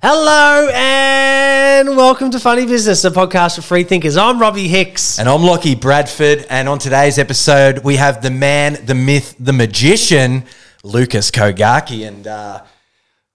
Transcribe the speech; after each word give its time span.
Hello 0.00 0.70
and 0.72 1.88
welcome 1.88 2.30
to 2.30 2.38
Funny 2.38 2.66
Business, 2.66 3.04
a 3.04 3.10
podcast 3.10 3.56
for 3.56 3.62
free 3.62 3.82
thinkers. 3.82 4.16
I'm 4.16 4.40
Robbie 4.40 4.68
Hicks. 4.68 5.18
And 5.18 5.28
I'm 5.28 5.40
Lachie 5.40 5.78
Bradford. 5.78 6.46
And 6.48 6.68
on 6.68 6.78
today's 6.78 7.18
episode, 7.18 7.78
we 7.80 7.96
have 7.96 8.22
the 8.22 8.30
man, 8.30 8.78
the 8.86 8.94
myth, 8.94 9.34
the 9.40 9.52
magician, 9.52 10.44
Lucas 10.84 11.32
Kogaki. 11.32 12.04
And 12.04 12.28
uh, 12.28 12.62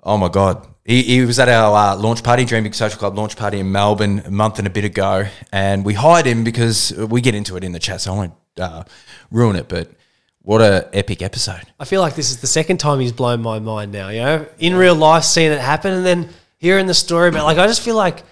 oh 0.04 0.18
my 0.18 0.30
God, 0.30 0.66
he, 0.86 1.04
he 1.04 1.26
was 1.26 1.38
at 1.38 1.50
our 1.50 1.76
uh, 1.76 1.98
launch 1.98 2.24
party, 2.24 2.46
Dream 2.46 2.64
Big 2.64 2.76
Social 2.76 2.98
Club 2.98 3.18
launch 3.18 3.36
party 3.36 3.60
in 3.60 3.70
Melbourne 3.70 4.22
a 4.26 4.32
month 4.32 4.58
and 4.58 4.66
a 4.66 4.72
bit 4.72 4.86
ago. 4.86 5.26
And 5.52 5.84
we 5.84 5.96
hired 5.96 6.26
him 6.26 6.46
because 6.46 6.94
we 6.96 7.20
get 7.20 7.36
into 7.36 7.58
it 7.58 7.66
in 7.66 7.74
the 7.74 7.80
chat, 7.80 8.00
so 8.00 8.14
I 8.14 8.16
won't 8.16 8.34
uh, 8.58 8.84
ruin 9.32 9.58
it. 9.58 9.68
But 9.68 9.92
what 10.44 10.62
a 10.62 10.90
epic 10.94 11.22
episode. 11.22 11.64
I 11.78 11.84
feel 11.84 12.00
like 12.00 12.16
this 12.16 12.32
is 12.32 12.40
the 12.40 12.48
second 12.48 12.78
time 12.78 13.02
he's 13.02 13.12
blown 13.12 13.42
my 13.42 13.60
mind 13.60 13.92
now, 13.92 14.08
you 14.08 14.22
know, 14.22 14.46
in 14.60 14.76
real 14.76 14.96
life, 14.96 15.26
seeing 15.26 15.52
it 15.52 15.60
happen 15.60 15.92
and 15.92 16.06
then 16.06 16.30
hearing 16.64 16.88
the 16.88 16.94
story. 16.94 17.30
But 17.30 17.44
like, 17.44 17.58
I 17.58 17.68
just 17.68 17.82
feel 17.82 17.96
like 17.96 18.24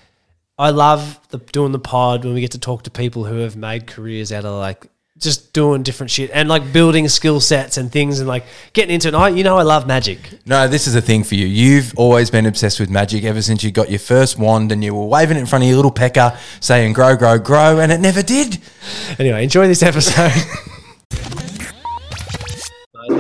I 0.58 0.70
love 0.70 1.20
the, 1.30 1.38
doing 1.38 1.74
the 1.74 1.80
pod 1.80 2.24
when 2.24 2.34
we 2.34 2.40
get 2.40 2.52
to 2.52 2.60
talk 2.60 2.84
to 2.84 2.90
people 2.90 3.26
who 3.26 3.40
have 3.40 3.58
made 3.58 3.88
careers 3.88 4.32
out 4.32 4.46
of 4.46 4.56
like 4.56 4.88
just 5.18 5.52
doing 5.52 5.84
different 5.84 6.10
shit 6.10 6.32
and 6.34 6.48
like 6.48 6.72
building 6.72 7.08
skill 7.10 7.42
sets 7.42 7.78
and 7.78 7.92
things 7.92 8.20
and 8.20 8.30
like 8.30 8.46
getting 8.72 8.96
into 8.96 9.10
it. 9.10 9.14
I, 9.14 9.28
you 9.30 9.44
know, 9.44 9.58
I 9.58 9.64
love 9.64 9.86
magic. 9.86 10.20
No, 10.46 10.66
this 10.68 10.88
is 10.88 10.96
a 10.96 11.02
thing 11.02 11.26
for 11.26 11.36
you. 11.36 11.46
You've 11.46 11.94
always 11.98 12.32
been 12.32 12.46
obsessed 12.46 12.80
with 12.80 12.90
magic 12.90 13.26
ever 13.26 13.42
since 13.42 13.64
you 13.66 13.72
got 13.72 13.90
your 13.90 14.00
first 14.00 14.40
wand 14.40 14.72
and 14.72 14.82
you 14.82 14.96
were 14.96 15.06
waving 15.06 15.36
it 15.36 15.42
in 15.42 15.46
front 15.46 15.64
of 15.64 15.68
your 15.68 15.76
little 15.76 15.92
pecker 15.92 16.36
saying, 16.62 16.94
grow, 16.94 17.18
grow, 17.18 17.38
grow, 17.38 17.80
and 17.80 17.92
it 17.92 18.00
never 18.00 18.24
did. 18.24 18.60
Anyway, 19.20 19.44
enjoy 19.44 19.68
this 19.68 19.84
episode. 19.84 20.32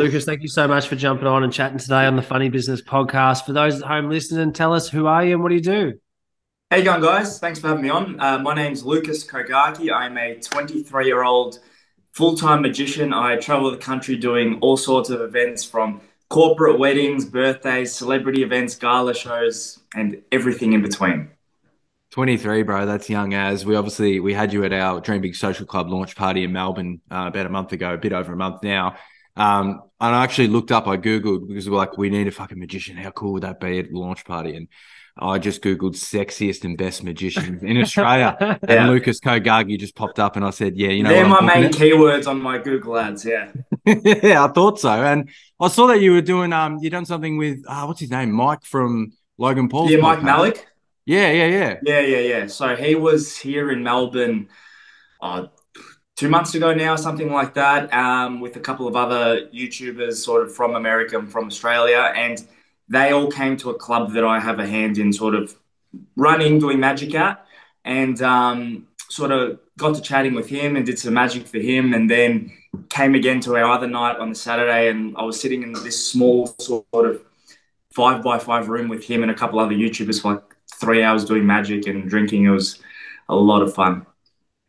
Lucas, 0.01 0.25
thank 0.25 0.41
you 0.41 0.47
so 0.47 0.67
much 0.67 0.87
for 0.87 0.95
jumping 0.95 1.27
on 1.27 1.43
and 1.43 1.53
chatting 1.53 1.77
today 1.77 2.07
on 2.07 2.15
the 2.15 2.23
Funny 2.23 2.49
Business 2.49 2.81
podcast. 2.81 3.45
For 3.45 3.53
those 3.53 3.83
at 3.83 3.87
home 3.87 4.09
listening, 4.09 4.51
tell 4.51 4.73
us 4.73 4.89
who 4.89 5.05
are 5.05 5.23
you 5.23 5.35
and 5.35 5.43
what 5.43 5.49
do 5.49 5.55
you 5.55 5.61
do? 5.61 5.93
How 6.71 6.77
you 6.77 6.83
going, 6.83 7.03
guys? 7.03 7.37
Thanks 7.37 7.59
for 7.59 7.67
having 7.67 7.83
me 7.83 7.89
on. 7.89 8.19
Uh, 8.19 8.39
my 8.39 8.55
name's 8.55 8.83
Lucas 8.83 9.23
Kogaki. 9.23 9.91
I'm 9.91 10.17
a 10.17 10.39
23 10.39 11.05
year 11.05 11.21
old 11.21 11.59
full 12.13 12.35
time 12.35 12.63
magician. 12.63 13.13
I 13.13 13.35
travel 13.35 13.69
the 13.69 13.77
country 13.77 14.15
doing 14.15 14.57
all 14.61 14.75
sorts 14.75 15.11
of 15.11 15.21
events 15.21 15.63
from 15.63 16.01
corporate 16.29 16.79
weddings, 16.79 17.23
birthdays, 17.23 17.93
celebrity 17.93 18.41
events, 18.41 18.73
gala 18.73 19.13
shows, 19.13 19.81
and 19.93 20.23
everything 20.31 20.73
in 20.73 20.81
between. 20.81 21.29
23, 22.09 22.63
bro. 22.63 22.87
That's 22.87 23.07
young 23.07 23.35
as. 23.35 23.67
We 23.67 23.75
obviously 23.75 24.19
we 24.19 24.33
had 24.33 24.51
you 24.51 24.63
at 24.63 24.73
our 24.73 24.99
Dream 24.99 25.21
Big 25.21 25.35
Social 25.35 25.67
Club 25.67 25.89
launch 25.89 26.15
party 26.15 26.43
in 26.43 26.51
Melbourne 26.51 27.01
uh, 27.11 27.25
about 27.27 27.45
a 27.45 27.49
month 27.49 27.71
ago, 27.71 27.93
a 27.93 27.97
bit 27.99 28.13
over 28.13 28.33
a 28.33 28.35
month 28.35 28.63
now. 28.63 28.95
Um, 29.35 29.81
and 29.99 30.15
I 30.15 30.23
actually 30.23 30.47
looked 30.47 30.71
up, 30.71 30.87
I 30.87 30.97
Googled 30.97 31.47
because 31.47 31.69
we're 31.69 31.77
like, 31.77 31.97
we 31.97 32.09
need 32.09 32.27
a 32.27 32.31
fucking 32.31 32.59
magician. 32.59 32.97
How 32.97 33.11
cool 33.11 33.33
would 33.33 33.43
that 33.43 33.59
be 33.59 33.79
at 33.79 33.91
the 33.91 33.97
launch 33.97 34.25
party? 34.25 34.55
And 34.55 34.67
I 35.17 35.37
just 35.39 35.61
Googled 35.61 35.95
sexiest 35.95 36.63
and 36.63 36.77
best 36.77 37.03
magicians 37.03 37.63
in 37.63 37.77
Australia. 37.81 38.35
yeah. 38.39 38.57
And 38.67 38.89
Lucas 38.89 39.19
Kogaki 39.19 39.77
just 39.77 39.95
popped 39.95 40.19
up 40.19 40.35
and 40.35 40.45
I 40.45 40.49
said, 40.49 40.75
yeah, 40.77 40.89
you 40.89 41.03
know, 41.03 41.09
they're 41.09 41.27
my 41.27 41.41
main 41.41 41.69
keywords 41.71 42.27
on 42.27 42.41
my 42.41 42.57
Google 42.57 42.97
ads. 42.97 43.25
Yeah. 43.25 43.51
yeah, 43.85 44.45
I 44.45 44.47
thought 44.47 44.79
so. 44.79 44.89
And 44.89 45.29
I 45.59 45.67
saw 45.67 45.87
that 45.87 46.01
you 46.01 46.13
were 46.13 46.21
doing, 46.21 46.53
um, 46.53 46.79
you 46.81 46.89
done 46.89 47.05
something 47.05 47.37
with, 47.37 47.63
uh, 47.67 47.85
what's 47.85 47.99
his 47.99 48.11
name? 48.11 48.31
Mike 48.31 48.63
from 48.63 49.11
Logan 49.37 49.69
Paul. 49.69 49.89
Yeah, 49.89 49.99
Mike 49.99 50.19
Majlak. 50.19 50.63
Yeah, 51.05 51.31
yeah, 51.31 51.47
yeah. 51.47 51.75
Yeah, 51.83 51.99
yeah, 51.99 52.19
yeah. 52.19 52.47
So 52.47 52.75
he 52.75 52.95
was 52.95 53.37
here 53.37 53.71
in 53.71 53.83
Melbourne. 53.83 54.49
Uh, 55.21 55.47
two 56.21 56.29
months 56.29 56.53
ago 56.53 56.71
now, 56.71 56.95
something 56.95 57.31
like 57.31 57.55
that, 57.55 57.91
um, 57.91 58.39
with 58.39 58.55
a 58.55 58.59
couple 58.59 58.87
of 58.87 58.95
other 58.95 59.47
YouTubers 59.47 60.17
sort 60.17 60.43
of 60.43 60.53
from 60.53 60.75
America 60.75 61.17
and 61.17 61.31
from 61.31 61.47
Australia. 61.47 62.13
And 62.15 62.47
they 62.87 63.11
all 63.11 63.31
came 63.31 63.57
to 63.57 63.71
a 63.71 63.73
club 63.73 64.13
that 64.13 64.23
I 64.23 64.39
have 64.39 64.59
a 64.59 64.67
hand 64.67 64.99
in 64.99 65.11
sort 65.11 65.33
of 65.33 65.55
running, 66.15 66.59
doing 66.59 66.79
magic 66.79 67.15
at. 67.15 67.43
And 67.85 68.21
um, 68.21 68.87
sort 69.09 69.31
of 69.31 69.57
got 69.79 69.95
to 69.95 70.01
chatting 70.03 70.35
with 70.35 70.47
him 70.47 70.75
and 70.75 70.85
did 70.85 70.99
some 70.99 71.15
magic 71.15 71.47
for 71.47 71.57
him. 71.57 71.95
And 71.95 72.07
then 72.07 72.51
came 72.89 73.15
again 73.15 73.39
to 73.39 73.55
our 73.55 73.71
other 73.71 73.87
night 73.87 74.17
on 74.17 74.29
the 74.29 74.35
Saturday. 74.35 74.89
And 74.89 75.17
I 75.17 75.23
was 75.23 75.41
sitting 75.41 75.63
in 75.63 75.73
this 75.73 76.11
small 76.11 76.45
sort 76.59 76.85
of 76.93 77.19
five 77.95 78.21
by 78.21 78.37
five 78.37 78.69
room 78.69 78.89
with 78.89 79.03
him 79.03 79.23
and 79.23 79.31
a 79.31 79.35
couple 79.35 79.59
other 79.59 79.73
YouTubers 79.73 80.21
for 80.21 80.33
like 80.33 80.43
three 80.75 81.01
hours 81.01 81.25
doing 81.25 81.47
magic 81.47 81.87
and 81.87 82.07
drinking. 82.07 82.45
It 82.45 82.49
was 82.49 82.79
a 83.27 83.35
lot 83.35 83.63
of 83.63 83.73
fun. 83.73 84.05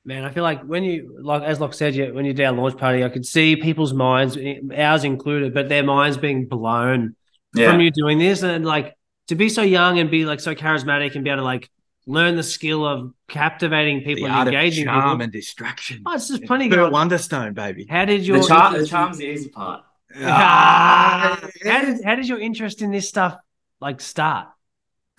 Man, 0.05 0.25
I 0.25 0.31
feel 0.31 0.43
like 0.43 0.63
when 0.63 0.83
you 0.83 1.17
like 1.21 1.43
as 1.43 1.61
Lach 1.61 1.75
said, 1.75 1.95
you 1.95 2.13
when 2.13 2.25
you 2.25 2.33
did 2.33 2.45
our 2.45 2.53
launch 2.53 2.77
party, 2.77 3.05
I 3.05 3.09
could 3.09 3.25
see 3.25 3.55
people's 3.55 3.95
minds, 3.95 4.37
ours 4.77 5.05
included, 5.05 5.55
but 5.55 5.69
their 5.69 5.85
minds 5.85 6.17
being 6.17 6.47
blown 6.47 7.15
yeah. 7.55 7.71
from 7.71 7.81
you 7.81 7.93
doing 7.93 8.19
this, 8.19 8.43
and 8.43 8.65
like 8.65 8.97
to 9.29 9.37
be 9.37 9.49
so 9.49 9.63
young 9.63 10.01
and 10.01 10.11
be 10.11 10.25
like 10.25 10.41
so 10.41 10.55
charismatic 10.55 11.15
and 11.15 11.23
be 11.23 11.31
able 11.31 11.43
to 11.43 11.45
like 11.45 11.71
learn 12.07 12.35
the 12.35 12.43
skill 12.43 12.85
of 12.85 13.15
captivating 13.29 14.03
people 14.03 14.29
the 14.29 14.35
and 14.35 14.49
engaging 14.49 14.87
charm 14.87 15.03
people. 15.03 15.23
and 15.23 15.33
distraction. 15.33 16.03
Oh, 16.05 16.15
it's 16.15 16.29
just 16.29 16.47
funny. 16.47 16.69
Burt 16.69 16.93
Wonderstone, 16.93 17.55
baby. 17.55 17.87
How 17.89 18.05
did 18.05 18.27
your 18.27 18.39
the, 18.41 18.49
char- 18.49 18.77
the 18.77 18.87
charm's 18.87 19.19
the 19.19 19.27
easy 19.27 19.51
part? 19.51 19.85
Ah, 20.17 21.41
how 21.65 21.85
did 21.85 22.05
how 22.05 22.17
did 22.17 22.29
your 22.29 22.41
interest 22.41 22.83
in 22.83 22.91
this 22.91 23.09
stuff 23.09 23.39
like 23.81 24.01
start? 24.01 24.49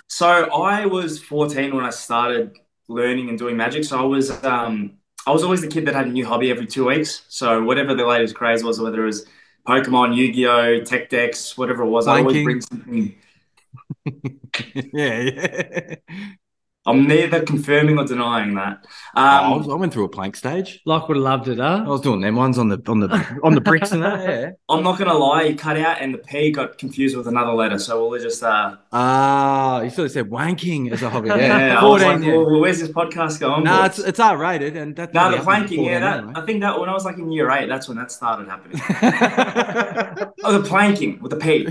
So 0.07 0.27
I 0.27 0.85
was 0.85 1.19
14 1.23 1.73
when 1.73 1.85
I 1.85 1.89
started 1.89 2.59
learning 2.87 3.29
and 3.29 3.37
doing 3.37 3.57
magic. 3.57 3.83
So 3.85 3.99
I 3.99 4.03
was 4.03 4.31
um, 4.43 4.97
I 5.25 5.31
was 5.31 5.43
always 5.43 5.61
the 5.61 5.67
kid 5.67 5.85
that 5.85 5.95
had 5.95 6.07
a 6.07 6.11
new 6.11 6.25
hobby 6.25 6.51
every 6.51 6.67
two 6.67 6.85
weeks. 6.85 7.23
So 7.29 7.63
whatever 7.63 7.93
the 7.93 8.05
latest 8.05 8.35
craze 8.35 8.63
was, 8.63 8.79
whether 8.79 9.03
it 9.03 9.05
was 9.05 9.25
Pokemon, 9.67 10.15
Yu-Gi-Oh, 10.15 10.83
Tech 10.83 11.09
Decks, 11.09 11.57
whatever 11.57 11.83
it 11.83 11.89
was, 11.89 12.07
I 12.07 12.19
always 12.19 12.43
bring 12.43 12.61
something. 12.61 13.15
yeah, 14.93 15.19
yeah. 15.19 15.95
I'm 16.85 17.07
neither 17.07 17.41
confirming 17.43 17.97
or 17.97 18.05
denying 18.05 18.55
that. 18.55 18.85
Um, 19.15 19.23
oh, 19.23 19.23
I, 19.53 19.57
was, 19.57 19.69
I, 19.69 19.75
went 19.75 19.93
through 19.93 20.03
a 20.03 20.09
plank 20.09 20.35
stage. 20.35 20.81
Lach 20.85 21.07
would 21.07 21.15
have 21.15 21.23
loved 21.23 21.47
it, 21.47 21.57
huh? 21.57 21.83
I 21.85 21.87
was 21.87 22.01
doing 22.01 22.19
them 22.19 22.35
ones 22.35 22.57
on 22.57 22.67
the 22.67 22.81
on 22.87 22.99
the 22.99 23.39
on 23.41 23.55
the 23.55 23.61
bricks 23.61 23.93
and 23.93 24.03
that. 24.03 24.19
Yeah. 24.21 24.51
I'm 24.69 24.83
not 24.83 24.99
gonna 24.99 25.13
lie, 25.13 25.43
you 25.43 25.55
cut 25.55 25.77
out 25.77 26.01
and 26.01 26.13
the 26.13 26.17
P 26.17 26.51
got 26.51 26.77
confused 26.77 27.15
with 27.15 27.27
another 27.27 27.53
letter, 27.53 27.79
so 27.79 28.09
we'll 28.09 28.21
just 28.21 28.43
uh 28.43 28.75
ah, 28.91 29.77
uh, 29.77 29.81
you 29.81 29.89
should 29.91 29.99
have 29.99 30.11
said 30.11 30.29
wanking 30.29 30.91
as 30.91 31.01
a 31.01 31.09
hobby. 31.09 31.29
Yeah, 31.29 31.37
yeah 31.37 31.79
14, 31.81 32.07
like, 32.07 32.21
yeah. 32.21 32.35
Well, 32.35 32.59
where's 32.59 32.81
this 32.81 32.89
podcast 32.89 33.39
going? 33.39 33.63
No, 33.63 33.77
nah, 33.77 33.85
it's 33.85 33.99
it's 33.99 34.19
R 34.19 34.37
rated 34.37 34.75
and 34.75 34.93
that's 34.93 35.13
no 35.13 35.31
the 35.31 35.41
planking. 35.41 35.85
Yeah, 35.85 35.99
that 35.99 36.17
anyway. 36.17 36.33
I 36.35 36.45
think 36.45 36.61
that 36.61 36.77
when 36.79 36.89
I 36.89 36.93
was 36.93 37.05
like 37.05 37.17
in 37.17 37.31
year 37.31 37.49
eight, 37.51 37.69
that's 37.69 37.87
when 37.87 37.97
that 37.97 38.11
started 38.11 38.49
happening. 38.49 38.81
oh, 40.43 40.59
the 40.59 40.67
planking 40.67 41.21
with 41.21 41.31
the 41.31 41.37
P. 41.37 41.63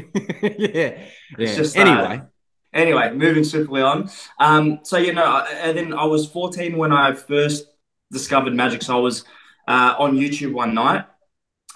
yeah, 0.42 1.04
it's 1.38 1.50
yeah. 1.52 1.54
just 1.54 1.76
uh, 1.76 1.80
anyway. 1.80 2.22
Uh, 2.22 2.26
Anyway, 2.72 3.12
moving 3.12 3.44
swiftly 3.44 3.82
on. 3.82 4.10
Um, 4.38 4.80
so 4.82 4.96
you 4.96 5.12
know, 5.12 5.46
and 5.50 5.76
then 5.76 5.92
I 5.92 6.04
was 6.04 6.26
14 6.26 6.76
when 6.76 6.92
I 6.92 7.12
first 7.12 7.66
discovered 8.10 8.54
magic. 8.54 8.82
So 8.82 8.96
I 8.96 9.00
was 9.00 9.24
uh, 9.68 9.94
on 9.98 10.16
YouTube 10.16 10.52
one 10.52 10.74
night, 10.74 11.04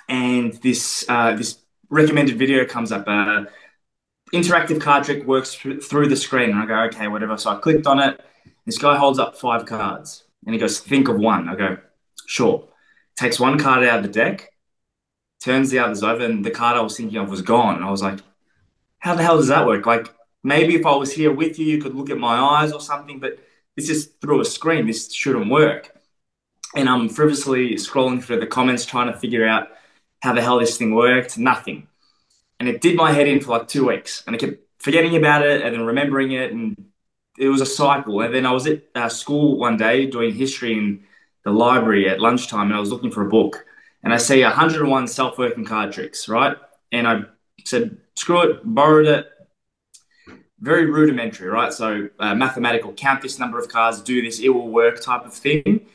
and 0.09 0.55
this 0.55 1.05
uh, 1.09 1.34
this 1.34 1.59
recommended 1.91 2.39
video 2.39 2.65
comes 2.65 2.93
up. 2.93 3.05
Uh, 3.07 3.45
interactive 4.33 4.81
card 4.81 5.05
trick 5.05 5.27
works 5.27 5.55
through 5.55 6.09
the 6.09 6.17
screen, 6.17 6.51
and 6.51 6.59
I 6.59 6.67
go, 6.67 6.81
okay, 6.84 7.09
whatever. 7.09 7.37
So 7.37 7.51
I 7.51 7.57
clicked 7.57 7.87
on 7.87 8.01
it. 8.01 8.21
This 8.65 8.78
guy 8.78 8.97
holds 8.97 9.19
up 9.19 9.37
five 9.37 9.67
cards, 9.67 10.25
and 10.45 10.55
he 10.55 10.61
goes, 10.61 10.81
think 10.81 11.09
of 11.09 11.17
one. 11.17 11.49
I 11.49 11.55
go, 11.55 11.77
sure. 12.27 12.69
Takes 13.17 13.41
one 13.41 13.59
card 13.59 13.84
out 13.84 13.99
of 13.99 14.03
the 14.03 14.11
deck, 14.11 14.51
turns 15.43 15.71
the 15.71 15.78
others 15.78 16.03
over, 16.03 16.25
and 16.25 16.45
the 16.45 16.51
card 16.51 16.77
I 16.77 16.81
was 16.81 16.97
thinking 16.97 17.19
of 17.19 17.31
was 17.31 17.43
gone. 17.43 17.77
And 17.77 17.84
I 17.84 17.91
was 17.91 18.03
like, 18.03 18.21
how 18.99 19.15
the 19.15 19.23
hell 19.23 19.37
does 19.37 19.49
that 19.49 19.67
work? 19.67 19.87
Like 19.87 20.13
maybe 20.47 20.77
if 20.77 20.87
I 20.87 20.95
was 20.95 21.12
here 21.12 21.33
with 21.33 21.59
you, 21.59 21.67
you 21.67 21.83
could 21.83 21.95
look 21.95 22.09
at 22.09 22.19
my 22.19 22.37
eyes 22.37 22.73
or 22.73 22.81
something, 22.81 23.19
but 23.19 23.39
this 23.75 23.91
is 23.91 24.07
through 24.21 24.41
a 24.41 24.45
screen. 24.45 24.87
This 24.87 25.12
shouldn't 25.12 25.51
work. 25.51 25.93
And 26.77 26.89
I'm 26.89 27.09
frivolously 27.09 27.75
scrolling 27.75 28.23
through 28.23 28.41
the 28.41 28.47
comments 28.47 28.87
trying 28.87 29.12
to 29.12 29.19
figure 29.19 29.47
out 29.47 29.69
how 30.23 30.34
the 30.34 30.43
hell 30.43 30.61
this 30.61 30.79
thing 30.79 30.95
worked. 30.95 31.37
Nothing. 31.37 31.89
And 32.61 32.69
it 32.69 32.81
did 32.81 32.97
my 32.97 33.11
head 33.12 33.27
in 33.27 33.41
for 33.41 33.59
like 33.59 33.67
two 33.67 33.89
weeks. 33.89 34.23
And 34.27 34.37
I 34.37 34.39
kept 34.39 34.61
forgetting 34.79 35.17
about 35.17 35.45
it 35.45 35.62
and 35.62 35.75
then 35.75 35.84
remembering 35.84 36.31
it. 36.31 36.53
And 36.53 36.77
it 37.39 37.48
was 37.48 37.60
a 37.60 37.66
cycle. 37.66 38.21
And 38.21 38.33
then 38.33 38.47
I 38.47 38.53
was 38.53 38.69
at 38.69 38.84
uh, 38.95 39.09
school 39.09 39.59
one 39.59 39.77
day 39.77 40.07
doing 40.07 40.33
history 40.33 40.72
in 40.75 41.04
the 41.45 41.51
library 41.51 42.09
at 42.09 42.21
lunchtime 42.21 42.69
and 42.69 42.77
I 42.77 42.81
was 42.81 42.91
looking 42.91 43.10
for 43.10 43.27
a 43.27 43.28
book. 43.28 43.66
And 44.04 44.15
I 44.15 44.19
see 44.19 44.43
101 44.43 45.09
self 45.09 45.39
working 45.39 45.65
card 45.65 45.93
tricks, 45.93 46.28
right? 46.28 46.57
And 46.93 47.09
I 47.09 47.22
said, 47.65 47.98
screw 48.15 48.43
it, 48.43 48.60
borrowed 48.65 49.07
it, 49.07 49.27
very 50.66 50.84
rudimentary, 50.84 51.48
right? 51.48 51.72
So 51.72 52.09
uh, 52.18 52.34
mathematical, 52.34 52.92
count 52.92 53.22
this 53.22 53.39
number 53.39 53.59
of 53.59 53.68
cards, 53.68 54.03
do 54.03 54.21
this, 54.21 54.41
it 54.41 54.51
will 54.51 54.68
work 54.68 55.01
type 55.01 55.24
of 55.24 55.33
thing. 55.33 55.86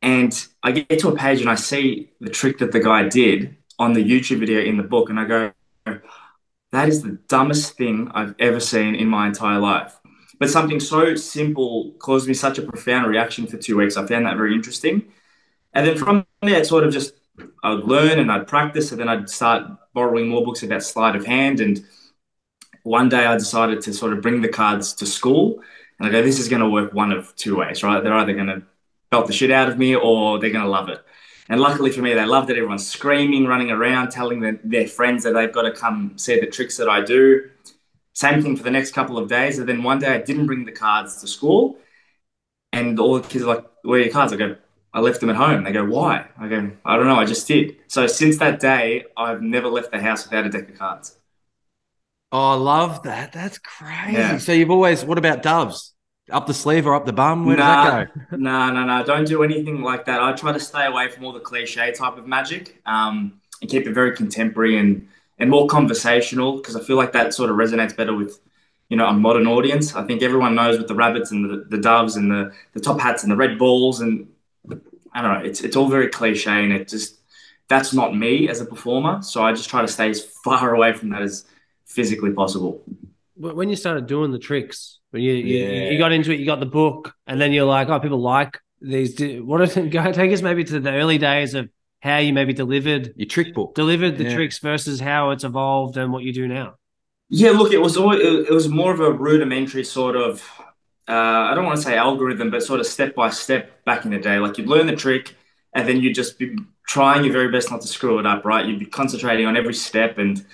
And 0.00 0.32
I 0.62 0.70
get 0.70 1.00
to 1.00 1.08
a 1.08 1.16
page 1.16 1.40
and 1.40 1.50
I 1.50 1.56
see 1.56 2.12
the 2.20 2.30
trick 2.30 2.58
that 2.58 2.72
the 2.72 2.80
guy 2.80 3.08
did 3.08 3.56
on 3.78 3.92
the 3.92 4.04
YouTube 4.04 4.38
video 4.38 4.60
in 4.60 4.76
the 4.76 4.82
book, 4.82 5.10
and 5.10 5.18
I 5.18 5.24
go, 5.24 5.52
that 6.70 6.88
is 6.88 7.02
the 7.02 7.18
dumbest 7.28 7.76
thing 7.76 8.10
I've 8.14 8.34
ever 8.38 8.60
seen 8.60 8.94
in 8.94 9.08
my 9.08 9.26
entire 9.26 9.58
life. 9.58 9.92
But 10.38 10.50
something 10.50 10.80
so 10.80 11.14
simple 11.16 11.94
caused 11.98 12.28
me 12.28 12.34
such 12.34 12.58
a 12.58 12.62
profound 12.62 13.06
reaction 13.06 13.46
for 13.46 13.56
two 13.56 13.76
weeks. 13.76 13.96
I 13.96 14.06
found 14.06 14.26
that 14.26 14.36
very 14.36 14.54
interesting. 14.54 15.12
And 15.72 15.86
then 15.86 15.96
from 15.96 16.26
there, 16.42 16.60
it 16.60 16.66
sort 16.66 16.84
of 16.84 16.92
just, 16.92 17.14
I'd 17.62 17.84
learn 17.84 18.18
and 18.18 18.30
I'd 18.30 18.46
practice, 18.46 18.92
and 18.92 19.00
then 19.00 19.08
I'd 19.08 19.28
start 19.28 19.62
borrowing 19.92 20.28
more 20.28 20.44
books 20.44 20.62
about 20.62 20.82
sleight 20.82 21.16
of 21.16 21.24
hand 21.26 21.60
and 21.60 21.84
one 22.84 23.08
day 23.08 23.26
I 23.26 23.36
decided 23.36 23.80
to 23.82 23.92
sort 23.92 24.12
of 24.12 24.20
bring 24.20 24.40
the 24.40 24.48
cards 24.48 24.92
to 24.94 25.06
school. 25.06 25.60
And 25.98 26.08
I 26.08 26.12
go, 26.12 26.22
this 26.22 26.38
is 26.38 26.48
going 26.48 26.62
to 26.62 26.68
work 26.68 26.92
one 26.92 27.12
of 27.12 27.34
two 27.34 27.56
ways, 27.56 27.82
right? 27.82 28.02
They're 28.02 28.14
either 28.14 28.34
going 28.34 28.46
to 28.46 28.62
belt 29.10 29.26
the 29.26 29.32
shit 29.32 29.50
out 29.50 29.68
of 29.68 29.78
me 29.78 29.96
or 29.96 30.38
they're 30.38 30.50
going 30.50 30.64
to 30.64 30.70
love 30.70 30.88
it. 30.88 31.04
And 31.48 31.60
luckily 31.60 31.90
for 31.90 32.02
me, 32.02 32.14
they 32.14 32.24
loved 32.24 32.50
it. 32.50 32.56
Everyone's 32.56 32.86
screaming, 32.86 33.46
running 33.46 33.70
around, 33.70 34.10
telling 34.10 34.40
their, 34.40 34.58
their 34.64 34.86
friends 34.86 35.24
that 35.24 35.32
they've 35.34 35.52
got 35.52 35.62
to 35.62 35.72
come 35.72 36.16
see 36.16 36.38
the 36.38 36.46
tricks 36.46 36.76
that 36.76 36.88
I 36.88 37.02
do. 37.02 37.50
Same 38.12 38.42
thing 38.42 38.56
for 38.56 38.62
the 38.62 38.70
next 38.70 38.92
couple 38.92 39.18
of 39.18 39.28
days. 39.28 39.58
And 39.58 39.68
then 39.68 39.82
one 39.82 39.98
day 39.98 40.08
I 40.08 40.18
didn't 40.18 40.46
bring 40.46 40.64
the 40.64 40.72
cards 40.72 41.20
to 41.20 41.26
school. 41.26 41.78
And 42.72 42.98
all 42.98 43.20
the 43.20 43.28
kids 43.28 43.44
are 43.44 43.54
like, 43.54 43.64
where 43.82 44.00
are 44.00 44.02
your 44.02 44.12
cards? 44.12 44.32
I 44.32 44.36
go, 44.36 44.56
I 44.92 45.00
left 45.00 45.20
them 45.20 45.30
at 45.30 45.36
home. 45.36 45.64
They 45.64 45.72
go, 45.72 45.84
why? 45.84 46.28
I 46.38 46.48
go, 46.48 46.70
I 46.84 46.96
don't 46.96 47.06
know. 47.06 47.16
I 47.16 47.24
just 47.24 47.46
did. 47.46 47.76
So 47.88 48.06
since 48.06 48.38
that 48.38 48.60
day, 48.60 49.04
I've 49.16 49.42
never 49.42 49.68
left 49.68 49.90
the 49.92 50.00
house 50.00 50.24
without 50.24 50.46
a 50.46 50.50
deck 50.50 50.68
of 50.68 50.78
cards. 50.78 51.16
Oh, 52.34 52.50
I 52.50 52.54
love 52.54 53.04
that. 53.04 53.30
That's 53.30 53.58
crazy. 53.58 54.14
Yeah. 54.14 54.38
So 54.38 54.50
you've 54.50 54.72
always, 54.72 55.04
what 55.04 55.18
about 55.18 55.40
doves? 55.40 55.92
Up 56.32 56.48
the 56.48 56.54
sleeve 56.54 56.84
or 56.84 56.96
up 56.96 57.06
the 57.06 57.12
bum? 57.12 57.46
Where 57.46 57.56
nah, 57.56 57.84
does 57.84 57.92
that 57.92 58.30
go? 58.30 58.36
No, 58.38 58.72
no, 58.72 58.84
no. 58.84 59.04
Don't 59.04 59.24
do 59.24 59.44
anything 59.44 59.82
like 59.82 60.06
that. 60.06 60.20
I 60.20 60.32
try 60.32 60.50
to 60.50 60.58
stay 60.58 60.84
away 60.84 61.08
from 61.08 61.24
all 61.24 61.32
the 61.32 61.38
cliche 61.38 61.92
type 61.92 62.18
of 62.18 62.26
magic 62.26 62.80
um, 62.86 63.40
and 63.62 63.70
keep 63.70 63.86
it 63.86 63.92
very 63.92 64.16
contemporary 64.16 64.78
and, 64.78 65.06
and 65.38 65.48
more 65.48 65.68
conversational 65.68 66.56
because 66.56 66.74
I 66.74 66.80
feel 66.80 66.96
like 66.96 67.12
that 67.12 67.34
sort 67.34 67.50
of 67.50 67.56
resonates 67.56 67.96
better 67.96 68.16
with, 68.16 68.40
you 68.88 68.96
know, 68.96 69.06
a 69.06 69.12
modern 69.12 69.46
audience. 69.46 69.94
I 69.94 70.02
think 70.02 70.20
everyone 70.20 70.56
knows 70.56 70.76
with 70.76 70.88
the 70.88 70.96
rabbits 70.96 71.30
and 71.30 71.48
the, 71.48 71.64
the 71.68 71.78
doves 71.78 72.16
and 72.16 72.32
the, 72.32 72.52
the 72.72 72.80
top 72.80 72.98
hats 72.98 73.22
and 73.22 73.30
the 73.30 73.36
red 73.36 73.60
balls 73.60 74.00
and 74.00 74.26
I 75.12 75.22
don't 75.22 75.34
know. 75.34 75.48
It's 75.48 75.60
it's 75.60 75.76
all 75.76 75.86
very 75.88 76.08
cliche 76.08 76.50
and 76.50 76.72
it 76.72 76.88
just 76.88 77.20
that's 77.68 77.92
not 77.94 78.16
me 78.16 78.48
as 78.48 78.60
a 78.60 78.66
performer. 78.66 79.22
So 79.22 79.44
I 79.44 79.52
just 79.52 79.70
try 79.70 79.82
to 79.82 79.88
stay 79.88 80.10
as 80.10 80.24
far 80.24 80.74
away 80.74 80.94
from 80.94 81.10
that 81.10 81.22
as 81.22 81.44
physically 81.86 82.32
possible. 82.32 82.82
When 83.36 83.68
you 83.68 83.76
started 83.76 84.06
doing 84.06 84.30
the 84.30 84.38
tricks, 84.38 85.00
when 85.10 85.22
you 85.22 85.32
you, 85.32 85.64
yeah. 85.64 85.90
you 85.90 85.98
got 85.98 86.12
into 86.12 86.32
it, 86.32 86.38
you 86.38 86.46
got 86.46 86.60
the 86.60 86.66
book, 86.66 87.14
and 87.26 87.40
then 87.40 87.52
you're 87.52 87.66
like, 87.66 87.88
oh, 87.88 87.98
people 87.98 88.20
like 88.20 88.60
these. 88.80 89.18
What 89.42 89.60
are 89.60 89.82
go 89.88 90.12
take 90.12 90.32
us 90.32 90.42
maybe 90.42 90.64
to 90.64 90.80
the 90.80 90.92
early 90.92 91.18
days 91.18 91.54
of 91.54 91.68
how 92.00 92.18
you 92.18 92.32
maybe 92.32 92.52
delivered 92.52 93.14
your 93.16 93.26
trick 93.26 93.54
book, 93.54 93.74
delivered 93.74 94.18
the 94.18 94.24
yeah. 94.24 94.34
tricks 94.34 94.58
versus 94.58 95.00
how 95.00 95.30
it's 95.30 95.42
evolved 95.42 95.96
and 95.96 96.12
what 96.12 96.22
you 96.22 96.32
do 96.32 96.46
now. 96.46 96.74
Yeah, 97.30 97.50
look, 97.50 97.72
it 97.72 97.80
was 97.80 97.96
always, 97.96 98.20
it 98.20 98.52
was 98.52 98.68
more 98.68 98.92
of 98.92 99.00
a 99.00 99.10
rudimentary 99.10 99.82
sort 99.82 100.14
of 100.14 100.46
uh, 101.06 101.12
I 101.12 101.54
don't 101.54 101.64
want 101.64 101.76
to 101.76 101.82
say 101.82 101.96
algorithm, 101.96 102.50
but 102.50 102.62
sort 102.62 102.80
of 102.80 102.86
step 102.86 103.14
by 103.14 103.30
step 103.30 103.84
back 103.84 104.04
in 104.04 104.10
the 104.10 104.18
day. 104.18 104.38
Like 104.38 104.56
you'd 104.56 104.68
learn 104.68 104.86
the 104.86 104.96
trick, 104.96 105.34
and 105.74 105.86
then 105.86 106.00
you'd 106.00 106.14
just 106.14 106.38
be 106.38 106.56
trying 106.86 107.24
your 107.24 107.32
very 107.32 107.50
best 107.50 107.70
not 107.70 107.82
to 107.82 107.88
screw 107.88 108.18
it 108.18 108.26
up, 108.26 108.44
right? 108.44 108.64
You'd 108.64 108.78
be 108.78 108.86
concentrating 108.86 109.46
on 109.46 109.56
every 109.56 109.74
step 109.74 110.18
and 110.18 110.44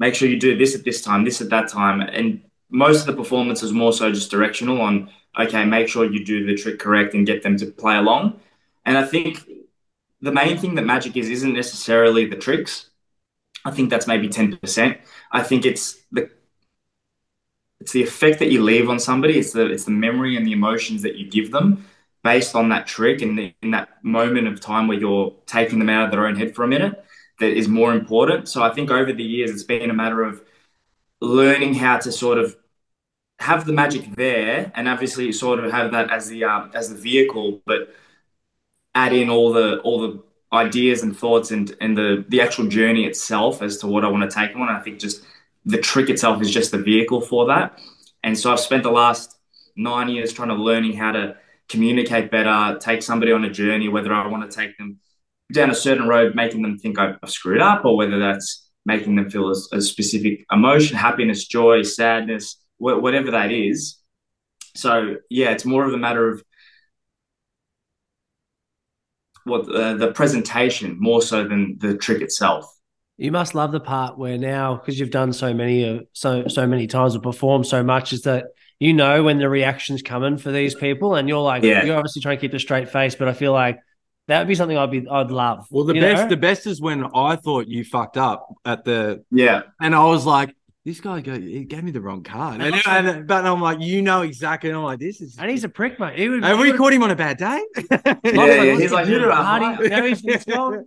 make 0.00 0.14
sure 0.14 0.28
you 0.28 0.40
do 0.40 0.56
this 0.56 0.74
at 0.74 0.82
this 0.82 1.02
time, 1.02 1.24
this 1.24 1.40
at 1.40 1.50
that 1.50 1.68
time. 1.68 2.00
And 2.00 2.42
most 2.70 3.00
of 3.00 3.06
the 3.06 3.22
performance 3.22 3.62
is 3.62 3.72
more 3.72 3.92
so 3.92 4.10
just 4.10 4.30
directional 4.30 4.80
on, 4.80 5.10
okay, 5.38 5.64
make 5.64 5.88
sure 5.88 6.10
you 6.10 6.24
do 6.24 6.44
the 6.46 6.56
trick 6.56 6.80
correct 6.80 7.14
and 7.14 7.26
get 7.26 7.42
them 7.42 7.56
to 7.58 7.66
play 7.66 7.96
along. 7.96 8.40
And 8.86 8.96
I 8.96 9.04
think 9.04 9.46
the 10.22 10.32
main 10.32 10.56
thing 10.56 10.74
that 10.74 10.86
magic 10.86 11.16
is 11.16 11.28
isn't 11.28 11.52
necessarily 11.52 12.24
the 12.24 12.36
tricks. 12.36 12.88
I 13.64 13.70
think 13.70 13.90
that's 13.90 14.06
maybe 14.06 14.28
10%. 14.28 14.98
I 15.30 15.42
think 15.42 15.66
it's 15.66 15.98
the 16.10 16.30
it's 17.78 17.92
the 17.92 18.02
effect 18.02 18.38
that 18.40 18.50
you 18.50 18.62
leave 18.62 18.90
on 18.90 18.98
somebody. 18.98 19.38
It's 19.38 19.52
the 19.52 19.66
it's 19.66 19.84
the 19.84 19.90
memory 19.90 20.36
and 20.36 20.46
the 20.46 20.52
emotions 20.52 21.02
that 21.02 21.16
you 21.16 21.30
give 21.30 21.50
them 21.50 21.86
based 22.22 22.54
on 22.54 22.70
that 22.70 22.86
trick 22.86 23.22
and 23.22 23.52
in 23.62 23.70
that 23.70 24.02
moment 24.02 24.46
of 24.46 24.60
time 24.60 24.86
where 24.88 24.98
you're 24.98 25.34
taking 25.46 25.78
them 25.78 25.88
out 25.90 26.06
of 26.06 26.10
their 26.10 26.26
own 26.26 26.36
head 26.36 26.54
for 26.54 26.64
a 26.64 26.68
minute 26.68 27.04
that 27.40 27.56
is 27.56 27.68
more 27.68 27.92
important. 27.92 28.48
So 28.48 28.62
I 28.62 28.70
think 28.70 28.90
over 28.90 29.12
the 29.12 29.24
years 29.24 29.50
it's 29.50 29.62
been 29.64 29.90
a 29.90 29.94
matter 29.94 30.22
of 30.22 30.42
learning 31.20 31.74
how 31.74 31.98
to 31.98 32.12
sort 32.12 32.38
of 32.38 32.56
have 33.40 33.64
the 33.64 33.72
magic 33.72 34.14
there 34.16 34.70
and 34.74 34.86
obviously 34.88 35.32
sort 35.32 35.58
of 35.58 35.72
have 35.72 35.92
that 35.92 36.10
as 36.10 36.28
the 36.28 36.44
um, 36.44 36.70
as 36.74 36.90
the 36.90 36.94
vehicle, 36.94 37.60
but 37.66 37.94
add 38.94 39.12
in 39.12 39.30
all 39.30 39.52
the 39.52 39.78
all 39.80 40.00
the 40.00 40.22
ideas 40.52 41.02
and 41.02 41.16
thoughts 41.16 41.50
and 41.50 41.76
and 41.80 41.96
the 41.96 42.24
the 42.28 42.40
actual 42.40 42.66
journey 42.66 43.04
itself 43.06 43.62
as 43.62 43.78
to 43.78 43.86
what 43.86 44.04
I 44.04 44.08
want 44.08 44.30
to 44.30 44.34
take 44.34 44.54
on. 44.56 44.68
I 44.68 44.80
think 44.80 45.00
just 45.00 45.22
the 45.64 45.78
trick 45.78 46.10
itself 46.10 46.40
is 46.42 46.50
just 46.50 46.70
the 46.70 46.78
vehicle 46.78 47.20
for 47.20 47.46
that. 47.46 47.80
And 48.22 48.38
so 48.38 48.52
I've 48.52 48.60
spent 48.60 48.82
the 48.82 48.90
last 48.90 49.36
nine 49.76 50.08
years 50.08 50.32
trying 50.32 50.48
to 50.48 50.54
learning 50.54 50.94
how 50.94 51.12
to 51.12 51.36
communicate 51.68 52.30
better, 52.30 52.78
take 52.78 53.02
somebody 53.02 53.32
on 53.32 53.44
a 53.44 53.50
journey, 53.50 53.88
whether 53.88 54.12
I 54.12 54.26
want 54.26 54.50
to 54.50 54.54
take 54.54 54.76
them 54.76 54.98
down 55.52 55.70
a 55.70 55.74
certain 55.74 56.08
road, 56.08 56.34
making 56.34 56.62
them 56.62 56.78
think 56.78 56.98
I've, 56.98 57.16
screwed 57.26 57.60
up, 57.60 57.84
or 57.84 57.96
whether 57.96 58.18
that's 58.18 58.68
making 58.84 59.16
them 59.16 59.30
feel 59.30 59.48
a, 59.48 59.76
a 59.76 59.80
specific 59.80 60.44
emotion, 60.50 60.96
happiness, 60.96 61.46
joy, 61.46 61.82
sadness, 61.82 62.56
wh- 62.78 63.02
whatever 63.02 63.30
that 63.32 63.52
is. 63.52 63.98
So 64.74 65.16
yeah, 65.28 65.50
it's 65.50 65.64
more 65.64 65.86
of 65.86 65.92
a 65.92 65.98
matter 65.98 66.28
of 66.28 66.42
what 69.44 69.68
uh, 69.74 69.94
the 69.94 70.12
presentation 70.12 70.96
more 70.98 71.22
so 71.22 71.46
than 71.46 71.76
the 71.78 71.96
trick 71.96 72.22
itself. 72.22 72.66
You 73.18 73.32
must 73.32 73.54
love 73.54 73.72
the 73.72 73.80
part 73.80 74.16
where 74.16 74.38
now, 74.38 74.76
because 74.76 74.98
you've 74.98 75.10
done 75.10 75.32
so 75.32 75.52
many 75.52 75.84
of 75.84 76.06
so 76.12 76.48
so 76.48 76.66
many 76.66 76.86
times 76.86 77.14
and 77.14 77.22
performed 77.22 77.66
so 77.66 77.82
much, 77.82 78.12
is 78.12 78.22
that 78.22 78.46
you 78.78 78.92
know 78.92 79.22
when 79.22 79.38
the 79.38 79.48
reaction's 79.48 80.02
coming 80.02 80.38
for 80.38 80.50
these 80.50 80.74
people, 80.74 81.14
and 81.16 81.28
you're 81.28 81.42
like, 81.42 81.62
yeah. 81.62 81.84
you're 81.84 81.96
obviously 81.96 82.22
trying 82.22 82.38
to 82.38 82.40
keep 82.40 82.54
a 82.54 82.58
straight 82.58 82.88
face, 82.88 83.14
but 83.14 83.28
I 83.28 83.34
feel 83.34 83.52
like 83.52 83.78
that 84.30 84.38
would 84.38 84.48
be 84.48 84.54
something 84.54 84.76
I'd 84.76 84.90
be 84.90 85.06
I'd 85.08 85.30
love. 85.30 85.66
Well, 85.70 85.84
the 85.84 85.98
best 85.98 86.22
know? 86.22 86.28
the 86.28 86.36
best 86.36 86.66
is 86.66 86.80
when 86.80 87.04
I 87.14 87.36
thought 87.36 87.66
you 87.66 87.84
fucked 87.84 88.16
up 88.16 88.48
at 88.64 88.84
the 88.84 89.24
yeah, 89.30 89.62
and 89.80 89.94
I 89.94 90.04
was 90.04 90.26
like, 90.26 90.54
this 90.84 91.00
guy 91.00 91.20
go, 91.20 91.38
he 91.38 91.64
gave 91.64 91.84
me 91.84 91.90
the 91.90 92.00
wrong 92.00 92.22
card. 92.22 92.60
And, 92.60 92.74
and, 92.86 93.26
but 93.26 93.44
I'm 93.44 93.60
like, 93.60 93.80
you 93.80 94.00
know 94.00 94.22
exactly. 94.22 94.70
And 94.70 94.78
I'm 94.78 94.84
like, 94.84 94.98
this 94.98 95.20
is. 95.20 95.36
And 95.38 95.50
he's 95.50 95.64
a 95.64 95.68
prick, 95.68 96.00
mate. 96.00 96.18
He 96.18 96.28
would, 96.28 96.42
Have 96.42 96.58
we 96.58 96.72
caught 96.72 96.92
him 96.92 97.02
on 97.02 97.10
a 97.10 97.16
bad 97.16 97.36
day? 97.36 97.62
yeah, 97.90 98.14
yeah, 98.24 98.76
he's 98.76 98.92
like, 98.92 99.06
you're 99.06 99.28
a 99.30 99.34
party. 99.34 100.86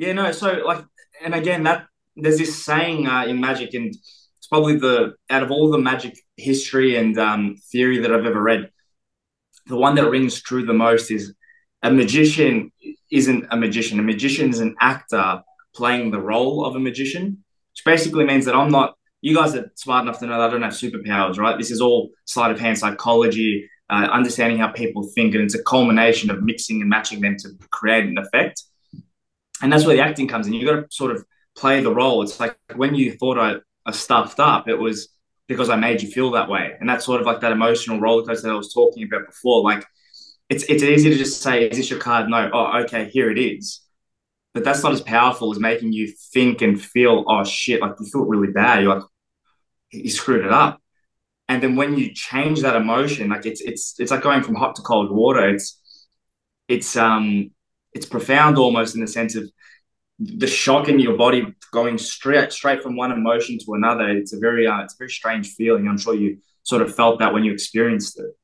Yeah, 0.00 0.12
no. 0.12 0.30
So 0.30 0.62
like, 0.64 0.84
and 1.24 1.34
again, 1.34 1.64
that 1.64 1.88
there's 2.14 2.38
this 2.38 2.64
saying 2.64 3.08
uh, 3.08 3.24
in 3.24 3.40
magic, 3.40 3.74
and 3.74 3.88
it's 3.88 4.46
probably 4.48 4.76
the 4.76 5.14
out 5.28 5.42
of 5.42 5.50
all 5.50 5.72
the 5.72 5.78
magic 5.78 6.16
history 6.36 6.94
and 6.94 7.18
um, 7.18 7.56
theory 7.72 7.98
that 7.98 8.14
I've 8.14 8.24
ever 8.24 8.40
read, 8.40 8.70
the 9.66 9.76
one 9.76 9.96
that 9.96 10.08
rings 10.08 10.40
true 10.40 10.64
the 10.64 10.72
most 10.72 11.10
is 11.10 11.34
a 11.82 11.90
magician 11.90 12.72
isn't 13.10 13.46
a 13.50 13.56
magician. 13.56 13.98
A 13.98 14.02
magician 14.02 14.50
is 14.50 14.60
an 14.60 14.74
actor 14.80 15.42
playing 15.74 16.10
the 16.10 16.20
role 16.20 16.64
of 16.64 16.76
a 16.76 16.80
magician, 16.80 17.44
which 17.72 17.84
basically 17.84 18.24
means 18.24 18.44
that 18.44 18.54
I'm 18.54 18.70
not. 18.70 18.96
You 19.20 19.34
guys 19.34 19.54
are 19.56 19.70
smart 19.74 20.02
enough 20.02 20.20
to 20.20 20.26
know 20.26 20.38
that 20.38 20.48
I 20.48 20.52
don't 20.52 20.62
have 20.62 20.72
superpowers, 20.72 21.38
right? 21.38 21.58
This 21.58 21.72
is 21.72 21.80
all 21.80 22.10
sleight 22.24 22.52
of 22.52 22.60
hand 22.60 22.78
psychology, 22.78 23.68
uh, 23.90 24.08
understanding 24.12 24.58
how 24.58 24.68
people 24.68 25.02
think, 25.14 25.34
and 25.34 25.42
it's 25.42 25.56
a 25.56 25.62
culmination 25.62 26.30
of 26.30 26.42
mixing 26.42 26.80
and 26.80 26.88
matching 26.88 27.20
them 27.20 27.36
to 27.38 27.50
create 27.70 28.04
an 28.04 28.16
effect 28.18 28.62
and 29.62 29.72
that's 29.72 29.84
where 29.84 29.96
the 29.96 30.02
acting 30.02 30.28
comes 30.28 30.46
in. 30.46 30.52
You've 30.52 30.68
got 30.68 30.80
to 30.80 30.86
sort 30.90 31.10
of 31.10 31.24
play 31.56 31.82
the 31.82 31.94
role. 31.94 32.22
It's 32.22 32.38
like 32.38 32.56
when 32.76 32.94
you 32.94 33.12
thought 33.12 33.38
I, 33.38 33.56
I 33.86 33.92
stuffed 33.92 34.40
up, 34.40 34.68
it 34.68 34.78
was 34.78 35.08
because 35.46 35.70
I 35.70 35.76
made 35.76 36.02
you 36.02 36.10
feel 36.10 36.30
that 36.32 36.48
way, 36.48 36.74
and 36.78 36.88
that's 36.88 37.04
sort 37.04 37.20
of 37.20 37.26
like 37.26 37.40
that 37.40 37.52
emotional 37.52 38.00
roller 38.00 38.24
coaster 38.24 38.48
that 38.48 38.54
I 38.54 38.56
was 38.56 38.72
talking 38.72 39.04
about 39.04 39.26
before. 39.26 39.62
Like 39.62 39.84
it's 40.48 40.64
it's 40.64 40.82
easy 40.82 41.10
to 41.10 41.16
just 41.16 41.42
say, 41.42 41.68
"Is 41.68 41.76
this 41.76 41.90
your 41.90 42.00
card?" 42.00 42.28
No. 42.28 42.50
Oh, 42.52 42.80
okay, 42.84 43.10
here 43.10 43.30
it 43.30 43.38
is. 43.38 43.82
But 44.54 44.64
that's 44.64 44.82
not 44.82 44.92
as 44.92 45.00
powerful 45.02 45.52
as 45.52 45.60
making 45.60 45.92
you 45.92 46.12
think 46.32 46.62
and 46.62 46.80
feel, 46.80 47.24
"Oh 47.28 47.44
shit!" 47.44 47.80
Like 47.80 47.94
you 48.00 48.06
feel 48.06 48.24
really 48.24 48.52
bad. 48.52 48.82
You're 48.82 48.94
like, 48.96 49.04
"You 49.92 50.10
screwed 50.10 50.44
it 50.44 50.52
up." 50.52 50.80
And 51.48 51.62
then 51.62 51.76
when 51.76 51.96
you 51.98 52.12
change 52.14 52.62
that 52.62 52.76
emotion, 52.76 53.30
like 53.30 53.46
it's 53.46 53.60
it's 53.62 53.98
it's 54.00 54.10
like 54.10 54.22
going 54.22 54.42
from 54.42 54.54
hot 54.56 54.76
to 54.76 54.82
cold 54.82 55.10
water. 55.10 55.48
It's 55.48 55.80
it's 56.68 56.96
um 56.96 57.50
it's 57.94 58.06
profound 58.06 58.58
almost 58.58 58.94
in 58.94 59.00
the 59.00 59.06
sense 59.06 59.34
of 59.34 59.44
the 60.18 60.46
shock 60.46 60.88
in 60.88 60.98
your 60.98 61.16
body 61.16 61.46
going 61.72 61.98
straight 61.98 62.52
straight 62.52 62.82
from 62.82 62.96
one 62.96 63.12
emotion 63.12 63.58
to 63.58 63.74
another. 63.74 64.08
It's 64.10 64.32
a 64.32 64.38
very 64.38 64.66
uh, 64.66 64.82
it's 64.82 64.94
a 64.94 64.98
very 64.98 65.10
strange 65.10 65.54
feeling. 65.54 65.88
I'm 65.88 65.98
sure 65.98 66.14
you 66.14 66.38
sort 66.64 66.82
of 66.82 66.94
felt 66.94 67.20
that 67.20 67.32
when 67.32 67.44
you 67.44 67.52
experienced 67.52 68.18
it. 68.20 68.37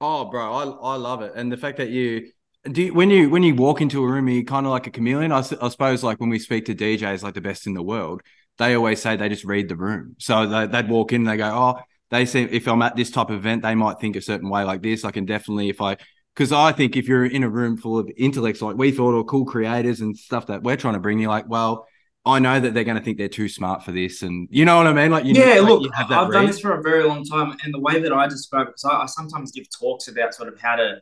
Oh, 0.00 0.26
bro, 0.26 0.52
I 0.52 0.94
I 0.94 0.96
love 0.96 1.22
it, 1.22 1.32
and 1.34 1.50
the 1.50 1.56
fact 1.56 1.78
that 1.78 1.88
you 1.88 2.30
do 2.70 2.82
you, 2.82 2.94
when 2.94 3.08
you 3.10 3.30
when 3.30 3.42
you 3.42 3.54
walk 3.54 3.80
into 3.80 4.02
a 4.04 4.06
room, 4.06 4.26
are 4.26 4.30
you 4.30 4.44
kind 4.44 4.66
of 4.66 4.72
like 4.72 4.86
a 4.86 4.90
chameleon? 4.90 5.32
I, 5.32 5.38
I 5.38 5.68
suppose 5.68 6.02
like 6.04 6.20
when 6.20 6.28
we 6.28 6.38
speak 6.38 6.66
to 6.66 6.74
DJs 6.74 7.22
like 7.22 7.34
the 7.34 7.40
best 7.40 7.66
in 7.66 7.72
the 7.74 7.82
world, 7.82 8.22
they 8.58 8.74
always 8.74 9.00
say 9.00 9.16
they 9.16 9.28
just 9.30 9.44
read 9.44 9.68
the 9.68 9.76
room. 9.76 10.16
So 10.18 10.46
they, 10.46 10.66
would 10.66 10.88
walk 10.90 11.12
in, 11.12 11.22
and 11.22 11.30
they 11.30 11.36
go, 11.38 11.48
oh, 11.48 11.80
they 12.10 12.26
seem 12.26 12.48
if 12.52 12.68
I'm 12.68 12.82
at 12.82 12.94
this 12.96 13.10
type 13.10 13.30
of 13.30 13.36
event, 13.36 13.62
they 13.62 13.74
might 13.74 13.98
think 13.98 14.16
a 14.16 14.20
certain 14.20 14.50
way 14.50 14.64
like 14.64 14.82
this. 14.82 15.04
I 15.04 15.12
can 15.12 15.24
definitely 15.24 15.70
if 15.70 15.80
I 15.80 15.96
because 16.34 16.52
I 16.52 16.72
think 16.72 16.96
if 16.96 17.08
you're 17.08 17.24
in 17.24 17.42
a 17.42 17.48
room 17.48 17.78
full 17.78 17.98
of 17.98 18.10
intellects 18.18 18.60
like 18.60 18.76
we 18.76 18.90
thought 18.92 19.14
or 19.14 19.24
cool 19.24 19.46
creators 19.46 20.02
and 20.02 20.16
stuff 20.16 20.48
that 20.48 20.62
we're 20.62 20.76
trying 20.76 20.94
to 20.94 21.00
bring, 21.00 21.18
you 21.18 21.28
like, 21.28 21.48
well, 21.48 21.86
I 22.26 22.40
know 22.40 22.58
that 22.58 22.74
they're 22.74 22.84
going 22.84 22.96
to 22.96 23.02
think 23.02 23.18
they're 23.18 23.28
too 23.28 23.48
smart 23.48 23.84
for 23.84 23.92
this, 23.92 24.22
and 24.22 24.48
you 24.50 24.64
know 24.64 24.76
what 24.76 24.88
I 24.88 24.92
mean. 24.92 25.12
Like, 25.12 25.24
you 25.24 25.34
yeah, 25.34 25.54
know, 25.54 25.62
look, 25.62 25.82
like 25.82 26.10
I've 26.10 26.28
read. 26.28 26.32
done 26.32 26.46
this 26.46 26.58
for 26.58 26.72
a 26.72 26.82
very 26.82 27.04
long 27.04 27.24
time, 27.24 27.56
and 27.62 27.72
the 27.72 27.78
way 27.78 28.00
that 28.00 28.12
I 28.12 28.26
describe 28.26 28.66
it, 28.66 28.70
because 28.70 28.84
I, 28.84 29.02
I, 29.02 29.06
sometimes 29.06 29.52
give 29.52 29.66
talks 29.70 30.08
about 30.08 30.34
sort 30.34 30.52
of 30.52 30.60
how 30.60 30.74
to 30.74 31.00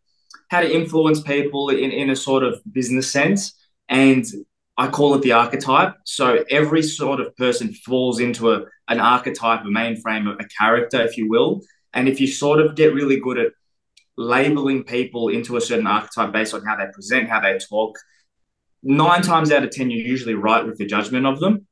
how 0.50 0.60
to 0.60 0.70
influence 0.70 1.22
people 1.22 1.70
in 1.70 1.90
in 1.90 2.10
a 2.10 2.16
sort 2.16 2.42
of 2.42 2.60
business 2.70 3.10
sense, 3.10 3.54
and 3.88 4.26
I 4.76 4.88
call 4.88 5.14
it 5.14 5.22
the 5.22 5.32
archetype. 5.32 5.94
So 6.04 6.44
every 6.50 6.82
sort 6.82 7.20
of 7.20 7.34
person 7.36 7.72
falls 7.72 8.20
into 8.20 8.52
a, 8.52 8.64
an 8.88 9.00
archetype, 9.00 9.62
a 9.62 9.68
mainframe, 9.68 10.30
a 10.38 10.48
character, 10.58 11.00
if 11.00 11.16
you 11.16 11.28
will. 11.28 11.62
And 11.92 12.08
if 12.08 12.20
you 12.20 12.26
sort 12.26 12.60
of 12.60 12.74
get 12.74 12.92
really 12.92 13.20
good 13.20 13.38
at 13.38 13.52
labeling 14.16 14.84
people 14.84 15.28
into 15.28 15.56
a 15.56 15.60
certain 15.60 15.86
archetype 15.86 16.32
based 16.32 16.54
on 16.54 16.64
how 16.64 16.76
they 16.76 16.86
present, 16.92 17.28
how 17.28 17.40
they 17.40 17.58
talk, 17.58 17.96
nine 18.84 19.22
times 19.22 19.50
out 19.50 19.64
of 19.64 19.70
10, 19.70 19.90
you're 19.90 20.06
usually 20.06 20.34
right 20.34 20.64
with 20.64 20.78
the 20.78 20.86
judgment 20.86 21.26
of 21.26 21.40
them. 21.40 21.66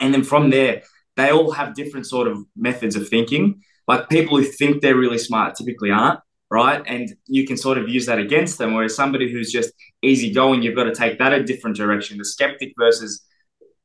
And 0.00 0.12
then 0.12 0.24
from 0.24 0.50
there, 0.50 0.82
they 1.16 1.30
all 1.30 1.52
have 1.52 1.74
different 1.74 2.06
sort 2.06 2.26
of 2.28 2.38
methods 2.56 2.96
of 2.96 3.08
thinking. 3.08 3.62
Like 3.86 4.08
people 4.08 4.36
who 4.38 4.44
think 4.44 4.80
they're 4.80 4.96
really 4.96 5.18
smart 5.18 5.56
typically 5.56 5.90
aren't 5.90 6.20
right? 6.50 6.82
And 6.84 7.14
you 7.26 7.46
can 7.46 7.56
sort 7.56 7.78
of 7.78 7.88
use 7.88 8.06
that 8.06 8.18
against 8.18 8.58
them. 8.58 8.74
Whereas 8.74 8.94
somebody 8.94 9.30
who's 9.30 9.52
just 9.52 9.72
easygoing, 10.02 10.62
you've 10.62 10.74
got 10.74 10.84
to 10.84 10.94
take 10.94 11.18
that 11.18 11.32
a 11.32 11.44
different 11.44 11.76
direction. 11.76 12.18
The 12.18 12.24
skeptic 12.24 12.74
versus 12.78 13.24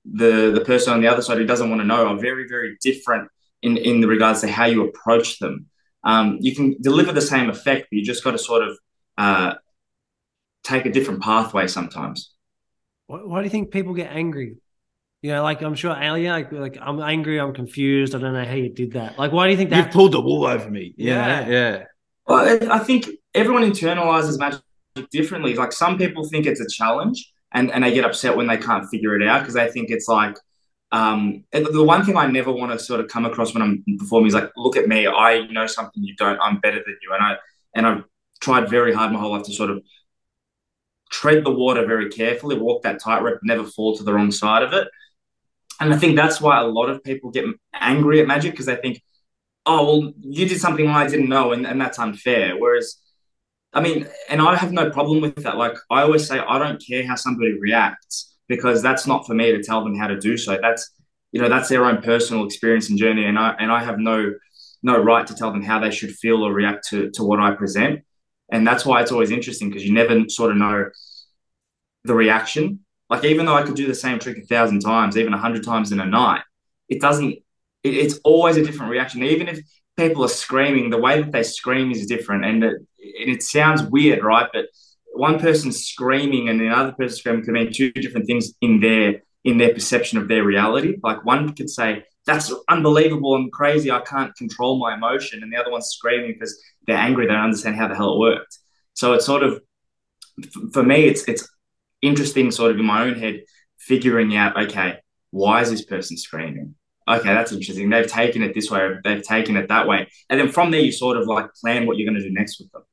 the 0.03 0.51
the 0.51 0.63
person 0.65 0.93
on 0.93 1.01
the 1.01 1.07
other 1.07 1.21
side 1.21 1.37
who 1.37 1.45
doesn't 1.45 1.69
want 1.69 1.81
to 1.81 1.87
know 1.87 2.07
are 2.07 2.17
very 2.17 2.47
very 2.47 2.77
different 2.81 3.27
in 3.61 3.77
in 3.77 4.01
the 4.01 4.07
regards 4.07 4.41
to 4.41 4.51
how 4.51 4.65
you 4.65 4.87
approach 4.87 5.39
them. 5.39 5.67
Um, 6.03 6.37
you 6.41 6.55
can 6.55 6.75
deliver 6.81 7.11
the 7.11 7.21
same 7.21 7.49
effect, 7.49 7.87
but 7.89 7.97
you 7.97 8.03
just 8.03 8.23
got 8.23 8.31
to 8.31 8.37
sort 8.37 8.63
of 8.63 8.77
uh, 9.17 9.53
take 10.63 10.85
a 10.85 10.91
different 10.91 11.21
pathway 11.21 11.67
sometimes. 11.67 12.34
Why, 13.07 13.19
why, 13.19 13.39
do 13.39 13.45
you 13.45 13.49
think 13.49 13.71
people 13.71 13.93
get 13.93 14.11
angry? 14.11 14.57
You 15.21 15.31
know, 15.31 15.43
like 15.43 15.61
I'm 15.61 15.75
sure 15.75 15.95
Alia, 15.95 16.31
like, 16.31 16.51
like 16.51 16.77
I'm 16.81 16.99
angry, 17.01 17.39
I'm 17.39 17.53
confused, 17.53 18.13
I 18.13 18.19
don't 18.19 18.33
know 18.33 18.45
how 18.45 18.53
you 18.53 18.69
did 18.69 18.93
that. 18.93 19.17
Like, 19.17 19.31
why 19.31 19.45
do 19.45 19.51
you 19.51 19.57
think 19.57 19.71
that? 19.71 19.87
You 19.87 19.91
pulled 19.91 20.11
the 20.11 20.21
wool 20.21 20.45
over 20.45 20.69
me. 20.69 20.93
Yeah, 20.97 21.47
yeah. 21.47 21.49
yeah. 21.49 21.83
Well, 22.27 22.71
I 22.71 22.79
think 22.79 23.09
everyone 23.33 23.63
internalizes 23.63 24.39
magic 24.39 24.61
differently. 25.11 25.55
Like 25.55 25.71
some 25.71 25.97
people 25.97 26.27
think 26.27 26.45
it's 26.45 26.59
a 26.59 26.69
challenge 26.69 27.31
and, 27.51 27.71
and 27.71 27.83
they 27.83 27.93
get 27.93 28.05
upset 28.05 28.35
when 28.35 28.47
they 28.47 28.57
can't 28.57 28.87
figure 28.89 29.15
it 29.19 29.27
out 29.27 29.41
because 29.41 29.53
they 29.53 29.69
think 29.69 29.89
it's 29.89 30.07
like, 30.07 30.35
um, 30.91 31.43
the 31.51 31.83
one 31.83 32.05
thing 32.05 32.15
I 32.17 32.27
never 32.27 32.51
want 32.51 32.71
to 32.71 32.79
sort 32.79 32.99
of 32.99 33.07
come 33.07 33.25
across 33.25 33.53
when 33.53 33.61
I'm 33.61 33.83
performing 33.99 34.27
is 34.27 34.33
like, 34.33 34.51
look 34.55 34.77
at 34.77 34.87
me, 34.87 35.07
I 35.07 35.45
know 35.47 35.67
something 35.67 36.03
you 36.03 36.15
don't, 36.15 36.39
I'm 36.39 36.59
better 36.59 36.77
than 36.77 36.97
you. 37.01 37.13
And 37.13 37.23
I, 37.23 37.35
and 37.75 37.85
I've 37.85 38.03
tried 38.39 38.69
very 38.69 38.93
hard 38.93 39.11
my 39.11 39.19
whole 39.19 39.31
life 39.31 39.43
to 39.43 39.53
sort 39.53 39.71
of 39.71 39.81
tread 41.19 41.43
the 41.45 41.51
water 41.51 41.85
very 41.85 42.09
carefully, 42.09 42.57
walk 42.57 42.83
that 42.83 42.99
tightrope, 42.99 43.39
never 43.43 43.63
fall 43.63 43.95
to 43.95 44.03
the 44.03 44.13
wrong 44.13 44.31
side 44.31 44.63
of 44.63 44.73
it. 44.73 44.87
And 45.79 45.93
I 45.93 45.97
think 45.97 46.15
that's 46.15 46.39
why 46.39 46.59
a 46.59 46.63
lot 46.65 46.89
of 46.89 47.03
people 47.03 47.31
get 47.31 47.45
angry 47.73 48.21
at 48.21 48.27
magic 48.27 48.51
because 48.51 48.65
they 48.65 48.77
think, 48.77 49.01
oh 49.65 49.85
well 49.85 50.13
you 50.21 50.47
did 50.47 50.59
something 50.59 50.87
i 50.87 51.07
didn't 51.07 51.29
know 51.29 51.51
and, 51.51 51.65
and 51.65 51.79
that's 51.81 51.99
unfair. 51.99 52.57
Whereas 52.57 52.97
i 53.73 53.81
mean 53.81 54.07
and 54.29 54.41
i 54.41 54.55
have 54.55 54.71
no 54.71 54.89
problem 54.89 55.21
with 55.21 55.43
that. 55.43 55.57
Like 55.57 55.75
i 55.89 56.01
always 56.01 56.27
say 56.27 56.39
i 56.39 56.59
don't 56.59 56.83
care 56.85 57.05
how 57.05 57.15
somebody 57.15 57.53
reacts 57.59 58.35
because 58.47 58.81
that's 58.81 59.07
not 59.07 59.25
for 59.25 59.33
me 59.33 59.51
to 59.51 59.63
tell 59.63 59.83
them 59.83 59.97
how 59.97 60.07
to 60.07 60.19
do 60.19 60.37
so. 60.37 60.57
That's 60.61 60.91
you 61.31 61.41
know 61.41 61.49
that's 61.49 61.69
their 61.69 61.85
own 61.85 62.01
personal 62.01 62.45
experience 62.45 62.89
and 62.89 62.97
journey 62.97 63.25
and 63.25 63.37
i 63.37 63.55
and 63.59 63.71
i 63.71 63.83
have 63.83 63.99
no 63.99 64.33
no 64.83 65.01
right 65.01 65.25
to 65.27 65.35
tell 65.35 65.51
them 65.51 65.63
how 65.63 65.79
they 65.79 65.91
should 65.91 66.11
feel 66.11 66.43
or 66.43 66.53
react 66.53 66.87
to 66.89 67.09
to 67.11 67.23
what 67.23 67.39
i 67.39 67.51
present. 67.51 68.01
And 68.51 68.65
that's 68.67 68.85
why 68.85 69.01
it's 69.01 69.11
always 69.11 69.31
interesting 69.31 69.69
because 69.69 69.85
you 69.85 69.93
never 69.93 70.29
sort 70.29 70.51
of 70.51 70.57
know 70.57 70.85
the 72.05 72.15
reaction 72.15 72.79
like 73.09 73.23
even 73.23 73.45
though 73.45 73.55
i 73.55 73.63
could 73.63 73.75
do 73.75 73.87
the 73.87 73.95
same 73.95 74.19
trick 74.19 74.37
a 74.37 74.45
thousand 74.45 74.79
times 74.79 75.17
even 75.17 75.33
a 75.33 75.37
hundred 75.37 75.63
times 75.63 75.91
in 75.91 75.99
a 75.99 76.05
night 76.05 76.41
it 76.89 77.01
doesn't 77.01 77.37
it, 77.85 77.93
it's 77.93 78.19
always 78.23 78.57
a 78.57 78.65
different 78.65 78.91
reaction. 78.91 79.23
Even 79.23 79.47
if 79.47 79.59
people 79.95 80.25
are 80.25 80.29
screaming, 80.29 80.89
the 80.89 80.97
way 80.97 81.21
that 81.21 81.31
they 81.31 81.43
scream 81.43 81.91
is 81.91 82.05
different, 82.07 82.43
and 82.43 82.63
it, 82.63 82.73
and 82.73 83.29
it 83.29 83.43
sounds 83.43 83.83
weird, 83.83 84.23
right? 84.23 84.49
But 84.51 84.65
one 85.13 85.39
person 85.39 85.71
screaming 85.71 86.49
and 86.49 86.59
the 86.59 86.69
other 86.69 86.91
person 86.91 87.17
screaming 87.17 87.45
can 87.45 87.53
mean 87.53 87.71
two 87.71 87.91
different 87.91 88.25
things 88.25 88.53
in 88.61 88.81
their 88.81 89.21
in 89.43 89.59
their 89.59 89.73
perception 89.73 90.17
of 90.17 90.27
their 90.27 90.43
reality. 90.43 90.97
Like 91.03 91.23
one 91.23 91.53
could 91.53 91.69
say, 91.69 92.03
"That's 92.25 92.51
unbelievable 92.67 93.35
and 93.35 93.51
crazy. 93.51 93.91
I 93.91 94.01
can't 94.01 94.35
control 94.35 94.79
my 94.79 94.95
emotion," 94.95 95.43
and 95.43 95.53
the 95.53 95.57
other 95.57 95.71
one's 95.71 95.87
screaming 95.87 96.33
because 96.33 96.59
they're 96.87 96.97
angry. 96.97 97.27
They 97.27 97.33
don't 97.33 97.43
understand 97.43 97.75
how 97.75 97.87
the 97.87 97.95
hell 97.95 98.15
it 98.15 98.19
worked. 98.19 98.57
So 98.93 99.13
it's 99.13 99.25
sort 99.25 99.43
of 99.43 99.61
for 100.73 100.83
me, 100.83 101.05
it's 101.05 101.27
it's 101.29 101.47
interesting, 102.07 102.51
sort 102.51 102.71
of 102.71 102.79
in 102.79 102.85
my 102.85 103.03
own 103.03 103.15
head, 103.15 103.43
figuring 103.77 104.35
out, 104.35 104.57
okay, 104.57 104.99
why 105.31 105.61
is 105.61 105.69
this 105.69 105.83
person 105.83 106.17
screaming? 106.17 106.75
okay, 107.07 107.33
that's 107.33 107.51
interesting. 107.51 107.89
They've 107.89 108.07
taken 108.07 108.41
it 108.41 108.53
this 108.53 108.71
way, 108.71 108.95
they've 109.03 109.21
taken 109.21 109.57
it 109.57 109.69
that 109.69 109.87
way. 109.87 110.07
And 110.29 110.39
then 110.39 110.51
from 110.51 110.71
there, 110.71 110.81
you 110.81 110.91
sort 110.91 111.17
of 111.17 111.27
like 111.27 111.53
plan 111.55 111.85
what 111.85 111.97
you're 111.97 112.09
going 112.09 112.21
to 112.21 112.27
do 112.27 112.33
next 112.33 112.59
with 112.59 112.71
them. 112.71 112.83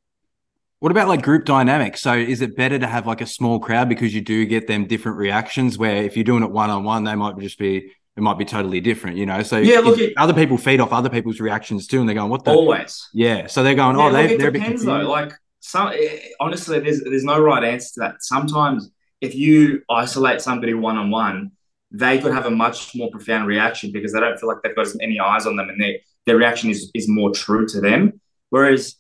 What 0.81 0.91
about 0.91 1.09
like 1.09 1.23
group 1.23 1.45
dynamics? 1.45 2.01
So 2.01 2.15
is 2.15 2.41
it 2.41 2.57
better 2.57 2.79
to 2.79 2.87
have 2.87 3.07
like 3.07 3.21
a 3.21 3.27
small 3.27 3.61
crowd 3.61 3.89
because 3.89 4.15
you 4.15 4.21
do 4.21 4.45
get 4.47 4.67
them 4.67 4.87
different 4.87 5.17
reactions 5.17 5.79
where 5.79 6.03
if 6.03 6.17
you're 6.17 6.25
doing 6.25 6.43
it 6.43 6.51
one 6.51 6.71
on 6.71 6.83
one, 6.83 7.05
they 7.05 7.15
might 7.15 7.39
just 7.39 7.59
be 7.59 7.93
it 8.15 8.21
might 8.21 8.37
be 8.37 8.45
totally 8.45 8.81
different, 8.81 9.17
you 9.17 9.25
know. 9.25 9.43
So 9.43 9.59
yeah, 9.59 9.79
look, 9.79 9.99
it, 9.99 10.13
other 10.19 10.35
people 10.35 10.59
feed 10.59 10.81
off 10.81 10.93
other 10.93 11.09
people's 11.09 11.41
reactions 11.41 11.87
too, 11.87 12.01
and 12.01 12.09
they're 12.09 12.17
going, 12.17 12.29
"What 12.29 12.45
the?" 12.45 12.51
Always, 12.51 13.09
yeah. 13.15 13.47
So 13.47 13.63
they're 13.63 13.75
going, 13.75 13.97
"Oh, 13.97 14.09
yeah, 14.09 14.27
they, 14.27 14.37
look, 14.37 14.49
it 14.49 14.53
depends 14.53 14.85
though." 14.85 15.09
Like, 15.09 15.33
some 15.61 15.93
eh, 15.95 16.19
honestly, 16.39 16.79
there's 16.81 17.03
there's 17.03 17.25
no 17.25 17.41
right 17.41 17.65
answer 17.65 17.95
to 17.95 18.01
that. 18.01 18.23
Sometimes 18.23 18.91
if 19.23 19.35
you 19.37 19.83
isolate 19.89 20.43
somebody 20.43 20.75
one 20.75 20.99
on 20.99 21.11
one, 21.11 21.53
they 21.93 22.19
could 22.19 22.33
have 22.33 22.45
a 22.45 22.51
much 22.51 22.95
more 22.95 23.11
profound 23.11 23.47
reaction 23.47 23.93
because 23.93 24.13
they 24.13 24.21
don't 24.21 24.39
feel 24.39 24.49
like 24.49 24.59
they've 24.63 24.75
got 24.75 24.89
any 25.01 25.21
eyes 25.21 25.47
on 25.47 25.57
them 25.57 25.69
and 25.69 25.81
their, 25.81 25.95
their 26.27 26.37
reaction 26.37 26.71
is, 26.71 26.91
is 26.93 27.09
more 27.09 27.31
true 27.31 27.67
to 27.69 27.81
them. 27.81 28.21
Whereas 28.51 28.97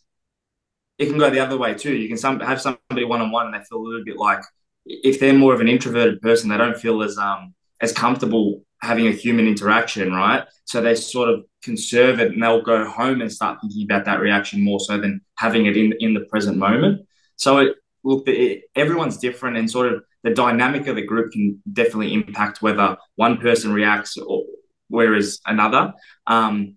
it 0.98 1.06
can 1.06 1.18
go 1.18 1.28
the 1.28 1.40
other 1.40 1.58
way 1.58 1.74
too. 1.74 1.94
You 1.94 2.06
can 2.06 2.16
some, 2.16 2.38
have 2.40 2.60
somebody 2.60 3.04
one 3.04 3.20
on 3.20 3.32
one 3.32 3.46
and 3.46 3.54
they 3.54 3.64
feel 3.64 3.78
a 3.78 3.82
little 3.82 4.04
bit 4.04 4.16
like 4.16 4.42
if 4.86 5.18
they're 5.18 5.32
more 5.32 5.54
of 5.54 5.60
an 5.60 5.68
introverted 5.68 6.20
person, 6.20 6.48
they 6.48 6.56
don't 6.56 6.78
feel 6.78 7.02
as 7.02 7.18
um 7.18 7.54
as 7.80 7.92
comfortable 7.92 8.62
having 8.80 9.08
a 9.08 9.12
human 9.12 9.48
interaction, 9.48 10.12
right? 10.12 10.44
So 10.64 10.80
they 10.80 10.94
sort 10.94 11.30
of 11.30 11.44
conserve 11.62 12.20
it 12.20 12.32
and 12.32 12.42
they'll 12.42 12.62
go 12.62 12.84
home 12.84 13.20
and 13.20 13.32
start 13.32 13.60
thinking 13.60 13.84
about 13.84 14.04
that 14.04 14.20
reaction 14.20 14.62
more 14.62 14.80
so 14.80 14.98
than 14.98 15.20
having 15.36 15.66
it 15.66 15.76
in 15.76 15.94
in 15.98 16.14
the 16.14 16.26
present 16.26 16.58
moment. 16.58 17.06
So 17.36 17.58
it, 17.58 17.76
look, 18.04 18.28
it, 18.28 18.64
everyone's 18.76 19.16
different 19.16 19.56
and 19.56 19.68
sort 19.68 19.92
of 19.92 20.04
the 20.22 20.30
dynamic 20.30 20.86
of 20.86 20.96
the 20.96 21.02
group 21.02 21.32
can 21.32 21.62
definitely 21.72 22.14
impact 22.14 22.62
whether 22.62 22.96
one 23.16 23.38
person 23.38 23.72
reacts 23.72 24.16
or 24.16 24.44
whereas 24.88 25.40
another. 25.46 25.92
Um, 26.26 26.76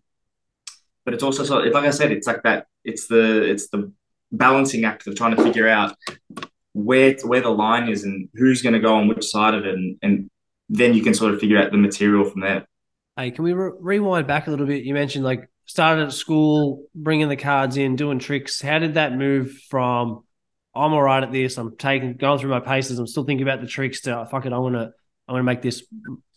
but 1.03 1.13
it's 1.13 1.23
also 1.23 1.43
so, 1.43 1.57
like 1.57 1.85
I 1.85 1.91
said, 1.91 2.11
it's 2.11 2.27
like 2.27 2.43
that. 2.43 2.67
It's 2.83 3.07
the 3.07 3.43
it's 3.43 3.69
the 3.69 3.91
balancing 4.31 4.85
act 4.85 5.07
of 5.07 5.15
trying 5.15 5.35
to 5.35 5.43
figure 5.43 5.67
out 5.67 5.95
where 6.73 7.15
where 7.23 7.41
the 7.41 7.49
line 7.49 7.89
is 7.89 8.03
and 8.03 8.27
who's 8.33 8.61
going 8.61 8.73
to 8.73 8.79
go 8.79 8.95
on 8.95 9.07
which 9.07 9.25
side 9.25 9.53
of 9.53 9.65
it, 9.65 9.75
and, 9.75 9.97
and 10.01 10.29
then 10.67 10.93
you 10.93 11.03
can 11.03 11.13
sort 11.13 11.33
of 11.33 11.39
figure 11.39 11.59
out 11.59 11.71
the 11.71 11.77
material 11.77 12.25
from 12.25 12.41
there. 12.41 12.65
Hey, 13.15 13.31
can 13.31 13.43
we 13.43 13.53
re- 13.53 13.71
rewind 13.79 14.27
back 14.27 14.47
a 14.47 14.49
little 14.49 14.65
bit? 14.65 14.83
You 14.83 14.93
mentioned 14.93 15.23
like 15.23 15.47
started 15.65 16.05
at 16.05 16.13
school, 16.13 16.87
bringing 16.95 17.29
the 17.29 17.37
cards 17.37 17.77
in, 17.77 17.95
doing 17.95 18.19
tricks. 18.19 18.61
How 18.61 18.79
did 18.79 18.95
that 18.95 19.15
move 19.15 19.51
from 19.69 20.23
I'm 20.75 20.93
all 20.93 21.01
right 21.01 21.23
at 21.23 21.31
this. 21.31 21.57
I'm 21.57 21.75
taking 21.77 22.15
going 22.15 22.39
through 22.39 22.49
my 22.49 22.59
paces. 22.59 22.99
I'm 22.99 23.07
still 23.07 23.23
thinking 23.23 23.47
about 23.47 23.61
the 23.61 23.67
tricks. 23.67 24.01
To 24.01 24.27
fuck 24.29 24.45
it, 24.45 24.53
I 24.53 24.57
want 24.57 24.75
to 24.75 24.91
I 25.27 25.31
want 25.31 25.39
to 25.39 25.43
make 25.43 25.61
this 25.61 25.83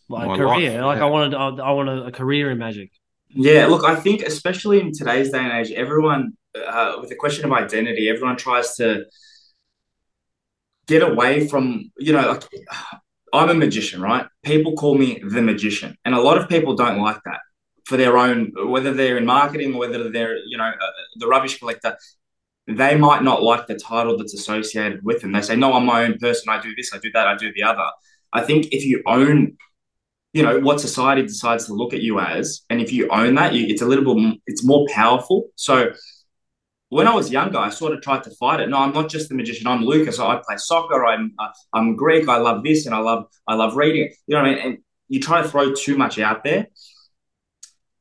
like 0.07 0.27
my 0.27 0.37
career. 0.37 0.81
Life, 0.81 0.81
like 0.81 0.97
yeah. 0.99 1.05
I 1.05 1.09
wanted 1.09 1.33
I, 1.35 1.47
I 1.47 1.71
want 1.71 1.89
a, 1.89 2.03
a, 2.05 2.11
career 2.11 2.49
in 2.49 2.57
magic. 2.57 2.91
Yeah, 3.29 3.67
look, 3.67 3.83
I 3.83 3.95
think 3.95 4.21
especially 4.21 4.79
in 4.79 4.91
today's 4.93 5.29
day 5.29 5.39
and 5.39 5.51
age, 5.51 5.71
everyone 5.71 6.33
uh, 6.55 6.97
with 6.99 7.09
the 7.09 7.15
question 7.15 7.45
of 7.45 7.51
identity, 7.51 8.09
everyone 8.09 8.37
tries 8.37 8.75
to 8.77 9.05
get 10.87 11.03
away 11.03 11.47
from 11.47 11.91
you 11.97 12.13
know 12.13 12.27
like 12.31 12.43
I'm 13.33 13.49
a 13.49 13.53
magician, 13.53 14.01
right? 14.01 14.25
People 14.43 14.73
call 14.73 14.97
me 14.97 15.21
the 15.23 15.41
magician, 15.41 15.97
and 16.05 16.15
a 16.15 16.21
lot 16.21 16.37
of 16.37 16.49
people 16.49 16.75
don't 16.75 16.99
like 16.99 17.19
that 17.25 17.39
for 17.85 17.97
their 17.97 18.17
own, 18.17 18.53
whether 18.67 18.93
they're 18.93 19.17
in 19.17 19.25
marketing 19.25 19.75
or 19.75 19.79
whether 19.79 20.09
they're 20.09 20.37
you 20.47 20.57
know 20.57 20.65
uh, 20.65 20.91
the 21.17 21.27
rubbish 21.27 21.59
collector 21.59 21.97
they 22.77 22.95
might 22.95 23.23
not 23.23 23.41
like 23.41 23.67
the 23.67 23.75
title 23.75 24.17
that's 24.17 24.33
associated 24.33 25.03
with 25.03 25.21
them. 25.21 25.31
They 25.31 25.41
say, 25.41 25.55
no, 25.55 25.73
I'm 25.73 25.85
my 25.85 26.03
own 26.03 26.17
person. 26.17 26.49
I 26.49 26.61
do 26.61 26.75
this, 26.75 26.93
I 26.93 26.99
do 26.99 27.11
that, 27.13 27.27
I 27.27 27.35
do 27.35 27.51
the 27.53 27.63
other. 27.63 27.85
I 28.31 28.41
think 28.41 28.67
if 28.71 28.85
you 28.85 29.01
own, 29.05 29.57
you 30.33 30.43
know, 30.43 30.59
what 30.59 30.79
society 30.79 31.23
decides 31.23 31.65
to 31.65 31.73
look 31.73 31.93
at 31.93 32.01
you 32.01 32.19
as, 32.19 32.61
and 32.69 32.79
if 32.79 32.91
you 32.91 33.09
own 33.09 33.35
that, 33.35 33.53
you, 33.53 33.65
it's 33.67 33.81
a 33.81 33.85
little 33.85 34.15
bit, 34.15 34.39
it's 34.45 34.63
more 34.63 34.85
powerful. 34.93 35.49
So 35.55 35.93
when 36.89 37.07
I 37.07 37.13
was 37.13 37.31
younger, 37.31 37.57
I 37.57 37.69
sort 37.69 37.93
of 37.93 38.01
tried 38.01 38.23
to 38.23 38.31
fight 38.31 38.59
it. 38.59 38.69
No, 38.69 38.77
I'm 38.77 38.93
not 38.93 39.09
just 39.09 39.29
the 39.29 39.35
magician. 39.35 39.67
I'm 39.67 39.83
Lucas. 39.83 40.19
I 40.19 40.41
play 40.45 40.57
soccer. 40.57 41.05
I'm 41.05 41.33
uh, 41.39 41.49
I'm 41.73 41.95
Greek. 41.95 42.27
I 42.27 42.37
love 42.37 42.63
this, 42.63 42.85
and 42.87 42.95
I 42.95 42.99
love 42.99 43.25
I 43.47 43.53
love 43.53 43.75
reading. 43.75 44.11
You 44.25 44.35
know 44.35 44.41
what 44.41 44.49
I 44.49 44.55
mean? 44.55 44.65
And 44.65 44.77
you 45.07 45.19
try 45.19 45.41
to 45.41 45.47
throw 45.47 45.73
too 45.73 45.97
much 45.97 46.19
out 46.19 46.43
there. 46.43 46.67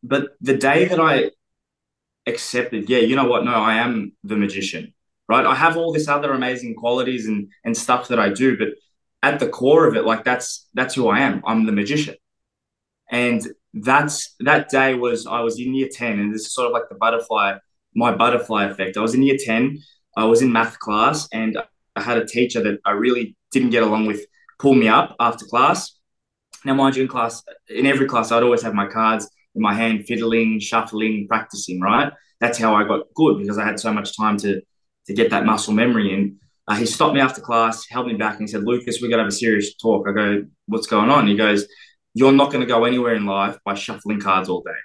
But 0.03 0.29
the 0.41 0.57
day 0.57 0.87
that 0.87 1.01
I 1.01 1.31
accepted, 2.29 2.89
yeah, 2.89 2.99
you 2.99 3.17
know 3.17 3.27
what? 3.27 3.45
No, 3.45 3.53
I 3.53 3.75
am 3.75 4.13
the 4.25 4.37
magician, 4.37 4.95
right? 5.29 5.47
I 5.47 5.55
have 5.55 5.77
all 5.77 5.93
this 5.93 6.09
other 6.09 6.33
amazing 6.33 6.75
qualities 6.75 7.27
and 7.27 7.51
and 7.65 7.77
stuff 7.77 8.09
that 8.09 8.19
I 8.19 8.29
do, 8.31 8.57
but 8.57 8.69
at 9.23 9.41
the 9.41 9.49
core 9.49 9.87
of 9.87 9.97
it, 9.97 10.05
like 10.05 10.25
that's 10.25 10.69
that's 10.75 10.95
who 10.95 11.09
I 11.09 11.21
am. 11.21 11.43
I'm 11.47 11.67
the 11.67 11.73
magician, 11.73 12.17
and 13.11 13.41
that's 13.75 14.35
that 14.41 14.69
day 14.69 14.95
was 14.95 15.27
I 15.27 15.41
was 15.41 15.59
in 15.59 15.75
year 15.75 15.89
ten, 15.91 16.19
and 16.19 16.35
this 16.35 16.43
is 16.43 16.55
sort 16.55 16.67
of 16.67 16.73
like 16.73 16.89
the 16.89 16.95
butterfly, 16.97 17.59
my 17.95 18.15
butterfly 18.15 18.65
effect. 18.65 18.97
I 18.97 19.01
was 19.01 19.15
in 19.15 19.23
year 19.23 19.39
ten. 19.39 19.79
I 20.17 20.25
was 20.25 20.43
in 20.43 20.53
math 20.53 20.79
class, 20.79 21.29
and 21.33 21.59
I 21.97 22.03
had 22.03 22.19
a 22.19 22.27
teacher 22.27 22.63
that 22.63 22.81
I 22.85 22.93
really 22.93 23.37
didn't 23.53 23.71
get 23.71 23.83
along 23.83 24.07
with 24.07 24.21
pull 24.59 24.75
me 24.75 24.89
up 24.89 25.15
after 25.21 25.45
class. 25.47 25.95
Now, 26.65 26.75
mind 26.75 26.97
you, 26.97 27.03
in 27.03 27.09
class, 27.09 27.43
in 27.69 27.87
every 27.87 28.07
class, 28.07 28.33
I'd 28.33 28.43
always 28.43 28.63
have 28.63 28.75
my 28.75 28.87
cards 28.87 29.29
in 29.55 29.63
my 29.63 29.75
hand, 29.75 30.07
fiddling, 30.07 30.61
shuffling, 30.61 31.27
practicing. 31.29 31.81
Right, 31.81 32.13
that's 32.41 32.59
how 32.59 32.75
I 32.75 32.85
got 32.85 33.07
good 33.15 33.39
because 33.39 33.59
I 33.59 33.65
had 33.65 33.81
so 33.81 33.93
much 33.93 34.17
time 34.17 34.37
to 34.39 34.61
to 35.07 35.15
get 35.15 35.31
that 35.31 35.47
muscle 35.47 35.75
memory. 35.75 36.15
And 36.15 36.37
uh, 36.67 36.75
he 36.77 36.87
stopped 36.87 37.15
me 37.15 37.21
after 37.21 37.41
class, 37.41 37.87
held 37.89 38.07
me 38.07 38.15
back, 38.15 38.39
and 38.39 38.49
he 38.49 38.53
said, 38.53 38.65
"Lucas, 38.65 39.01
we're 39.01 39.09
going 39.09 39.19
to 39.19 39.25
have 39.25 39.33
a 39.33 39.37
serious 39.37 39.75
talk." 39.75 40.07
I 40.09 40.13
go, 40.13 40.45
"What's 40.67 40.87
going 40.87 41.11
on?" 41.11 41.27
He 41.27 41.37
goes, 41.37 41.67
"You're 42.15 42.33
not 42.33 42.53
going 42.53 42.61
to 42.61 42.67
go 42.67 42.85
anywhere 42.85 43.15
in 43.15 43.27
life 43.27 43.59
by 43.65 43.75
shuffling 43.75 44.21
cards 44.21 44.49
all 44.49 44.63
day. 44.63 44.79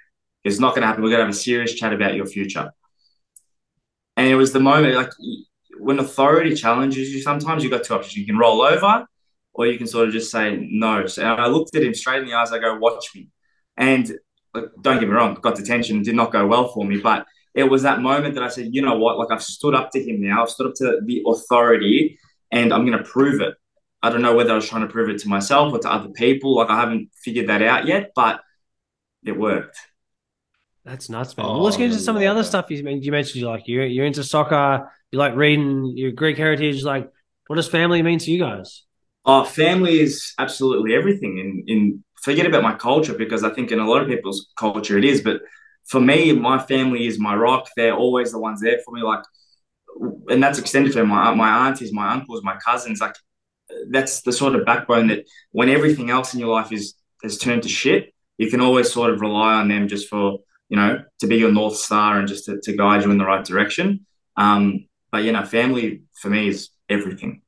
It's 0.44 0.58
not 0.58 0.70
going 0.70 0.82
to 0.82 0.86
happen. 0.86 1.02
We're 1.02 1.10
going 1.10 1.20
to 1.20 1.26
have 1.26 1.34
a 1.34 1.38
serious 1.38 1.74
chat 1.74 1.92
about 1.92 2.14
your 2.14 2.26
future." 2.26 2.70
And 4.16 4.28
it 4.28 4.36
was 4.36 4.52
the 4.52 4.60
moment, 4.60 4.94
like 4.94 5.10
when 5.78 5.98
authority 5.98 6.54
challenges 6.54 7.12
you, 7.12 7.20
sometimes 7.20 7.62
you've 7.62 7.72
got 7.72 7.84
two 7.84 7.94
options. 7.94 8.16
You 8.16 8.26
can 8.26 8.38
roll 8.38 8.62
over 8.62 9.06
or 9.52 9.66
you 9.66 9.78
can 9.78 9.86
sort 9.86 10.08
of 10.08 10.12
just 10.12 10.30
say 10.30 10.66
no. 10.70 11.06
So 11.06 11.22
I 11.22 11.46
looked 11.46 11.74
at 11.76 11.82
him 11.82 11.94
straight 11.94 12.22
in 12.22 12.26
the 12.26 12.34
eyes. 12.34 12.52
I 12.52 12.58
go, 12.58 12.76
watch 12.76 13.06
me. 13.14 13.28
And 13.76 14.18
don't 14.80 15.00
get 15.00 15.08
me 15.08 15.14
wrong, 15.14 15.34
got 15.34 15.56
detention, 15.56 16.02
did 16.02 16.14
not 16.14 16.32
go 16.32 16.46
well 16.46 16.68
for 16.68 16.84
me. 16.84 16.98
But 16.98 17.26
it 17.54 17.64
was 17.64 17.82
that 17.82 18.00
moment 18.00 18.34
that 18.34 18.44
I 18.44 18.48
said, 18.48 18.68
you 18.72 18.82
know 18.82 18.96
what? 18.98 19.18
Like 19.18 19.30
I've 19.30 19.42
stood 19.42 19.74
up 19.74 19.90
to 19.92 20.02
him 20.02 20.20
now. 20.20 20.42
I've 20.42 20.50
stood 20.50 20.68
up 20.68 20.74
to 20.76 21.00
the 21.04 21.22
authority 21.26 22.18
and 22.50 22.72
I'm 22.72 22.86
going 22.86 22.98
to 22.98 23.04
prove 23.04 23.40
it. 23.40 23.54
I 24.02 24.10
don't 24.10 24.22
know 24.22 24.34
whether 24.34 24.52
I 24.52 24.56
was 24.56 24.68
trying 24.68 24.86
to 24.86 24.92
prove 24.92 25.08
it 25.08 25.18
to 25.20 25.28
myself 25.28 25.72
or 25.72 25.78
to 25.78 25.90
other 25.90 26.10
people. 26.10 26.56
Like 26.56 26.68
I 26.68 26.78
haven't 26.78 27.10
figured 27.14 27.48
that 27.48 27.62
out 27.62 27.86
yet, 27.86 28.10
but 28.14 28.40
it 29.24 29.38
worked. 29.38 29.78
That's 30.84 31.08
nuts, 31.08 31.36
man. 31.36 31.46
Oh, 31.46 31.52
well, 31.52 31.62
let's 31.62 31.78
get 31.78 31.86
into 31.86 31.98
some 31.98 32.14
of 32.14 32.20
the 32.20 32.26
other 32.26 32.44
stuff 32.44 32.66
you 32.68 32.82
mentioned. 32.82 33.06
You 33.06 33.12
mentioned 33.12 33.36
you 33.36 33.48
like 33.48 33.66
you're 33.66 33.86
you're 33.86 34.04
into 34.04 34.22
soccer. 34.22 34.90
You 35.10 35.18
like 35.18 35.34
reading 35.34 35.92
your 35.96 36.12
Greek 36.12 36.36
heritage. 36.36 36.84
Like, 36.84 37.10
what 37.46 37.56
does 37.56 37.68
family 37.68 38.02
mean 38.02 38.18
to 38.18 38.30
you 38.30 38.38
guys? 38.38 38.82
Oh, 39.24 39.44
family 39.44 40.00
is 40.00 40.34
absolutely 40.38 40.94
everything. 40.94 41.38
In 41.38 41.74
in 41.74 42.03
forget 42.24 42.46
about 42.46 42.62
my 42.62 42.74
culture 42.74 43.14
because 43.14 43.44
I 43.44 43.50
think 43.50 43.70
in 43.70 43.78
a 43.78 43.86
lot 43.86 44.02
of 44.02 44.08
people's 44.08 44.48
culture 44.56 44.96
it 44.96 45.04
is, 45.04 45.20
but 45.20 45.42
for 45.84 46.00
me, 46.00 46.32
my 46.32 46.58
family 46.58 47.06
is 47.06 47.18
my 47.18 47.34
rock. 47.34 47.68
They're 47.76 47.94
always 47.94 48.32
the 48.32 48.38
ones 48.38 48.60
there 48.60 48.78
for 48.84 48.94
me. 48.94 49.02
Like, 49.02 49.22
and 50.28 50.42
that's 50.42 50.58
extended 50.58 50.92
to 50.94 51.04
my 51.04 51.34
my 51.34 51.66
aunties, 51.66 51.92
my 51.92 52.10
uncles, 52.12 52.42
my 52.42 52.56
cousins. 52.56 53.00
Like, 53.00 53.14
that's 53.90 54.22
the 54.22 54.32
sort 54.32 54.54
of 54.54 54.64
backbone 54.64 55.08
that 55.08 55.26
when 55.52 55.68
everything 55.68 56.10
else 56.10 56.32
in 56.34 56.40
your 56.40 56.54
life 56.54 56.72
is 56.72 56.94
has 57.22 57.38
turned 57.38 57.62
to 57.64 57.68
shit, 57.68 58.12
you 58.38 58.50
can 58.50 58.60
always 58.60 58.90
sort 58.90 59.10
of 59.10 59.20
rely 59.20 59.54
on 59.54 59.68
them 59.68 59.86
just 59.86 60.08
for 60.08 60.38
you 60.70 60.76
know 60.76 61.04
to 61.20 61.26
be 61.26 61.36
your 61.36 61.52
north 61.52 61.76
star 61.76 62.18
and 62.18 62.26
just 62.26 62.46
to, 62.46 62.58
to 62.62 62.76
guide 62.76 63.04
you 63.04 63.10
in 63.10 63.18
the 63.18 63.26
right 63.26 63.44
direction. 63.44 64.06
Um, 64.36 64.86
but 65.12 65.24
you 65.24 65.32
know, 65.32 65.44
family 65.44 66.02
for 66.20 66.30
me 66.30 66.48
is 66.48 66.70
everything. 66.88 67.42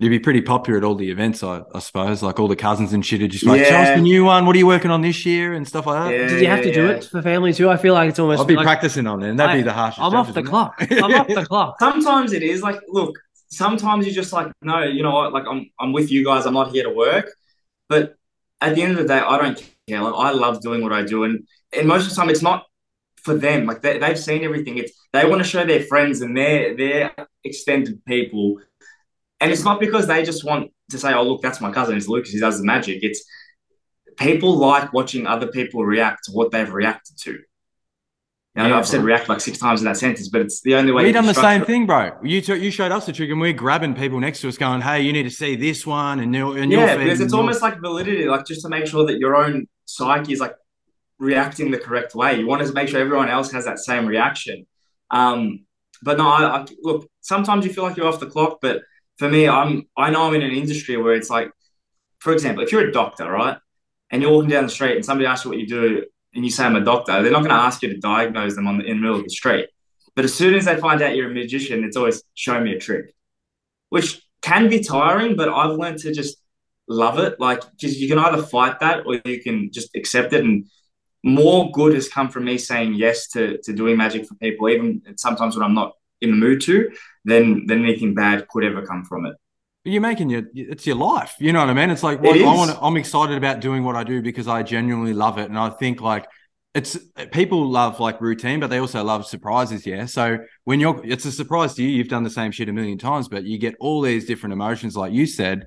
You'd 0.00 0.10
be 0.10 0.18
pretty 0.18 0.40
popular 0.40 0.78
at 0.78 0.84
all 0.84 0.96
the 0.96 1.08
events, 1.08 1.44
I, 1.44 1.62
I 1.72 1.78
suppose. 1.78 2.20
Like 2.20 2.40
all 2.40 2.48
the 2.48 2.56
cousins 2.56 2.92
and 2.92 3.06
shit 3.06 3.22
are 3.22 3.28
just 3.28 3.46
like, 3.46 3.60
yeah. 3.60 3.68
show 3.68 3.76
us 3.76 3.96
the 3.96 4.02
new 4.02 4.24
one. 4.24 4.44
What 4.44 4.56
are 4.56 4.58
you 4.58 4.66
working 4.66 4.90
on 4.90 5.02
this 5.02 5.24
year 5.24 5.52
and 5.52 5.66
stuff 5.66 5.86
like 5.86 6.02
that. 6.02 6.12
Yeah, 6.12 6.28
Did 6.28 6.40
you 6.40 6.48
have 6.48 6.62
to 6.62 6.68
yeah. 6.68 6.74
do 6.74 6.86
it 6.88 7.04
for 7.04 7.22
family 7.22 7.52
too? 7.52 7.70
I 7.70 7.76
feel 7.76 7.94
like 7.94 8.08
it's 8.08 8.18
almost. 8.18 8.40
I'll 8.40 8.44
be 8.44 8.56
like, 8.56 8.64
practicing 8.64 9.06
on 9.06 9.22
it, 9.22 9.30
and 9.30 9.38
that'd 9.38 9.54
I, 9.54 9.58
be 9.58 9.62
the 9.62 9.72
harshest. 9.72 10.00
I'm 10.00 10.14
off 10.14 10.34
the 10.34 10.42
clock. 10.42 10.74
I'm 10.90 11.14
off 11.14 11.28
the 11.28 11.46
clock. 11.46 11.76
Sometimes 11.80 12.32
it 12.32 12.42
is 12.42 12.62
like, 12.62 12.80
look. 12.88 13.16
Sometimes 13.48 14.04
you're 14.04 14.14
just 14.14 14.32
like, 14.32 14.50
no, 14.62 14.82
you 14.82 15.04
know 15.04 15.12
what? 15.12 15.32
Like 15.32 15.44
I'm, 15.48 15.70
I'm 15.78 15.92
with 15.92 16.10
you 16.10 16.24
guys. 16.24 16.44
I'm 16.44 16.54
not 16.54 16.72
here 16.72 16.82
to 16.82 16.90
work, 16.90 17.30
but 17.88 18.16
at 18.60 18.74
the 18.74 18.82
end 18.82 18.92
of 18.92 18.98
the 18.98 19.06
day, 19.06 19.20
I 19.20 19.38
don't 19.38 19.70
care. 19.86 20.02
Like 20.02 20.14
I 20.14 20.32
love 20.32 20.60
doing 20.60 20.82
what 20.82 20.92
I 20.92 21.04
do, 21.04 21.22
and 21.22 21.46
and 21.72 21.86
most 21.86 22.02
of 22.04 22.10
the 22.10 22.16
time, 22.16 22.30
it's 22.30 22.42
not 22.42 22.66
for 23.22 23.36
them. 23.36 23.66
Like 23.66 23.80
they, 23.80 23.98
they've 23.98 24.18
seen 24.18 24.42
everything. 24.42 24.78
It's 24.78 24.92
they 25.12 25.24
want 25.24 25.40
to 25.40 25.48
show 25.48 25.64
their 25.64 25.84
friends 25.84 26.20
and 26.20 26.36
their 26.36 26.76
their 26.76 27.14
extended 27.44 28.04
people 28.06 28.60
and 29.40 29.50
it's 29.50 29.64
not 29.64 29.80
because 29.80 30.06
they 30.06 30.24
just 30.24 30.44
want 30.44 30.70
to 30.90 30.98
say, 30.98 31.12
oh, 31.12 31.22
look, 31.22 31.42
that's 31.42 31.60
my 31.60 31.72
cousin, 31.72 31.96
it's 31.96 32.08
Lucas, 32.08 32.32
he 32.32 32.40
does 32.40 32.58
the 32.58 32.64
magic. 32.64 33.02
It's 33.02 33.24
people 34.16 34.56
like 34.56 34.92
watching 34.92 35.26
other 35.26 35.48
people 35.48 35.84
react 35.84 36.24
to 36.24 36.32
what 36.32 36.50
they've 36.50 36.72
reacted 36.72 37.16
to. 37.22 37.38
Now, 38.54 38.68
yeah, 38.68 38.78
I've 38.78 38.86
said 38.86 39.02
react 39.02 39.28
like 39.28 39.40
six 39.40 39.58
times 39.58 39.80
in 39.80 39.86
that 39.86 39.96
sentence, 39.96 40.28
but 40.28 40.40
it's 40.40 40.60
the 40.60 40.76
only 40.76 40.92
way. 40.92 41.02
We've 41.02 41.14
done 41.14 41.26
the 41.26 41.34
same 41.34 41.64
thing, 41.64 41.86
bro. 41.86 42.12
You 42.22 42.40
t- 42.40 42.54
you 42.54 42.70
showed 42.70 42.92
us 42.92 43.04
the 43.04 43.12
trick, 43.12 43.28
and 43.30 43.40
we're 43.40 43.52
grabbing 43.52 43.94
people 43.94 44.20
next 44.20 44.42
to 44.42 44.48
us, 44.48 44.56
going, 44.56 44.80
"Hey, 44.80 45.00
you 45.00 45.12
need 45.12 45.24
to 45.24 45.30
see 45.30 45.56
this 45.56 45.84
one," 45.84 46.20
and, 46.20 46.34
and 46.36 46.70
yeah, 46.70 46.96
because 46.96 47.20
it's 47.20 47.32
almost 47.32 47.62
like 47.62 47.80
validity, 47.80 48.26
like 48.26 48.46
just 48.46 48.62
to 48.62 48.68
make 48.68 48.86
sure 48.86 49.06
that 49.06 49.18
your 49.18 49.34
own 49.34 49.66
psyche 49.86 50.32
is 50.32 50.38
like 50.38 50.54
reacting 51.18 51.72
the 51.72 51.78
correct 51.78 52.14
way. 52.14 52.38
You 52.38 52.46
want 52.46 52.64
to 52.64 52.72
make 52.72 52.88
sure 52.88 53.00
everyone 53.00 53.28
else 53.28 53.50
has 53.50 53.64
that 53.64 53.80
same 53.80 54.06
reaction. 54.06 54.66
Um, 55.10 55.66
but 56.02 56.18
no, 56.18 56.28
I, 56.28 56.60
I, 56.60 56.66
look. 56.80 57.10
Sometimes 57.22 57.66
you 57.66 57.72
feel 57.72 57.82
like 57.82 57.96
you're 57.96 58.06
off 58.06 58.20
the 58.20 58.26
clock, 58.26 58.58
but 58.62 58.82
for 59.18 59.28
me, 59.28 59.48
I'm 59.48 59.86
I 59.96 60.10
know 60.10 60.26
I'm 60.26 60.34
in 60.34 60.42
an 60.42 60.50
industry 60.50 60.96
where 60.96 61.14
it's 61.14 61.30
like, 61.30 61.50
for 62.18 62.32
example, 62.32 62.64
if 62.64 62.72
you're 62.72 62.88
a 62.88 62.92
doctor, 62.92 63.30
right, 63.30 63.58
and 64.10 64.22
you're 64.22 64.32
walking 64.32 64.50
down 64.50 64.64
the 64.64 64.70
street 64.70 64.96
and 64.96 65.04
somebody 65.04 65.26
asks 65.26 65.44
you 65.44 65.50
what 65.50 65.60
you 65.60 65.66
do, 65.66 66.04
and 66.34 66.44
you 66.44 66.50
say 66.50 66.64
I'm 66.64 66.76
a 66.76 66.84
doctor, 66.84 67.22
they're 67.22 67.32
not 67.32 67.40
going 67.40 67.50
to 67.50 67.54
ask 67.54 67.82
you 67.82 67.90
to 67.90 67.98
diagnose 67.98 68.54
them 68.54 68.66
on 68.66 68.78
the, 68.78 68.84
in 68.84 68.96
the 68.96 69.02
middle 69.02 69.18
of 69.18 69.24
the 69.24 69.30
street. 69.30 69.68
But 70.16 70.24
as 70.24 70.34
soon 70.34 70.54
as 70.54 70.64
they 70.64 70.76
find 70.76 71.02
out 71.02 71.16
you're 71.16 71.30
a 71.30 71.34
magician, 71.34 71.84
it's 71.84 71.96
always 71.96 72.22
show 72.34 72.60
me 72.60 72.74
a 72.74 72.78
trick, 72.78 73.14
which 73.88 74.22
can 74.42 74.68
be 74.68 74.80
tiring. 74.80 75.36
But 75.36 75.48
I've 75.48 75.76
learned 75.76 75.98
to 76.00 76.12
just 76.12 76.38
love 76.88 77.18
it. 77.18 77.40
Like, 77.40 77.62
because 77.72 78.00
you 78.00 78.08
can 78.08 78.18
either 78.18 78.42
fight 78.42 78.80
that 78.80 79.06
or 79.06 79.20
you 79.24 79.42
can 79.42 79.70
just 79.72 79.94
accept 79.96 80.32
it. 80.32 80.44
And 80.44 80.66
more 81.24 81.70
good 81.72 81.94
has 81.94 82.08
come 82.08 82.28
from 82.28 82.44
me 82.44 82.58
saying 82.58 82.94
yes 82.94 83.28
to 83.28 83.58
to 83.64 83.72
doing 83.72 83.96
magic 83.96 84.26
for 84.26 84.34
people, 84.36 84.68
even 84.68 85.02
sometimes 85.16 85.56
when 85.56 85.64
I'm 85.64 85.74
not 85.74 85.92
in 86.24 86.30
the 86.30 86.36
mood 86.36 86.60
to, 86.62 86.90
then 87.24 87.66
then 87.66 87.84
anything 87.84 88.14
bad 88.14 88.48
could 88.48 88.64
ever 88.64 88.84
come 88.84 89.04
from 89.04 89.26
it. 89.26 89.36
You're 89.84 90.00
making 90.00 90.30
your 90.30 90.44
it's 90.54 90.86
your 90.86 90.96
life. 90.96 91.34
You 91.38 91.52
know 91.52 91.60
what 91.60 91.70
I 91.70 91.74
mean? 91.74 91.90
It's 91.90 92.02
like 92.02 92.20
well, 92.22 92.34
I 92.34 92.54
want. 92.54 92.78
I'm 92.80 92.96
excited 92.96 93.36
about 93.36 93.60
doing 93.60 93.84
what 93.84 93.96
I 93.96 94.02
do 94.02 94.22
because 94.22 94.48
I 94.48 94.62
genuinely 94.62 95.12
love 95.12 95.38
it, 95.38 95.50
and 95.50 95.58
I 95.58 95.70
think 95.70 96.00
like 96.00 96.26
it's 96.74 96.98
people 97.30 97.70
love 97.70 98.00
like 98.00 98.20
routine, 98.20 98.58
but 98.58 98.68
they 98.68 98.78
also 98.78 99.02
love 99.04 99.26
surprises. 99.26 99.86
Yeah. 99.86 100.06
So 100.06 100.38
when 100.64 100.80
you're, 100.80 101.00
it's 101.04 101.24
a 101.24 101.32
surprise 101.32 101.74
to 101.74 101.82
you. 101.82 101.88
You've 101.88 102.08
done 102.08 102.24
the 102.24 102.30
same 102.30 102.50
shit 102.50 102.68
a 102.68 102.72
million 102.72 102.98
times, 102.98 103.28
but 103.28 103.44
you 103.44 103.58
get 103.58 103.76
all 103.78 104.00
these 104.00 104.26
different 104.26 104.54
emotions, 104.54 104.96
like 104.96 105.12
you 105.12 105.26
said. 105.26 105.66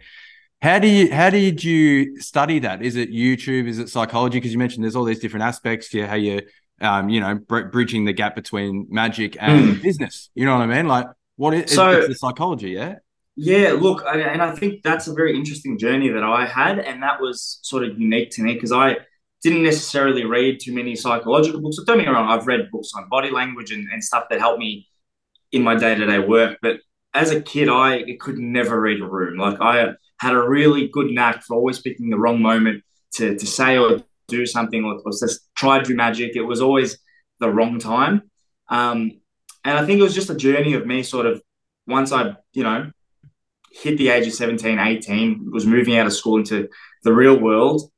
How 0.61 0.79
do 0.79 0.87
you 0.87 1.13
how 1.13 1.29
did 1.29 1.63
you 1.63 2.19
study 2.19 2.59
that? 2.59 2.81
Is 2.81 2.95
it 2.95 3.11
YouTube? 3.11 3.67
Is 3.67 3.79
it 3.79 3.89
psychology? 3.89 4.37
Because 4.37 4.51
you 4.51 4.57
mentioned 4.57 4.83
there's 4.83 4.95
all 4.95 5.05
these 5.05 5.19
different 5.19 5.43
aspects 5.43 5.89
to 5.89 6.05
how 6.07 6.15
you 6.15 6.41
um, 6.81 7.09
you 7.09 7.19
know, 7.19 7.35
br- 7.35 7.65
bridging 7.65 8.05
the 8.05 8.13
gap 8.13 8.35
between 8.35 8.87
magic 8.89 9.37
and 9.39 9.77
mm. 9.77 9.81
business. 9.81 10.29
You 10.35 10.45
know 10.45 10.57
what 10.57 10.69
I 10.69 10.75
mean? 10.75 10.87
Like, 10.87 11.07
what 11.35 11.53
is 11.53 11.73
so, 11.73 11.91
it's 11.91 12.07
the 12.07 12.15
psychology? 12.15 12.71
Yeah. 12.71 12.95
Yeah, 13.39 13.73
look, 13.79 14.03
and 14.07 14.41
I 14.41 14.55
think 14.55 14.81
that's 14.81 15.05
a 15.07 15.13
very 15.13 15.35
interesting 15.35 15.77
journey 15.77 16.09
that 16.09 16.23
I 16.23 16.47
had, 16.47 16.79
and 16.79 17.03
that 17.03 17.21
was 17.21 17.59
sort 17.61 17.83
of 17.83 17.99
unique 17.99 18.31
to 18.31 18.41
me 18.41 18.55
because 18.55 18.71
I 18.71 18.97
didn't 19.43 19.61
necessarily 19.61 20.25
read 20.25 20.59
too 20.59 20.73
many 20.73 20.95
psychological 20.95 21.61
books. 21.61 21.77
don't 21.85 21.97
get 21.97 22.07
me 22.07 22.11
wrong, 22.11 22.27
I've 22.27 22.47
read 22.47 22.71
books 22.71 22.91
on 22.95 23.07
body 23.09 23.29
language 23.29 23.71
and, 23.71 23.87
and 23.93 24.03
stuff 24.03 24.25
that 24.31 24.39
helped 24.39 24.59
me 24.59 24.87
in 25.51 25.61
my 25.61 25.75
day 25.75 25.93
to 25.93 26.05
day 26.05 26.17
work. 26.17 26.57
But 26.63 26.79
as 27.13 27.31
a 27.31 27.41
kid, 27.41 27.69
I 27.69 28.03
could 28.19 28.37
never 28.37 28.81
read 28.81 29.01
a 29.01 29.05
room. 29.05 29.37
Like 29.37 29.61
I 29.61 29.93
had 30.19 30.33
a 30.33 30.41
really 30.41 30.87
good 30.87 31.11
knack 31.11 31.43
for 31.43 31.55
always 31.55 31.79
picking 31.79 32.09
the 32.09 32.17
wrong 32.17 32.41
moment 32.41 32.83
to, 33.15 33.37
to 33.37 33.45
say 33.45 33.77
or 33.77 33.99
do 34.27 34.45
something 34.45 34.83
or, 34.83 34.99
or 35.05 35.11
just 35.11 35.47
try 35.55 35.79
to 35.79 35.85
do 35.85 35.95
magic. 35.95 36.35
It 36.35 36.41
was 36.41 36.61
always 36.61 36.97
the 37.39 37.49
wrong 37.49 37.79
time. 37.79 38.23
Um, 38.69 39.19
and 39.63 39.77
I 39.77 39.85
think 39.85 39.99
it 39.99 40.03
was 40.03 40.15
just 40.15 40.29
a 40.29 40.35
journey 40.35 40.73
of 40.73 40.85
me 40.85 41.03
sort 41.03 41.25
of 41.25 41.41
once 41.87 42.11
I, 42.11 42.35
you 42.53 42.63
know, 42.63 42.91
hit 43.71 43.97
the 43.97 44.09
age 44.09 44.27
of 44.27 44.33
17, 44.33 44.79
18, 44.79 45.51
was 45.51 45.65
moving 45.65 45.97
out 45.97 46.07
of 46.07 46.13
school 46.13 46.37
into 46.37 46.69
the 47.03 47.13
real 47.13 47.39
world. 47.39 47.89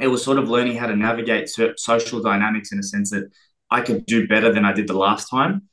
It 0.00 0.08
was 0.08 0.24
sort 0.24 0.38
of 0.38 0.48
learning 0.48 0.76
how 0.76 0.86
to 0.86 0.96
navigate 0.96 1.48
social 1.76 2.20
dynamics 2.20 2.72
in 2.72 2.78
a 2.78 2.82
sense 2.82 3.10
that 3.10 3.30
I 3.70 3.80
could 3.80 4.06
do 4.06 4.26
better 4.26 4.52
than 4.52 4.64
I 4.64 4.72
did 4.72 4.88
the 4.88 4.94
last 4.94 5.28
time. 5.28 5.68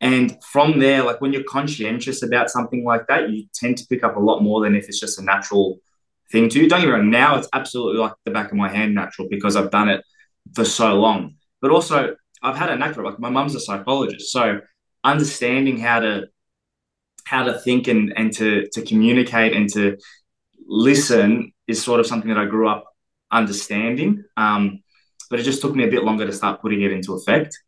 And 0.00 0.36
from 0.44 0.78
there, 0.78 1.02
like 1.02 1.20
when 1.20 1.32
you're 1.32 1.44
conscientious 1.44 2.22
about 2.22 2.50
something 2.50 2.84
like 2.84 3.06
that, 3.08 3.30
you 3.30 3.46
tend 3.54 3.78
to 3.78 3.86
pick 3.86 4.04
up 4.04 4.16
a 4.16 4.20
lot 4.20 4.42
more 4.42 4.62
than 4.62 4.74
if 4.74 4.88
it's 4.88 5.00
just 5.00 5.18
a 5.18 5.24
natural 5.24 5.78
thing 6.30 6.48
to 6.48 6.60
you. 6.60 6.68
Don't 6.68 6.80
get 6.80 6.86
me 6.86 6.92
wrong, 6.92 7.10
now 7.10 7.36
it's 7.36 7.48
absolutely 7.52 7.98
like 7.98 8.12
the 8.24 8.30
back 8.30 8.50
of 8.50 8.56
my 8.56 8.68
hand 8.68 8.94
natural 8.94 9.28
because 9.28 9.56
I've 9.56 9.70
done 9.70 9.88
it 9.88 10.04
for 10.54 10.64
so 10.64 10.94
long. 10.94 11.36
But 11.60 11.70
also, 11.70 12.16
I've 12.42 12.56
had 12.56 12.70
a 12.70 12.76
knack 12.76 12.94
for 12.94 13.02
it. 13.02 13.04
Like 13.04 13.18
my 13.18 13.30
mum's 13.30 13.54
a 13.54 13.60
psychologist, 13.60 14.30
so 14.30 14.60
understanding 15.02 15.78
how 15.78 16.00
to 16.00 16.28
how 17.24 17.44
to 17.44 17.58
think 17.58 17.88
and 17.88 18.12
and 18.16 18.32
to 18.34 18.68
to 18.72 18.82
communicate 18.82 19.54
and 19.54 19.72
to 19.72 19.96
listen 20.66 21.52
is 21.66 21.82
sort 21.82 22.00
of 22.00 22.06
something 22.06 22.28
that 22.28 22.38
I 22.38 22.46
grew 22.46 22.68
up 22.68 22.84
understanding. 23.30 24.24
Um, 24.36 24.82
but 25.30 25.40
it 25.40 25.44
just 25.44 25.62
took 25.62 25.74
me 25.74 25.84
a 25.84 25.90
bit 25.90 26.04
longer 26.04 26.26
to 26.26 26.32
start 26.32 26.60
putting 26.60 26.82
it 26.82 26.92
into 26.92 27.14
effect. 27.14 27.58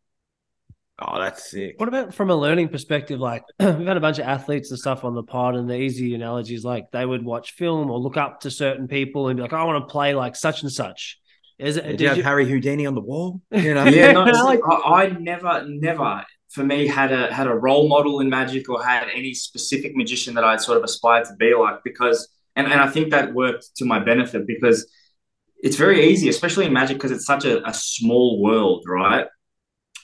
Oh, 0.98 1.20
that's 1.20 1.50
sick. 1.50 1.74
What 1.78 1.88
about 1.88 2.14
from 2.14 2.30
a 2.30 2.36
learning 2.36 2.68
perspective? 2.68 3.20
Like 3.20 3.44
we've 3.60 3.86
had 3.86 3.96
a 3.96 4.00
bunch 4.00 4.18
of 4.18 4.26
athletes 4.26 4.70
and 4.70 4.78
stuff 4.78 5.04
on 5.04 5.14
the 5.14 5.22
pod, 5.22 5.54
and 5.54 5.68
the 5.68 5.76
easy 5.76 6.14
analogies 6.14 6.64
like 6.64 6.90
they 6.90 7.04
would 7.04 7.24
watch 7.24 7.52
film 7.52 7.90
or 7.90 7.98
look 7.98 8.16
up 8.16 8.40
to 8.40 8.50
certain 8.50 8.88
people 8.88 9.28
and 9.28 9.36
be 9.36 9.42
like, 9.42 9.52
"I 9.52 9.64
want 9.64 9.86
to 9.86 9.92
play 9.92 10.14
like 10.14 10.36
such 10.36 10.62
and 10.62 10.72
such." 10.72 11.18
Is 11.58 11.76
it? 11.76 11.82
Did, 11.82 11.96
did 11.96 12.00
you 12.00 12.08
have 12.08 12.24
Harry 12.24 12.48
Houdini 12.48 12.86
on 12.86 12.94
the 12.94 13.00
wall? 13.00 13.40
You 13.50 13.74
know? 13.74 13.84
yeah, 13.86 14.12
no, 14.12 14.24
like, 14.24 14.60
I, 14.70 15.04
I 15.04 15.08
never, 15.10 15.64
never 15.66 16.24
for 16.48 16.64
me 16.64 16.86
had 16.86 17.12
a 17.12 17.32
had 17.32 17.46
a 17.46 17.54
role 17.54 17.88
model 17.88 18.20
in 18.20 18.30
magic 18.30 18.68
or 18.68 18.82
had 18.82 19.08
any 19.14 19.34
specific 19.34 19.94
magician 19.94 20.34
that 20.34 20.44
I'd 20.44 20.60
sort 20.60 20.78
of 20.78 20.84
aspired 20.84 21.26
to 21.26 21.34
be 21.34 21.54
like 21.54 21.82
because 21.84 22.28
and 22.56 22.66
and 22.66 22.80
I 22.80 22.88
think 22.88 23.10
that 23.10 23.34
worked 23.34 23.76
to 23.76 23.84
my 23.84 23.98
benefit 23.98 24.46
because 24.46 24.86
it's 25.58 25.76
very 25.76 26.06
easy, 26.06 26.28
especially 26.28 26.66
in 26.66 26.72
Magic, 26.72 26.96
because 26.96 27.10
it's 27.10 27.24
such 27.24 27.44
a, 27.44 27.66
a 27.66 27.72
small 27.72 28.42
world, 28.42 28.84
right? 28.86 29.26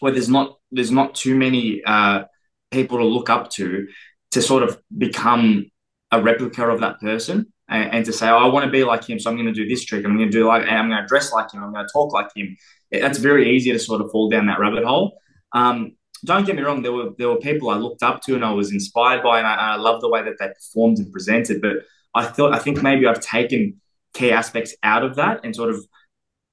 Where 0.02 0.12
there's 0.12 0.28
not 0.28 0.58
there's 0.72 0.90
not 0.90 1.14
too 1.14 1.36
many 1.36 1.82
uh, 1.84 2.24
people 2.72 2.98
to 2.98 3.04
look 3.04 3.30
up 3.30 3.50
to 3.52 3.86
to 4.32 4.42
sort 4.42 4.64
of 4.64 4.80
become 4.96 5.70
a 6.10 6.20
replica 6.20 6.68
of 6.68 6.80
that 6.80 7.00
person 7.00 7.52
and, 7.68 7.94
and 7.94 8.04
to 8.04 8.12
say, 8.12 8.28
oh, 8.28 8.38
I 8.38 8.46
want 8.46 8.64
to 8.64 8.70
be 8.70 8.82
like 8.82 9.08
him, 9.08 9.18
so 9.20 9.30
I'm 9.30 9.36
going 9.36 9.46
to 9.46 9.52
do 9.52 9.68
this 9.68 9.84
trick. 9.84 10.04
I'm 10.04 10.16
going 10.16 10.28
to 10.28 10.38
do 10.38 10.46
like, 10.46 10.66
I'm 10.66 10.88
going 10.88 11.00
to 11.00 11.06
dress 11.06 11.32
like 11.32 11.52
him. 11.52 11.62
I'm 11.62 11.72
going 11.72 11.86
to 11.86 11.92
talk 11.92 12.12
like 12.12 12.28
him. 12.34 12.56
That's 12.90 13.18
very 13.18 13.54
easy 13.54 13.70
to 13.70 13.78
sort 13.78 14.00
of 14.00 14.10
fall 14.10 14.28
down 14.28 14.46
that 14.46 14.58
rabbit 14.58 14.84
hole. 14.84 15.18
Um, 15.52 15.96
don't 16.24 16.46
get 16.46 16.56
me 16.56 16.62
wrong. 16.62 16.82
There 16.82 16.92
were 16.92 17.10
there 17.18 17.28
were 17.28 17.38
people 17.38 17.70
I 17.70 17.76
looked 17.76 18.02
up 18.02 18.22
to 18.22 18.34
and 18.34 18.44
I 18.44 18.52
was 18.52 18.72
inspired 18.72 19.22
by, 19.22 19.38
and 19.38 19.46
I, 19.46 19.74
I 19.74 19.76
love 19.76 20.00
the 20.00 20.08
way 20.08 20.22
that 20.22 20.34
they 20.38 20.48
performed 20.48 20.98
and 20.98 21.12
presented. 21.12 21.60
But 21.60 21.78
I 22.14 22.24
thought 22.24 22.54
I 22.54 22.58
think 22.58 22.82
maybe 22.82 23.06
I've 23.06 23.20
taken 23.20 23.80
key 24.14 24.32
aspects 24.32 24.74
out 24.82 25.04
of 25.04 25.16
that 25.16 25.40
and 25.44 25.54
sort 25.54 25.70
of 25.70 25.84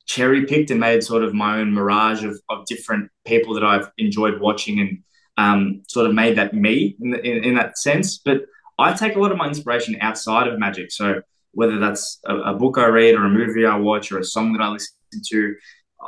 cherry 0.09 0.47
picked 0.47 0.71
and 0.71 0.79
made 0.79 1.03
sort 1.03 1.23
of 1.23 1.35
my 1.35 1.59
own 1.59 1.71
mirage 1.71 2.23
of, 2.23 2.35
of 2.49 2.65
different 2.65 3.11
people 3.25 3.53
that 3.53 3.63
I've 3.63 3.91
enjoyed 3.99 4.41
watching 4.41 4.79
and 4.79 5.03
um, 5.37 5.83
sort 5.87 6.07
of 6.07 6.15
made 6.15 6.35
that 6.37 6.53
me 6.53 6.97
in, 6.99 7.13
in, 7.13 7.43
in 7.43 7.55
that 7.55 7.77
sense. 7.77 8.17
But 8.17 8.41
I 8.79 8.93
take 8.93 9.15
a 9.15 9.19
lot 9.19 9.31
of 9.31 9.37
my 9.37 9.47
inspiration 9.47 9.95
outside 10.01 10.47
of 10.47 10.57
magic. 10.57 10.91
So 10.91 11.21
whether 11.51 11.77
that's 11.77 12.19
a, 12.25 12.35
a, 12.37 12.53
book 12.55 12.79
I 12.79 12.87
read 12.87 13.15
or 13.15 13.25
a 13.25 13.29
movie 13.29 13.67
I 13.67 13.77
watch 13.77 14.11
or 14.11 14.17
a 14.17 14.23
song 14.23 14.51
that 14.53 14.63
I 14.63 14.69
listen 14.69 14.95
to, 15.29 15.55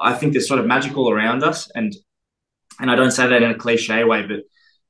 I 0.01 0.13
think 0.13 0.33
there's 0.33 0.47
sort 0.47 0.59
of 0.59 0.65
magical 0.65 1.11
around 1.11 1.43
us. 1.43 1.69
And 1.75 1.95
and 2.79 2.89
I 2.89 2.95
don't 2.95 3.11
say 3.11 3.27
that 3.27 3.43
in 3.43 3.51
a 3.51 3.55
cliche 3.55 4.03
way, 4.03 4.23
but 4.23 4.39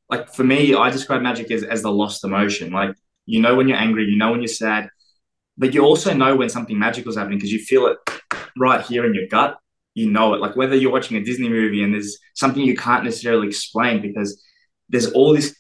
like 0.10 0.34
for 0.34 0.46
me, 0.46 0.74
I 0.74 0.90
describe 0.90 1.22
magic 1.22 1.52
as, 1.52 1.64
as 1.64 1.82
the 1.82 1.92
lost 1.92 2.24
emotion. 2.24 2.72
Like 2.72 2.96
you 3.26 3.42
know 3.42 3.56
when 3.56 3.68
you're 3.68 3.78
angry, 3.78 4.06
you 4.06 4.18
know 4.18 4.32
when 4.32 4.40
you're 4.40 4.48
sad, 4.48 4.90
but 5.58 5.74
you 5.74 5.84
also 5.84 6.14
know 6.14 6.38
when 6.38 6.50
something 6.50 6.80
magical 6.80 7.10
is 7.10 7.18
happening 7.18 7.40
because 7.40 7.52
you 7.52 7.60
feel 7.60 7.88
it 7.88 7.98
right 8.58 8.82
here 8.86 9.06
in 9.06 9.14
your 9.14 9.28
gut. 9.28 9.58
You 9.94 10.10
know 10.10 10.34
it. 10.34 10.42
Like 10.42 10.56
whether 10.56 10.76
you're 10.76 10.92
watching 10.92 11.18
a 11.18 11.24
Disney 11.24 11.50
movie 11.50 11.84
and 11.84 11.94
there's 11.94 12.18
something 12.34 12.64
you 12.64 12.78
can't 12.78 13.04
necessarily 13.04 13.48
explain 13.48 14.02
because 14.02 14.42
there's 14.90 15.12
all 15.12 15.34
this 15.34 15.56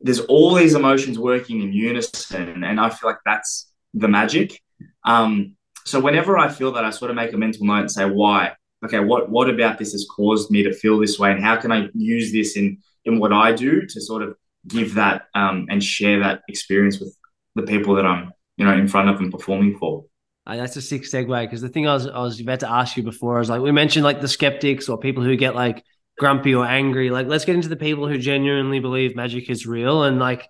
there's 0.00 0.20
all 0.20 0.54
these 0.54 0.74
emotions 0.74 1.18
working 1.18 1.60
in 1.60 1.72
unison, 1.72 2.62
and 2.62 2.80
I 2.80 2.88
feel 2.90 3.10
like 3.10 3.18
that's 3.24 3.72
the 3.94 4.08
magic. 4.08 4.60
Um, 5.04 5.56
so 5.84 6.00
whenever 6.00 6.38
I 6.38 6.48
feel 6.48 6.72
that, 6.72 6.84
I 6.84 6.90
sort 6.90 7.10
of 7.10 7.16
make 7.16 7.32
a 7.32 7.36
mental 7.36 7.66
note 7.66 7.80
and 7.80 7.90
say, 7.90 8.04
why? 8.04 8.52
Okay, 8.84 9.00
what 9.00 9.28
what 9.28 9.50
about 9.50 9.78
this 9.78 9.92
has 9.92 10.06
caused 10.14 10.50
me 10.50 10.62
to 10.62 10.72
feel 10.72 10.98
this 10.98 11.18
way, 11.18 11.32
and 11.32 11.42
how 11.42 11.56
can 11.56 11.72
I 11.72 11.88
use 11.94 12.32
this 12.32 12.56
in 12.56 12.78
in 13.04 13.18
what 13.18 13.32
I 13.32 13.52
do 13.52 13.86
to 13.86 14.00
sort 14.00 14.22
of 14.22 14.36
give 14.66 14.94
that 14.94 15.22
um, 15.34 15.66
and 15.70 15.82
share 15.82 16.20
that 16.20 16.42
experience 16.48 17.00
with 17.00 17.16
the 17.54 17.62
people 17.62 17.94
that 17.96 18.06
I'm 18.06 18.32
you 18.56 18.64
know 18.64 18.74
in 18.74 18.86
front 18.86 19.08
of 19.08 19.18
and 19.20 19.32
performing 19.32 19.78
for. 19.78 20.04
Uh, 20.48 20.56
that's 20.56 20.76
a 20.76 20.82
sick 20.82 21.02
segue 21.02 21.42
because 21.42 21.60
the 21.60 21.68
thing 21.68 21.86
I 21.86 21.92
was 21.94 22.06
I 22.06 22.20
was 22.20 22.40
about 22.40 22.60
to 22.60 22.70
ask 22.70 22.96
you 22.96 23.02
before 23.02 23.36
I 23.36 23.38
was 23.40 23.50
like 23.50 23.60
we 23.60 23.70
mentioned 23.70 24.02
like 24.02 24.20
the 24.20 24.28
skeptics 24.28 24.88
or 24.88 24.98
people 24.98 25.22
who 25.22 25.36
get 25.36 25.54
like 25.54 25.84
grumpy 26.18 26.54
or 26.54 26.66
angry. 26.66 27.10
Like, 27.10 27.26
let's 27.26 27.44
get 27.44 27.54
into 27.54 27.68
the 27.68 27.76
people 27.76 28.06
who 28.06 28.18
genuinely 28.18 28.80
believe 28.80 29.16
magic 29.16 29.48
is 29.48 29.66
real. 29.66 30.02
And 30.02 30.18
like, 30.18 30.48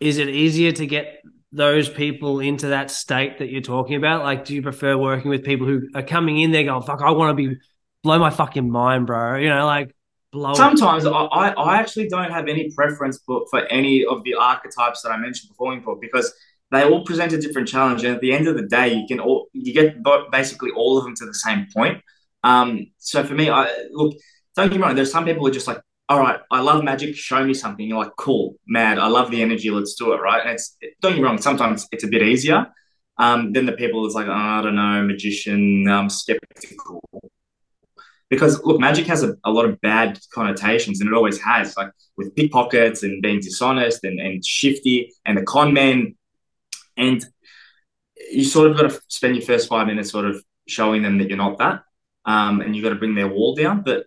is 0.00 0.18
it 0.18 0.28
easier 0.28 0.72
to 0.72 0.86
get 0.86 1.22
those 1.52 1.88
people 1.88 2.40
into 2.40 2.68
that 2.68 2.90
state 2.90 3.38
that 3.38 3.50
you're 3.50 3.60
talking 3.60 3.96
about? 3.96 4.22
Like, 4.22 4.44
do 4.44 4.54
you 4.54 4.62
prefer 4.62 4.96
working 4.96 5.30
with 5.30 5.44
people 5.44 5.66
who 5.66 5.88
are 5.94 6.02
coming 6.02 6.38
in 6.38 6.52
there 6.52 6.64
going, 6.64 6.82
fuck, 6.82 7.02
I 7.02 7.10
want 7.10 7.36
to 7.36 7.48
be, 7.48 7.56
blow 8.02 8.18
my 8.18 8.30
fucking 8.30 8.70
mind, 8.70 9.06
bro? 9.06 9.36
You 9.36 9.48
know, 9.48 9.66
like, 9.66 9.94
blow 10.32 10.54
Sometimes 10.54 11.04
I, 11.04 11.10
I 11.10 11.78
actually 11.78 12.08
don't 12.08 12.30
have 12.30 12.48
any 12.48 12.70
preference 12.70 13.20
for, 13.26 13.44
for 13.50 13.66
any 13.66 14.06
of 14.06 14.22
the 14.22 14.34
archetypes 14.34 15.02
that 15.02 15.10
I 15.10 15.16
mentioned 15.16 15.54
for 15.56 15.98
because 16.00 16.32
they 16.70 16.84
all 16.84 17.04
present 17.04 17.32
a 17.32 17.38
different 17.38 17.68
challenge. 17.68 18.04
And 18.04 18.14
at 18.14 18.20
the 18.20 18.32
end 18.32 18.46
of 18.48 18.56
the 18.56 18.66
day, 18.66 18.94
you 18.94 19.06
can 19.06 19.20
all, 19.20 19.48
you 19.52 19.72
get 19.72 19.96
basically 20.30 20.70
all 20.70 20.98
of 20.98 21.04
them 21.04 21.14
to 21.16 21.26
the 21.26 21.34
same 21.34 21.66
point. 21.74 22.02
Um, 22.44 22.86
so 22.98 23.24
for 23.24 23.34
me, 23.34 23.50
I 23.50 23.68
look, 23.90 24.16
don't 24.54 24.70
get 24.70 24.78
me 24.78 24.84
wrong, 24.84 24.94
there's 24.94 25.10
some 25.10 25.24
people 25.24 25.40
who 25.42 25.48
are 25.48 25.52
just 25.52 25.66
like, 25.66 25.80
all 26.08 26.18
right, 26.18 26.40
I 26.50 26.60
love 26.60 26.84
magic, 26.84 27.16
show 27.16 27.44
me 27.44 27.52
something. 27.52 27.86
You're 27.86 27.98
like, 27.98 28.16
cool, 28.16 28.56
mad, 28.66 28.98
I 28.98 29.08
love 29.08 29.30
the 29.30 29.42
energy, 29.42 29.70
let's 29.70 29.94
do 29.94 30.12
it, 30.12 30.20
right? 30.20 30.40
And 30.40 30.50
it's 30.50 30.76
don't 31.00 31.12
get 31.12 31.18
me 31.18 31.24
wrong, 31.24 31.38
sometimes 31.38 31.86
it's 31.92 32.04
a 32.04 32.08
bit 32.08 32.22
easier. 32.22 32.66
Um, 33.20 33.52
than 33.52 33.66
the 33.66 33.72
people 33.72 34.04
that's 34.04 34.14
like, 34.14 34.28
oh, 34.28 34.32
I 34.32 34.62
don't 34.62 34.76
know, 34.76 35.02
magician, 35.02 35.88
um, 35.88 36.08
skeptical. 36.08 37.02
Because 38.30 38.62
look, 38.62 38.78
magic 38.78 39.06
has 39.06 39.24
a, 39.24 39.34
a 39.44 39.50
lot 39.50 39.64
of 39.64 39.80
bad 39.80 40.20
connotations, 40.32 41.00
and 41.00 41.08
it 41.08 41.14
always 41.14 41.40
has, 41.40 41.76
like 41.76 41.90
with 42.16 42.36
pickpockets 42.36 43.02
and 43.02 43.20
being 43.20 43.40
dishonest 43.40 44.04
and, 44.04 44.20
and 44.20 44.44
shifty 44.44 45.12
and 45.24 45.36
the 45.36 45.42
con 45.42 45.72
men. 45.72 46.14
And 46.98 47.24
you 48.30 48.44
sort 48.44 48.70
of 48.70 48.76
got 48.76 48.90
to 48.90 49.00
spend 49.08 49.36
your 49.36 49.44
first 49.44 49.68
five 49.68 49.86
minutes 49.86 50.10
sort 50.10 50.26
of 50.26 50.42
showing 50.66 51.02
them 51.02 51.18
that 51.18 51.28
you're 51.28 51.38
not 51.38 51.58
that. 51.58 51.82
Um, 52.24 52.60
and 52.60 52.76
you've 52.76 52.82
got 52.82 52.90
to 52.90 52.96
bring 52.96 53.14
their 53.14 53.28
wall 53.28 53.54
down. 53.54 53.82
But 53.82 54.04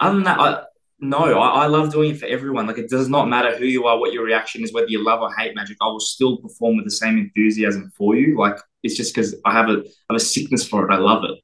other 0.00 0.16
than 0.16 0.24
that, 0.24 0.40
I, 0.40 0.62
no, 0.98 1.18
I, 1.18 1.64
I, 1.64 1.66
love 1.66 1.92
doing 1.92 2.12
it 2.12 2.18
for 2.18 2.26
everyone. 2.26 2.66
Like 2.66 2.78
it 2.78 2.90
does 2.90 3.08
not 3.08 3.28
matter 3.28 3.56
who 3.56 3.64
you 3.64 3.86
are, 3.86 3.98
what 3.98 4.12
your 4.12 4.24
reaction 4.24 4.64
is, 4.64 4.72
whether 4.72 4.88
you 4.88 5.04
love 5.04 5.20
or 5.20 5.32
hate 5.34 5.54
magic. 5.54 5.76
I 5.80 5.86
will 5.86 6.00
still 6.00 6.38
perform 6.38 6.76
with 6.76 6.84
the 6.84 6.90
same 6.90 7.18
enthusiasm 7.18 7.92
for 7.96 8.16
you. 8.16 8.36
Like 8.36 8.56
it's 8.82 8.96
just 8.96 9.14
because 9.14 9.36
I 9.44 9.52
have 9.52 9.68
a 9.68 9.82
I 9.82 10.14
have 10.14 10.16
a 10.16 10.20
sickness 10.20 10.66
for 10.66 10.88
it. 10.88 10.92
I 10.92 10.98
love 10.98 11.24
it. 11.24 11.38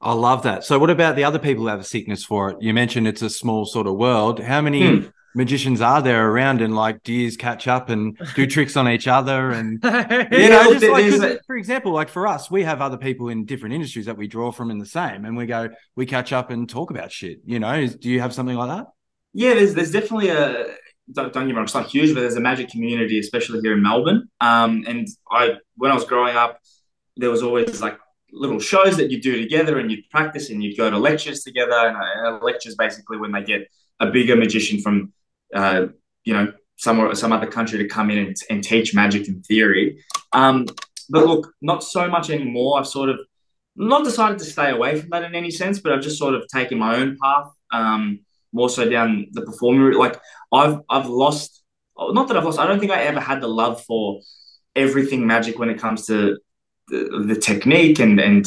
I 0.00 0.12
love 0.12 0.42
that. 0.42 0.64
So, 0.64 0.78
what 0.78 0.90
about 0.90 1.16
the 1.16 1.24
other 1.24 1.38
people 1.38 1.64
who 1.64 1.68
have 1.68 1.80
a 1.80 1.84
sickness 1.84 2.24
for 2.24 2.50
it? 2.50 2.58
You 2.60 2.74
mentioned 2.74 3.06
it's 3.08 3.22
a 3.22 3.30
small 3.30 3.64
sort 3.64 3.86
of 3.86 3.96
world. 3.96 4.40
How 4.40 4.60
many 4.60 5.00
hmm 5.00 5.06
magicians 5.36 5.80
are 5.80 6.02
there 6.02 6.30
around 6.30 6.60
and 6.60 6.74
like 6.74 7.02
deers 7.02 7.36
catch 7.36 7.68
up 7.68 7.88
and 7.90 8.18
do 8.34 8.46
tricks 8.54 8.76
on 8.76 8.88
each 8.88 9.06
other 9.06 9.50
and 9.50 9.78
you 9.84 10.48
know 10.48 10.74
just 10.78 11.20
like 11.20 11.40
for 11.46 11.56
example 11.56 11.92
like 11.92 12.08
for 12.08 12.26
us 12.26 12.50
we 12.50 12.64
have 12.64 12.80
other 12.80 12.96
people 12.96 13.28
in 13.28 13.44
different 13.44 13.74
industries 13.74 14.06
that 14.06 14.16
we 14.16 14.26
draw 14.26 14.50
from 14.50 14.70
in 14.70 14.78
the 14.78 14.86
same 14.86 15.24
and 15.24 15.36
we 15.36 15.46
go 15.46 15.68
we 15.94 16.06
catch 16.06 16.32
up 16.32 16.50
and 16.50 16.68
talk 16.68 16.90
about 16.90 17.12
shit 17.12 17.40
you 17.44 17.58
know? 17.58 17.86
Do 17.86 18.10
you 18.10 18.20
have 18.20 18.34
something 18.34 18.56
like 18.56 18.68
that? 18.68 18.86
Yeah 19.32 19.54
there's 19.54 19.74
there's 19.74 19.92
definitely 19.92 20.30
a 20.30 20.74
don't, 21.12 21.32
don't 21.32 21.44
get 21.44 21.48
me 21.48 21.52
wrong 21.52 21.64
it's 21.64 21.74
not 21.74 21.86
huge 21.86 22.14
but 22.14 22.20
there's 22.20 22.36
a 22.36 22.40
magic 22.40 22.68
community 22.70 23.18
especially 23.18 23.60
here 23.60 23.74
in 23.74 23.82
melbourne. 23.82 24.28
Um, 24.40 24.84
and 24.88 25.06
i 25.30 25.54
when 25.76 25.90
i 25.90 25.94
was 25.94 26.04
growing 26.04 26.36
up 26.36 26.60
there 27.16 27.30
was 27.30 27.42
always 27.42 27.80
like 27.80 27.98
little 28.32 28.58
shows 28.58 28.96
that 28.96 29.10
you 29.10 29.20
do 29.20 29.40
together 29.40 29.78
and 29.78 29.90
you'd 29.90 30.08
practice 30.10 30.50
and 30.50 30.62
you'd 30.62 30.76
go 30.76 30.90
to 30.90 30.98
lectures 30.98 31.42
together. 31.42 31.72
And 31.72 31.96
uh, 31.96 32.44
lectures 32.44 32.74
basically 32.76 33.18
when 33.18 33.32
they 33.32 33.42
get 33.42 33.68
a 34.00 34.06
bigger 34.06 34.36
magician 34.36 34.80
from 34.80 35.12
uh, 35.54 35.86
you 36.24 36.34
know, 36.34 36.52
somewhere 36.76 37.14
some 37.14 37.32
other 37.32 37.46
country 37.46 37.78
to 37.78 37.88
come 37.88 38.10
in 38.10 38.18
and, 38.18 38.36
and 38.50 38.62
teach 38.62 38.94
magic 38.94 39.28
in 39.28 39.42
theory. 39.42 40.04
Um, 40.32 40.66
but 41.08 41.26
look, 41.26 41.52
not 41.60 41.82
so 41.82 42.08
much 42.08 42.30
anymore. 42.30 42.78
I've 42.78 42.86
sort 42.86 43.08
of 43.08 43.20
not 43.76 44.04
decided 44.04 44.38
to 44.38 44.44
stay 44.44 44.70
away 44.70 45.00
from 45.00 45.10
that 45.10 45.22
in 45.22 45.34
any 45.34 45.50
sense, 45.50 45.78
but 45.78 45.92
I've 45.92 46.02
just 46.02 46.18
sort 46.18 46.34
of 46.34 46.46
taken 46.48 46.78
my 46.78 46.96
own 46.96 47.16
path, 47.22 47.50
um, 47.72 48.20
more 48.52 48.68
so 48.68 48.88
down 48.88 49.26
the 49.32 49.42
performing 49.42 49.82
route. 49.82 49.98
Like 49.98 50.18
I've 50.52 50.80
I've 50.88 51.08
lost, 51.08 51.62
not 51.98 52.28
that 52.28 52.36
I've 52.36 52.44
lost. 52.44 52.58
I 52.58 52.66
don't 52.66 52.80
think 52.80 52.92
I 52.92 53.02
ever 53.02 53.20
had 53.20 53.40
the 53.40 53.48
love 53.48 53.84
for 53.84 54.20
everything 54.74 55.26
magic 55.26 55.58
when 55.58 55.70
it 55.70 55.78
comes 55.78 56.06
to 56.06 56.38
the, 56.88 57.24
the 57.26 57.36
technique 57.36 57.98
and 57.98 58.18
and 58.18 58.46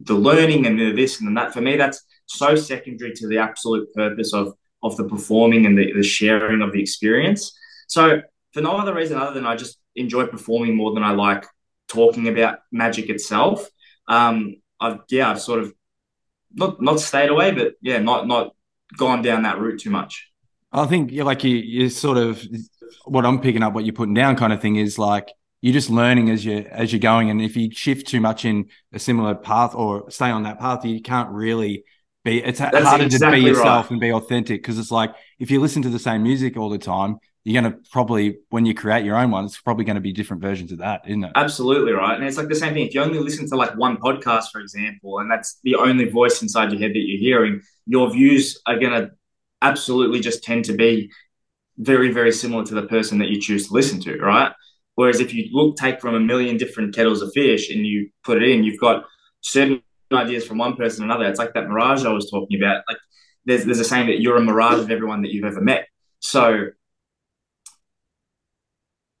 the 0.00 0.14
learning 0.14 0.66
and 0.66 0.78
the 0.78 0.92
this 0.92 1.20
and 1.20 1.36
that. 1.36 1.52
For 1.52 1.60
me, 1.60 1.76
that's 1.76 2.02
so 2.26 2.54
secondary 2.54 3.12
to 3.14 3.28
the 3.28 3.38
absolute 3.38 3.92
purpose 3.92 4.32
of 4.32 4.54
of 4.82 4.96
the 4.96 5.04
performing 5.04 5.66
and 5.66 5.76
the, 5.76 5.92
the 5.92 6.02
sharing 6.02 6.62
of 6.62 6.72
the 6.72 6.80
experience. 6.80 7.56
So 7.88 8.22
for 8.52 8.60
no 8.60 8.76
other 8.76 8.94
reason 8.94 9.18
other 9.18 9.34
than 9.34 9.46
I 9.46 9.56
just 9.56 9.78
enjoy 9.94 10.26
performing 10.26 10.76
more 10.76 10.92
than 10.92 11.02
I 11.02 11.12
like 11.12 11.44
talking 11.88 12.28
about 12.28 12.60
magic 12.72 13.10
itself. 13.10 13.68
Um, 14.08 14.56
I've 14.80 15.00
yeah, 15.10 15.30
I've 15.30 15.40
sort 15.40 15.60
of 15.60 15.74
not 16.52 16.80
not 16.80 17.00
stayed 17.00 17.30
away, 17.30 17.52
but 17.52 17.74
yeah, 17.80 17.98
not 17.98 18.26
not 18.26 18.54
gone 18.96 19.22
down 19.22 19.42
that 19.42 19.58
route 19.58 19.80
too 19.80 19.90
much. 19.90 20.28
I 20.72 20.86
think 20.86 21.12
you're 21.12 21.24
like 21.24 21.44
you 21.44 21.56
you 21.56 21.90
sort 21.90 22.16
of 22.16 22.42
what 23.04 23.26
I'm 23.26 23.40
picking 23.40 23.62
up, 23.62 23.72
what 23.72 23.84
you're 23.84 23.94
putting 23.94 24.14
down, 24.14 24.36
kind 24.36 24.52
of 24.52 24.60
thing 24.60 24.76
is 24.76 24.98
like 24.98 25.32
you're 25.60 25.74
just 25.74 25.90
learning 25.90 26.30
as 26.30 26.44
you 26.44 26.66
as 26.70 26.92
you're 26.92 27.00
going, 27.00 27.30
and 27.30 27.42
if 27.42 27.56
you 27.56 27.70
shift 27.70 28.06
too 28.08 28.20
much 28.20 28.44
in 28.44 28.68
a 28.92 28.98
similar 28.98 29.34
path 29.34 29.74
or 29.74 30.10
stay 30.10 30.30
on 30.30 30.44
that 30.44 30.58
path, 30.58 30.84
you 30.84 31.02
can't 31.02 31.30
really 31.30 31.84
be 32.24 32.42
it's 32.42 32.58
That's 32.58 32.76
harder 32.86 33.04
exactly 33.04 33.40
to 33.40 33.44
be 33.44 33.48
yourself 33.48 33.86
right. 33.86 33.90
and 33.92 34.00
be 34.00 34.12
authentic 34.12 34.62
because 34.62 34.78
it's 34.78 34.90
like 34.90 35.14
if 35.38 35.50
you 35.50 35.60
listen 35.60 35.82
to 35.82 35.88
the 35.88 35.98
same 35.98 36.22
music 36.22 36.56
all 36.56 36.68
the 36.68 36.78
time 36.78 37.18
you're 37.44 37.60
going 37.60 37.72
to 37.72 37.78
probably 37.90 38.38
when 38.50 38.66
you 38.66 38.74
create 38.74 39.04
your 39.04 39.16
own 39.16 39.30
one 39.30 39.44
it's 39.44 39.60
probably 39.60 39.84
going 39.84 39.94
to 39.94 40.00
be 40.00 40.12
different 40.12 40.42
versions 40.42 40.70
of 40.72 40.78
that 40.78 41.02
isn't 41.06 41.24
it 41.24 41.32
absolutely 41.34 41.92
right 41.92 42.16
and 42.16 42.24
it's 42.24 42.36
like 42.36 42.48
the 42.48 42.54
same 42.54 42.74
thing 42.74 42.86
if 42.86 42.94
you 42.94 43.00
only 43.02 43.18
listen 43.18 43.48
to 43.48 43.56
like 43.56 43.74
one 43.76 43.96
podcast 43.96 44.50
for 44.52 44.60
example 44.60 45.18
and 45.18 45.30
that's 45.30 45.58
the 45.64 45.74
only 45.74 46.08
voice 46.08 46.42
inside 46.42 46.70
your 46.70 46.80
head 46.80 46.90
that 46.90 47.04
you're 47.06 47.18
hearing 47.18 47.60
your 47.86 48.10
views 48.10 48.60
are 48.66 48.78
going 48.78 48.92
to 48.92 49.10
absolutely 49.62 50.20
just 50.20 50.42
tend 50.42 50.64
to 50.64 50.74
be 50.74 51.10
very 51.78 52.12
very 52.12 52.32
similar 52.32 52.64
to 52.64 52.74
the 52.74 52.86
person 52.86 53.18
that 53.18 53.28
you 53.28 53.40
choose 53.40 53.68
to 53.68 53.74
listen 53.74 53.98
to 53.98 54.18
right 54.18 54.52
whereas 54.96 55.20
if 55.20 55.32
you 55.32 55.48
look 55.52 55.76
take 55.76 56.00
from 56.00 56.14
a 56.14 56.20
million 56.20 56.58
different 56.58 56.94
kettles 56.94 57.22
of 57.22 57.32
fish 57.32 57.70
and 57.70 57.86
you 57.86 58.10
put 58.24 58.42
it 58.42 58.48
in 58.50 58.62
you've 58.62 58.80
got 58.80 59.04
certain 59.40 59.82
ideas 60.12 60.46
from 60.46 60.58
one 60.58 60.76
person 60.76 61.00
to 61.00 61.04
another. 61.04 61.28
It's 61.28 61.38
like 61.38 61.54
that 61.54 61.68
mirage 61.68 62.04
I 62.04 62.12
was 62.12 62.30
talking 62.30 62.60
about. 62.60 62.82
Like 62.88 62.98
there's 63.44 63.64
there's 63.64 63.80
a 63.80 63.84
saying 63.84 64.06
that 64.06 64.20
you're 64.20 64.36
a 64.36 64.42
mirage 64.42 64.80
of 64.80 64.90
everyone 64.90 65.22
that 65.22 65.32
you've 65.32 65.44
ever 65.44 65.60
met. 65.60 65.86
So 66.20 66.68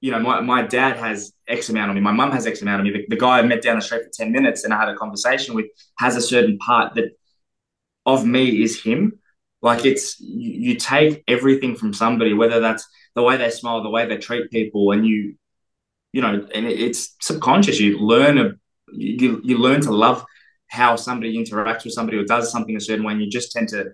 you 0.00 0.10
know, 0.10 0.18
my, 0.18 0.40
my 0.40 0.62
dad 0.62 0.96
has 0.96 1.32
X 1.46 1.68
amount 1.68 1.90
of 1.90 1.94
me, 1.94 2.00
my 2.00 2.12
mum 2.12 2.32
has 2.32 2.46
X 2.46 2.62
amount 2.62 2.80
of 2.80 2.86
me. 2.86 2.92
The, 2.92 3.06
the 3.14 3.20
guy 3.20 3.38
I 3.38 3.42
met 3.42 3.62
down 3.62 3.76
the 3.76 3.82
street 3.82 4.02
for 4.04 4.10
10 4.10 4.32
minutes 4.32 4.64
and 4.64 4.72
I 4.72 4.80
had 4.80 4.88
a 4.88 4.96
conversation 4.96 5.54
with 5.54 5.66
has 5.98 6.16
a 6.16 6.22
certain 6.22 6.58
part 6.58 6.94
that 6.94 7.10
of 8.06 8.24
me 8.24 8.62
is 8.62 8.82
him. 8.82 9.18
Like 9.60 9.84
it's, 9.84 10.18
you, 10.18 10.70
you 10.70 10.76
take 10.76 11.22
everything 11.28 11.76
from 11.76 11.92
somebody, 11.92 12.32
whether 12.32 12.60
that's 12.60 12.86
the 13.14 13.22
way 13.22 13.36
they 13.36 13.50
smile, 13.50 13.82
the 13.82 13.90
way 13.90 14.06
they 14.06 14.16
treat 14.16 14.50
people, 14.50 14.92
and 14.92 15.06
you, 15.06 15.34
you 16.12 16.22
know, 16.22 16.46
and 16.54 16.66
it, 16.66 16.80
it's 16.80 17.14
subconscious. 17.20 17.78
You 17.78 17.98
learn 17.98 18.38
a, 18.38 18.52
you, 18.90 19.42
you 19.44 19.58
learn 19.58 19.82
to 19.82 19.90
love 19.90 20.24
how 20.70 20.96
somebody 20.96 21.36
interacts 21.36 21.84
with 21.84 21.92
somebody 21.92 22.16
or 22.16 22.24
does 22.24 22.50
something 22.50 22.76
a 22.76 22.80
certain 22.80 23.04
way, 23.04 23.12
and 23.12 23.22
you 23.22 23.28
just 23.28 23.52
tend 23.52 23.68
to 23.68 23.84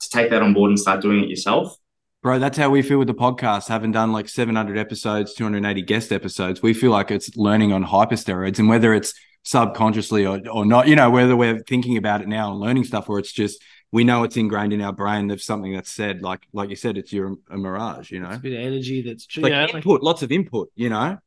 to 0.00 0.10
take 0.10 0.30
that 0.30 0.42
on 0.42 0.52
board 0.52 0.70
and 0.70 0.78
start 0.78 1.00
doing 1.00 1.22
it 1.22 1.30
yourself. 1.30 1.76
Bro, 2.22 2.38
that's 2.38 2.56
how 2.56 2.70
we 2.70 2.82
feel 2.82 2.98
with 2.98 3.08
the 3.08 3.14
podcast. 3.14 3.68
Having 3.68 3.92
done 3.92 4.12
like 4.12 4.28
700 4.28 4.78
episodes, 4.78 5.34
280 5.34 5.82
guest 5.82 6.10
episodes, 6.10 6.62
we 6.62 6.74
feel 6.74 6.90
like 6.90 7.10
it's 7.10 7.36
learning 7.36 7.72
on 7.72 7.84
hypersteroids. 7.84 8.58
And 8.58 8.68
whether 8.68 8.94
it's 8.94 9.14
subconsciously 9.42 10.24
or, 10.24 10.40
or 10.48 10.64
not, 10.64 10.88
you 10.88 10.96
know, 10.96 11.10
whether 11.10 11.36
we're 11.36 11.62
thinking 11.62 11.96
about 11.96 12.22
it 12.22 12.28
now 12.28 12.50
and 12.50 12.60
learning 12.60 12.84
stuff, 12.84 13.08
or 13.08 13.18
it's 13.18 13.32
just 13.32 13.62
we 13.92 14.04
know 14.04 14.24
it's 14.24 14.36
ingrained 14.36 14.72
in 14.72 14.80
our 14.80 14.92
brain. 14.92 15.30
of 15.30 15.42
something 15.42 15.72
that's 15.72 15.90
said, 15.90 16.22
like 16.22 16.46
like 16.52 16.70
you 16.70 16.76
said, 16.76 16.96
it's 16.96 17.12
your 17.12 17.36
a 17.50 17.56
mirage. 17.56 18.10
You 18.10 18.20
know, 18.20 18.28
it's 18.28 18.38
a 18.38 18.40
bit 18.40 18.54
of 18.54 18.66
energy 18.66 19.02
that's 19.02 19.26
like 19.36 19.50
you 19.52 19.56
know, 19.56 19.66
input, 19.66 19.86
like, 19.86 20.02
lots 20.02 20.22
of 20.22 20.32
input. 20.32 20.70
You 20.74 20.88
know. 20.88 21.18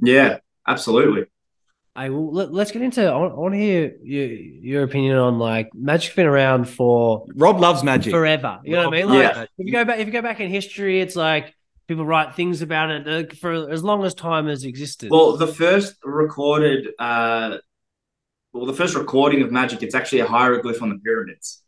Yeah, 0.00 0.38
absolutely. 0.66 1.26
I 2.00 2.08
well, 2.08 2.32
let, 2.32 2.50
us 2.54 2.72
get 2.72 2.80
into. 2.80 3.04
I 3.04 3.14
want, 3.14 3.32
I 3.34 3.36
want, 3.36 3.52
to 3.52 3.58
hear 3.58 3.94
your, 4.02 4.26
your 4.26 4.82
opinion 4.84 5.18
on 5.18 5.38
like 5.38 5.68
Magic's 5.74 6.14
been 6.14 6.24
around 6.24 6.66
for 6.66 7.26
Rob 7.34 7.60
loves 7.60 7.82
Magic 7.82 8.10
forever. 8.10 8.58
You 8.64 8.76
know 8.76 8.88
what 8.88 8.94
I 8.94 9.00
mean? 9.02 9.08
Like 9.10 9.18
yeah. 9.18 9.42
if 9.42 9.66
you 9.66 9.70
go 9.70 9.84
back, 9.84 9.98
if 9.98 10.06
you 10.06 10.12
go 10.12 10.22
back 10.22 10.40
in 10.40 10.48
history, 10.48 11.02
it's 11.02 11.14
like 11.14 11.54
people 11.88 12.06
write 12.06 12.34
things 12.36 12.62
about 12.62 12.90
it 12.90 13.06
uh, 13.06 13.34
for 13.34 13.70
as 13.70 13.84
long 13.84 14.02
as 14.06 14.14
time 14.14 14.46
has 14.46 14.64
existed. 14.64 15.10
Well, 15.10 15.36
the 15.36 15.46
first 15.46 15.96
recorded, 16.02 16.88
uh, 16.98 17.58
well, 18.54 18.64
the 18.64 18.72
first 18.72 18.94
recording 18.94 19.42
of 19.42 19.52
Magic, 19.52 19.82
it's 19.82 19.94
actually 19.94 20.20
a 20.20 20.26
hieroglyph 20.26 20.80
on 20.80 20.88
the 20.88 20.98
pyramids. 21.04 21.62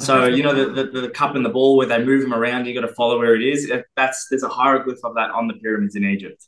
So 0.00 0.26
you 0.26 0.42
know 0.42 0.52
the, 0.52 0.84
the, 0.84 1.00
the 1.00 1.08
cup 1.08 1.34
and 1.34 1.46
the 1.46 1.50
ball 1.50 1.78
where 1.78 1.86
they 1.86 2.04
move 2.04 2.20
them 2.20 2.34
around, 2.34 2.66
you 2.66 2.74
got 2.74 2.86
to 2.86 2.94
follow 2.94 3.18
where 3.18 3.34
it 3.34 3.42
is. 3.42 3.72
That's 3.96 4.28
there's 4.28 4.42
a 4.42 4.50
hieroglyph 4.50 5.02
of 5.02 5.14
that 5.14 5.30
on 5.30 5.48
the 5.48 5.54
pyramids 5.54 5.96
in 5.96 6.04
Egypt. 6.04 6.46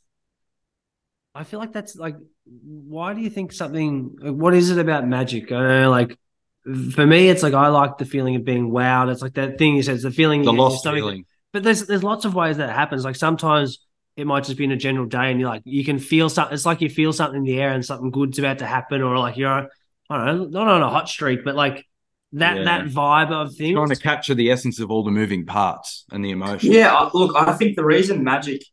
I 1.35 1.43
feel 1.43 1.59
like 1.59 1.73
that's 1.73 1.97
like, 1.97 2.15
why 2.45 3.13
do 3.13 3.19
you 3.19 3.29
think 3.29 3.51
something? 3.51 4.15
What 4.21 4.53
is 4.53 4.71
it 4.71 4.79
about 4.79 5.05
magic? 5.05 5.51
I 5.51 5.55
don't 5.55 5.81
know, 5.81 5.91
like 5.91 6.17
for 6.93 7.05
me, 7.05 7.29
it's 7.29 7.43
like 7.43 7.53
I 7.53 7.67
like 7.67 7.97
the 7.97 8.05
feeling 8.05 8.35
of 8.35 8.45
being 8.45 8.71
wowed. 8.71 9.11
It's 9.11 9.21
like 9.21 9.33
that 9.33 9.57
thing 9.57 9.75
you 9.75 9.83
said, 9.83 9.95
it's 9.95 10.03
the 10.03 10.11
feeling, 10.11 10.43
the 10.43 10.53
lost 10.53 10.83
feeling. 10.83 11.25
But 11.51 11.63
there's 11.63 11.85
there's 11.85 12.03
lots 12.03 12.25
of 12.25 12.33
ways 12.33 12.57
that 12.57 12.69
happens. 12.69 13.03
Like 13.03 13.17
sometimes 13.17 13.79
it 14.15 14.25
might 14.25 14.45
just 14.45 14.57
be 14.57 14.63
in 14.63 14.71
a 14.71 14.77
general 14.77 15.05
day, 15.05 15.29
and 15.29 15.39
you're 15.39 15.49
like 15.49 15.61
you 15.65 15.83
can 15.83 15.99
feel 15.99 16.29
something. 16.29 16.53
It's 16.53 16.65
like 16.65 16.81
you 16.81 16.89
feel 16.89 17.13
something 17.13 17.39
in 17.39 17.43
the 17.43 17.59
air, 17.59 17.71
and 17.71 17.85
something 17.85 18.11
good's 18.11 18.39
about 18.39 18.59
to 18.59 18.65
happen, 18.65 19.01
or 19.01 19.17
like 19.19 19.37
you're 19.37 19.69
I 20.09 20.25
don't 20.25 20.25
know, 20.25 20.45
not 20.45 20.67
on 20.67 20.81
a 20.81 20.89
hot 20.89 21.09
streak, 21.09 21.43
but 21.43 21.55
like 21.55 21.85
that 22.33 22.57
yeah. 22.57 22.63
that 22.63 22.85
vibe 22.85 23.31
of 23.31 23.55
things. 23.55 23.75
Trying 23.75 23.89
to 23.89 23.95
capture 23.95 24.33
the 24.33 24.51
essence 24.51 24.79
of 24.79 24.89
all 24.89 25.03
the 25.03 25.11
moving 25.11 25.45
parts 25.45 26.05
and 26.11 26.23
the 26.23 26.31
emotion. 26.31 26.71
Yeah, 26.71 27.09
look, 27.13 27.35
I 27.35 27.53
think 27.53 27.75
the 27.75 27.85
reason 27.85 28.23
magic 28.23 28.63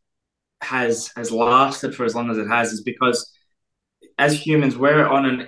has 0.63 1.11
has 1.15 1.31
lasted 1.31 1.95
for 1.95 2.05
as 2.05 2.15
long 2.15 2.29
as 2.29 2.37
it 2.37 2.47
has 2.47 2.71
is 2.71 2.81
because 2.81 3.31
as 4.17 4.45
humans 4.45 4.77
we're 4.77 5.05
on 5.07 5.25
an 5.25 5.47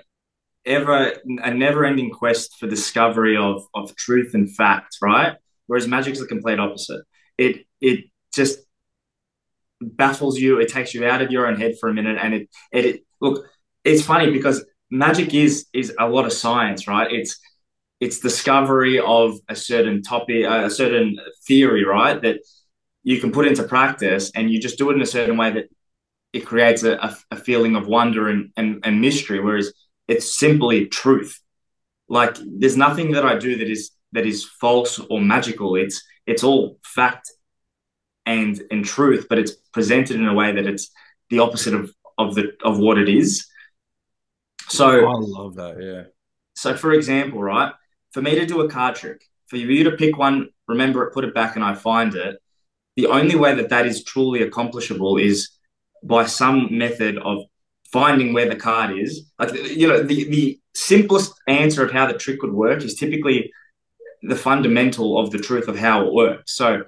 ever 0.66 1.14
a 1.44 1.54
never-ending 1.54 2.10
quest 2.12 2.58
for 2.60 2.68
discovery 2.68 3.38
of 3.38 3.64
of 3.74 3.96
truth 3.96 4.34
and 4.34 4.54
fact 4.56 4.98
right? 5.02 5.36
Whereas 5.68 5.88
magic 5.88 6.14
is 6.14 6.20
the 6.20 6.28
complete 6.28 6.60
opposite. 6.60 7.02
It 7.38 7.66
it 7.82 8.06
just 8.34 8.60
baffles 9.82 10.40
you 10.40 10.60
it 10.60 10.70
takes 10.70 10.94
you 10.94 11.06
out 11.06 11.22
of 11.22 11.32
your 11.32 11.48
own 11.48 11.60
head 11.60 11.76
for 11.80 11.90
a 11.90 11.94
minute 11.94 12.18
and 12.22 12.34
it 12.34 12.50
it, 12.72 12.86
it 12.86 13.02
look 13.22 13.46
it's 13.84 14.02
funny 14.04 14.32
because 14.32 14.66
magic 14.90 15.34
is 15.34 15.68
is 15.74 15.94
a 16.00 16.08
lot 16.08 16.26
of 16.26 16.34
science 16.34 16.88
right? 16.88 17.12
It's 17.12 17.40
it's 18.00 18.20
discovery 18.20 19.00
of 19.00 19.38
a 19.50 19.56
certain 19.56 20.02
topic 20.02 20.46
a 20.46 20.70
certain 20.70 21.18
theory 21.48 21.86
right? 21.86 22.22
That 22.22 22.40
you 23.06 23.22
can 23.22 23.32
put 23.32 23.48
into 23.48 23.64
practice 23.64 24.32
and 24.36 24.50
you 24.50 24.60
just 24.60 24.80
do 24.80 24.90
it 24.90 24.96
in 24.96 25.02
a 25.02 25.06
certain 25.06 25.38
way 25.38 25.52
that 25.52 25.70
it 26.34 26.46
creates 26.46 26.84
a, 26.84 27.16
a, 27.32 27.36
feeling 27.38 27.76
of 27.76 27.88
wonder 27.88 28.28
and, 28.28 28.52
and, 28.58 28.82
and 28.84 29.00
mystery, 29.00 29.40
whereas 29.40 29.72
it's 30.08 30.38
simply 30.38 30.88
truth. 30.88 31.40
Like 32.10 32.36
there's 32.44 32.76
nothing 32.76 33.12
that 33.12 33.24
I 33.24 33.38
do 33.38 33.58
that 33.60 33.70
is 33.70 33.92
that 34.12 34.26
is 34.26 34.44
false 34.44 35.00
or 35.00 35.22
magical. 35.22 35.76
It's 35.76 36.04
it's 36.26 36.44
all 36.44 36.80
fact 36.84 37.32
and 38.26 38.62
and 38.72 38.84
truth, 38.84 39.28
but 39.30 39.38
it's 39.38 39.54
presented 39.72 40.18
in 40.18 40.28
a 40.28 40.34
way 40.34 40.52
that 40.52 40.66
it's 40.66 40.90
the 41.30 41.40
opposite 41.40 41.76
of 41.76 41.94
of 42.18 42.34
the 42.34 42.54
of 42.64 42.80
what 42.80 42.98
it 42.98 43.08
is. 43.08 43.48
So 44.68 45.08
I 45.08 45.14
love 45.20 45.56
that, 45.56 45.82
yeah. 45.82 46.04
So 46.56 46.76
for 46.76 46.92
example, 46.92 47.42
right, 47.42 47.72
for 48.12 48.22
me 48.22 48.36
to 48.36 48.46
do 48.46 48.62
a 48.62 48.70
card 48.70 48.96
trick, 48.96 49.24
for 49.48 49.58
you 49.58 49.84
to 49.86 49.92
pick 49.92 50.18
one, 50.18 50.50
remember 50.68 51.04
it, 51.04 51.14
put 51.14 51.24
it 51.24 51.36
back, 51.36 51.56
and 51.56 51.64
I 51.64 51.76
find 51.76 52.16
it, 52.16 52.38
the 52.96 53.08
only 53.08 53.36
way 53.36 53.56
that 53.56 53.70
that 53.70 53.86
is 53.86 54.04
truly 54.04 54.42
accomplishable 54.42 55.18
is 55.18 55.50
by 56.04 56.26
some 56.26 56.78
method 56.78 57.18
of 57.18 57.44
finding 57.92 58.34
where 58.34 58.48
the 58.48 58.56
card 58.56 58.98
is. 58.98 59.32
Like 59.40 59.54
you 59.54 59.88
know, 59.88 60.04
the 60.04 60.30
the 60.30 60.60
simplest 60.74 61.34
answer 61.48 61.84
of 61.84 61.92
how 61.92 62.08
the 62.08 62.18
trick 62.18 62.42
would 62.42 62.54
work 62.54 62.84
is 62.84 62.96
typically 62.96 63.52
the 64.22 64.36
fundamental 64.36 65.20
of 65.20 65.32
the 65.32 65.38
truth 65.38 65.68
of 65.68 65.78
how 65.78 66.06
it 66.06 66.14
works. 66.14 66.56
So 66.56 66.84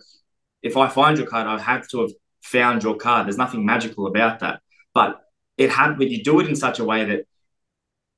if 0.62 0.76
I 0.78 0.88
find 0.88 1.17
your 1.17 1.28
card, 1.28 1.48
I 1.48 1.60
have 1.60 1.88
to 1.89 2.02
have 2.02 2.12
found 2.41 2.84
your 2.84 2.96
card. 2.96 3.26
There's 3.26 3.38
nothing 3.38 3.65
magical 3.65 4.08
about 4.08 4.39
that. 4.39 4.62
But 4.93 5.22
it 5.58 5.70
had 5.70 5.98
but 5.98 6.10
you 6.10 6.24
do 6.24 6.39
it 6.39 6.48
in 6.48 6.56
such 6.56 6.80
a 6.80 6.86
way 6.86 7.06
that 7.06 7.26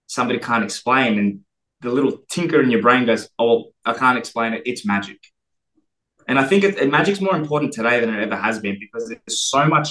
somebody 0.08 0.40
can't 0.40 0.64
explain 0.64 1.20
and 1.20 1.40
the 1.82 1.90
little 1.90 2.18
tinker 2.30 2.62
in 2.62 2.72
your 2.72 2.82
brain 2.82 3.06
goes, 3.06 3.30
Oh, 3.38 3.72
I 3.86 3.94
can't 3.94 4.18
explain 4.18 4.54
it, 4.54 4.64
it's 4.66 4.86
magic. 4.86 5.20
And 6.30 6.40
I 6.40 6.46
think 6.46 6.64
it, 6.64 6.90
magic's 6.90 7.20
more 7.20 7.36
important 7.36 7.74
today 7.74 8.00
than 8.00 8.14
it 8.14 8.22
ever 8.22 8.36
has 8.36 8.60
been 8.60 8.78
because 8.80 9.10
there's 9.10 9.42
so 9.42 9.66
much 9.66 9.90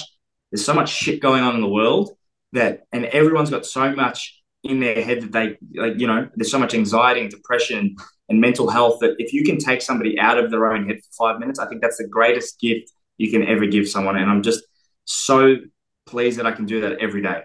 there's 0.51 0.65
so 0.65 0.73
much 0.73 0.89
shit 0.89 1.21
going 1.21 1.43
on 1.43 1.53
in 1.53 1.61
the 1.61 1.67
world 1.67 2.17
that 2.53 2.87
and 2.91 3.05
everyone's 3.05 3.51
got 3.51 3.65
so 3.65 3.93
much 3.95 4.41
in 4.63 4.79
their 4.79 5.03
head 5.03 5.21
that 5.21 5.31
they 5.31 5.57
like 5.79 5.99
you 5.99 6.07
know 6.07 6.27
there's 6.35 6.49
so 6.49 6.57
much 6.57 6.73
anxiety 6.73 7.21
and 7.21 7.29
depression 7.29 7.95
and 8.29 8.39
mental 8.39 8.69
health 8.69 8.99
that 9.01 9.15
if 9.19 9.33
you 9.33 9.43
can 9.43 9.57
take 9.57 9.81
somebody 9.81 10.19
out 10.19 10.37
of 10.37 10.49
their 10.49 10.71
own 10.71 10.87
head 10.87 10.97
for 10.97 11.27
five 11.27 11.39
minutes, 11.39 11.59
I 11.59 11.67
think 11.67 11.81
that's 11.81 11.97
the 11.97 12.07
greatest 12.07 12.59
gift 12.59 12.91
you 13.17 13.29
can 13.29 13.45
ever 13.45 13.65
give 13.65 13.87
someone. 13.87 14.15
And 14.15 14.29
I'm 14.29 14.41
just 14.41 14.63
so 15.05 15.57
pleased 16.05 16.39
that 16.39 16.45
I 16.45 16.51
can 16.51 16.65
do 16.65 16.81
that 16.81 16.99
every 16.99 17.21
day. 17.21 17.43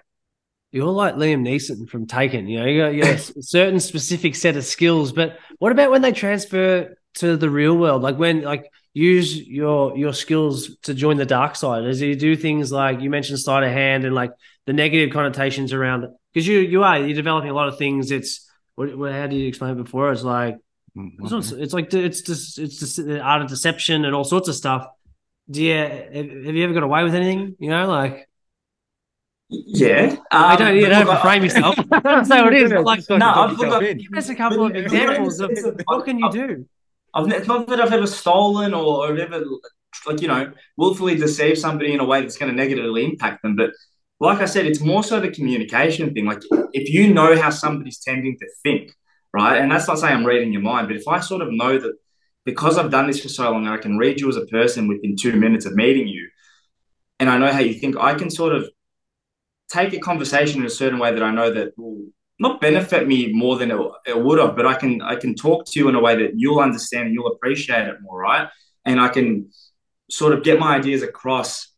You're 0.73 0.87
like 0.87 1.15
Liam 1.15 1.43
Neeson 1.43 1.89
from 1.89 2.07
Taken. 2.07 2.49
You 2.49 2.61
know, 2.61 2.67
you 2.67 2.83
got, 2.83 2.95
you 2.95 3.03
got 3.03 3.15
a 3.15 3.43
certain 3.43 3.81
specific 3.81 4.35
set 4.35 4.57
of 4.57 4.65
skills, 4.65 5.13
but 5.13 5.39
what 5.59 5.73
about 5.73 5.91
when 5.91 6.03
they 6.03 6.13
transfer 6.13 6.97
to 7.15 7.37
the 7.37 7.49
real 7.49 7.77
world? 7.77 8.03
Like 8.03 8.19
when, 8.19 8.43
like, 8.43 8.71
use 8.95 9.37
your 9.37 9.97
your 9.99 10.13
skills 10.13 10.77
to 10.83 10.95
join 10.95 11.17
the 11.17 11.27
dark 11.27 11.57
side 11.57 11.85
as 11.85 12.01
you 12.01 12.15
do 12.15 12.37
things 12.37 12.71
like 12.71 13.01
you 13.01 13.11
mentioned 13.11 13.39
sleight 13.39 13.65
of 13.65 13.71
hand 13.71 14.05
and 14.05 14.15
like 14.15 14.33
the 14.67 14.73
negative 14.73 15.13
connotations 15.13 15.73
around 15.73 16.05
it 16.05 16.11
because 16.33 16.47
you 16.47 16.61
you 16.61 16.85
are 16.85 16.99
you're 16.99 17.15
developing 17.15 17.51
a 17.51 17.55
lot 17.55 17.69
of 17.69 17.77
things 17.77 18.13
it's 18.13 18.49
what, 18.77 18.89
how 19.13 19.27
do 19.27 19.37
you 19.37 19.49
explain 19.49 19.73
it 19.73 19.83
before 19.83 20.13
it's 20.13 20.23
like 20.23 20.57
mm-hmm. 20.97 21.25
it's, 21.25 21.31
not, 21.51 21.61
it's 21.61 21.75
like 21.75 21.93
it's 21.93 22.23
just 22.23 22.59
it's 22.59 22.79
just 22.79 23.05
the 23.05 23.21
art 23.21 23.43
of 23.43 23.49
deception 23.49 24.05
and 24.05 24.15
all 24.15 24.25
sorts 24.25 24.49
of 24.49 24.55
stuff 24.55 24.87
do 25.51 25.63
you 25.63 25.75
have 25.75 26.15
you 26.15 26.65
ever 26.65 26.73
got 26.73 26.85
away 26.85 27.03
with 27.03 27.17
anything 27.17 27.57
you 27.59 27.69
know 27.69 27.89
like 27.89 28.29
yeah, 29.49 30.07
um, 30.11 30.19
I 30.31 30.57
don't. 30.57 30.75
You 30.75 30.83
don't 30.83 31.07
have 31.07 31.17
to 31.17 31.21
frame 31.21 31.45
yourself. 31.45 31.77
That's 32.03 32.31
how 32.31 32.49
it 32.49 32.55
is. 32.55 32.73
Like, 32.73 33.03
no, 33.11 33.17
I've 33.17 33.59
got, 33.59 33.81
give 33.83 34.15
us 34.17 34.29
a 34.29 34.35
couple 34.35 34.67
of 34.67 34.75
examples 34.77 35.41
of 35.41 35.51
what 35.85 36.05
can 36.05 36.19
you 36.19 36.31
do. 36.31 36.67
It's 37.17 37.47
not 37.49 37.67
that 37.69 37.81
I've 37.81 37.93
ever 37.93 38.07
stolen 38.07 38.75
or, 38.75 39.09
or 39.09 39.17
ever 39.17 39.45
like 40.07 40.21
you 40.21 40.29
know 40.29 40.53
willfully 40.77 41.17
deceived 41.17 41.59
somebody 41.59 41.93
in 41.93 42.01
a 42.01 42.05
way 42.05 42.21
that's 42.21 42.37
going 42.37 42.51
to 42.51 42.57
negatively 42.57 43.05
impact 43.05 43.43
them, 43.43 43.57
but 43.57 43.71
like 44.21 44.39
I 44.41 44.45
said, 44.47 44.67
it's 44.67 44.81
more 44.81 45.03
so 45.05 45.21
the 45.21 45.31
communication 45.31 46.13
thing. 46.15 46.27
Like 46.27 46.43
if 46.73 46.93
you 46.93 47.13
know 47.13 47.41
how 47.41 47.51
somebody's 47.51 48.01
tending 48.01 48.37
to 48.39 48.47
think, 48.63 48.93
right, 49.33 49.61
and 49.61 49.71
that's 49.71 49.89
not 49.89 49.99
saying 49.99 50.15
I'm 50.15 50.25
reading 50.25 50.53
your 50.53 50.63
mind, 50.63 50.89
but 50.89 50.97
if 50.97 51.07
I 51.09 51.21
sort 51.21 51.43
of 51.43 51.49
know 51.51 51.79
that 51.79 51.95
because 52.45 52.79
I've 52.79 52.91
done 52.91 53.07
this 53.07 53.23
for 53.23 53.29
so 53.29 53.51
long, 53.51 53.67
I 53.67 53.77
can 53.79 53.97
read 53.97 54.21
you 54.21 54.29
as 54.29 54.37
a 54.37 54.47
person 54.47 54.89
within 54.89 55.17
two 55.17 55.37
minutes 55.37 55.67
of 55.67 55.75
meeting 55.75 56.09
you, 56.09 56.29
and 57.21 57.31
I 57.31 57.39
know 57.39 57.53
how 57.53 57.61
you 57.61 57.75
think, 57.75 57.97
I 57.97 58.15
can 58.15 58.31
sort 58.31 58.55
of 58.55 58.69
take 59.71 59.93
a 59.93 59.99
conversation 59.99 60.61
in 60.61 60.67
a 60.67 60.71
certain 60.71 60.99
way 60.99 61.13
that 61.13 61.23
I 61.23 61.33
know 61.33 61.53
that 61.53 61.77
will 61.79 62.07
not 62.39 62.61
benefit 62.61 63.07
me 63.07 63.33
more 63.33 63.57
than 63.57 63.71
it, 63.71 63.81
it 64.07 64.21
would 64.21 64.39
have, 64.39 64.57
but 64.57 64.67
I 64.67 64.75
can 64.75 65.01
I 65.03 65.17
can 65.17 65.35
talk 65.35 65.67
to 65.67 65.79
you 65.79 65.89
in 65.89 65.95
a 65.95 66.01
way 66.01 66.17
that 66.17 66.33
you'll 66.37 66.61
understand 66.61 67.07
and 67.07 67.15
you'll 67.15 67.33
appreciate 67.33 67.87
it 67.87 67.97
more, 68.03 68.19
right? 68.19 68.49
And 68.85 69.01
I 69.01 69.09
can 69.09 69.51
sort 70.11 70.33
of 70.33 70.43
get 70.43 70.59
my 70.59 70.77
ideas 70.77 71.03
across 71.03 71.69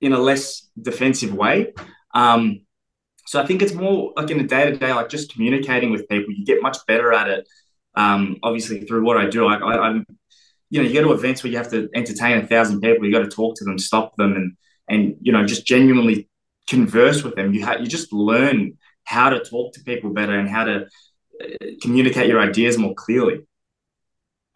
in 0.00 0.12
a 0.12 0.18
less 0.18 0.68
defensive 0.80 1.32
way. 1.32 1.72
Um, 2.14 2.66
so 3.26 3.40
I 3.40 3.46
think 3.46 3.62
it's 3.62 3.72
more 3.72 4.12
like 4.16 4.30
in 4.30 4.40
a 4.40 4.46
day 4.46 4.70
to 4.70 4.76
day, 4.76 4.92
like 4.92 5.08
just 5.08 5.32
communicating 5.32 5.90
with 5.90 6.08
people. 6.08 6.34
You 6.34 6.44
get 6.44 6.60
much 6.60 6.78
better 6.86 7.12
at 7.12 7.28
it. 7.28 7.48
Um, 7.94 8.38
obviously 8.42 8.80
through 8.82 9.04
what 9.04 9.16
I 9.16 9.26
do, 9.26 9.46
I, 9.46 9.56
I, 9.56 9.90
am 9.90 10.04
you 10.68 10.82
know, 10.82 10.88
you 10.88 10.94
go 10.94 11.06
to 11.06 11.14
events 11.14 11.42
where 11.42 11.52
you 11.52 11.56
have 11.58 11.70
to 11.70 11.88
entertain 11.94 12.38
a 12.38 12.46
thousand 12.46 12.80
people. 12.80 13.06
You 13.06 13.12
got 13.12 13.20
to 13.20 13.28
talk 13.28 13.56
to 13.56 13.64
them, 13.64 13.78
stop 13.78 14.16
them, 14.16 14.34
and 14.34 14.56
and 14.88 15.16
you 15.20 15.32
know, 15.32 15.46
just 15.46 15.64
genuinely 15.64 16.28
converse 16.68 17.22
with 17.22 17.34
them. 17.34 17.52
You 17.52 17.64
have 17.64 17.80
you 17.80 17.86
just 17.86 18.12
learn 18.12 18.78
how 19.04 19.30
to 19.30 19.40
talk 19.40 19.74
to 19.74 19.82
people 19.82 20.10
better 20.10 20.38
and 20.38 20.48
how 20.48 20.64
to 20.64 20.86
uh, 21.42 21.46
communicate 21.82 22.28
your 22.28 22.40
ideas 22.40 22.78
more 22.78 22.94
clearly. 22.94 23.46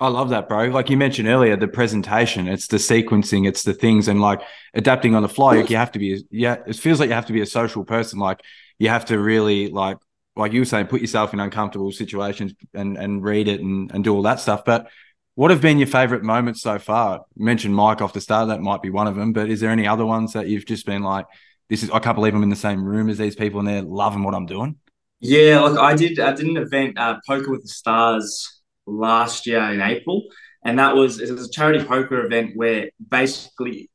I 0.01 0.09
love 0.09 0.31
that, 0.31 0.49
bro. 0.49 0.67
Like 0.67 0.91
you 0.91 0.97
mentioned 0.97 1.29
earlier, 1.29 1.57
the 1.57 1.67
presentation, 1.67 2.47
it's 2.47 2.69
the 2.69 2.77
sequencing, 2.77 3.49
it's 3.49 3.65
the 3.65 3.75
things, 3.75 4.07
and 4.07 4.21
like 4.21 4.41
adapting 4.73 5.17
on 5.17 5.23
the 5.23 5.29
fly. 5.29 5.57
Like 5.57 5.71
you 5.71 5.77
have 5.77 5.91
to 5.93 5.99
be, 5.99 6.25
yeah, 6.31 6.59
it 6.67 6.77
feels 6.77 7.01
like 7.01 7.09
you 7.09 7.15
have 7.15 7.27
to 7.27 7.33
be 7.33 7.41
a 7.41 7.47
social 7.47 7.85
person. 7.85 8.21
Like 8.21 8.41
you 8.79 8.91
have 8.91 9.07
to 9.07 9.19
really, 9.19 9.69
like, 9.71 9.99
like 10.37 10.53
you 10.53 10.61
were 10.61 10.67
saying, 10.67 10.87
put 10.87 11.01
yourself 11.01 11.35
in 11.35 11.41
uncomfortable 11.41 11.91
situations 11.91 12.55
and 12.75 12.97
and 12.97 13.25
read 13.25 13.49
it 13.49 13.61
and 13.61 13.91
and 13.91 14.05
do 14.05 14.15
all 14.15 14.23
that 14.23 14.39
stuff. 14.39 14.65
But 14.65 14.89
what 15.35 15.51
have 15.51 15.61
been 15.61 15.79
your 15.79 15.89
favorite 15.89 16.23
moments 16.23 16.63
so 16.63 16.79
far? 16.79 17.25
You 17.35 17.45
mentioned 17.45 17.75
Mike 17.75 18.01
off 18.01 18.13
the 18.13 18.21
start. 18.21 18.49
That 18.49 18.61
might 18.61 18.83
be 18.83 18.91
one 18.91 19.09
of 19.09 19.17
them. 19.17 19.33
But 19.33 19.51
is 19.51 19.59
there 19.59 19.71
any 19.71 19.89
other 19.89 20.07
ones 20.07 20.33
that 20.35 20.47
you've 20.47 20.67
just 20.67 20.87
been 20.87 21.03
like, 21.03 21.27
this 21.69 21.83
is 21.83 21.91
I 21.91 21.99
can't 21.99 22.17
believe 22.17 22.35
I'm 22.35 22.43
in 22.43 22.49
the 22.49 22.57
same 22.57 22.85
room 22.85 23.09
as 23.09 23.19
these 23.19 23.37
people 23.37 23.61
and 23.61 23.69
they're 23.69 23.83
loving 23.83 24.23
what 24.23 24.35
I'm 24.35 24.47
doing? 24.47 24.77
Yeah, 25.21 25.61
like 25.61 25.79
I 25.79 25.97
did. 25.97 26.19
I 26.21 26.33
did 26.33 26.47
an 26.47 26.57
event, 26.57 26.99
uh, 26.99 27.19
Poker 27.27 27.51
with 27.51 27.63
the 27.63 27.69
Stars 27.69 28.61
last 28.87 29.47
year 29.47 29.61
in 29.73 29.81
April, 29.81 30.25
and 30.65 30.79
that 30.79 30.95
was 30.95 31.21
it 31.21 31.31
was 31.33 31.49
a 31.49 31.51
charity 31.51 31.85
poker 31.85 32.25
event 32.25 32.53
where 32.55 32.91
basically 33.11 33.91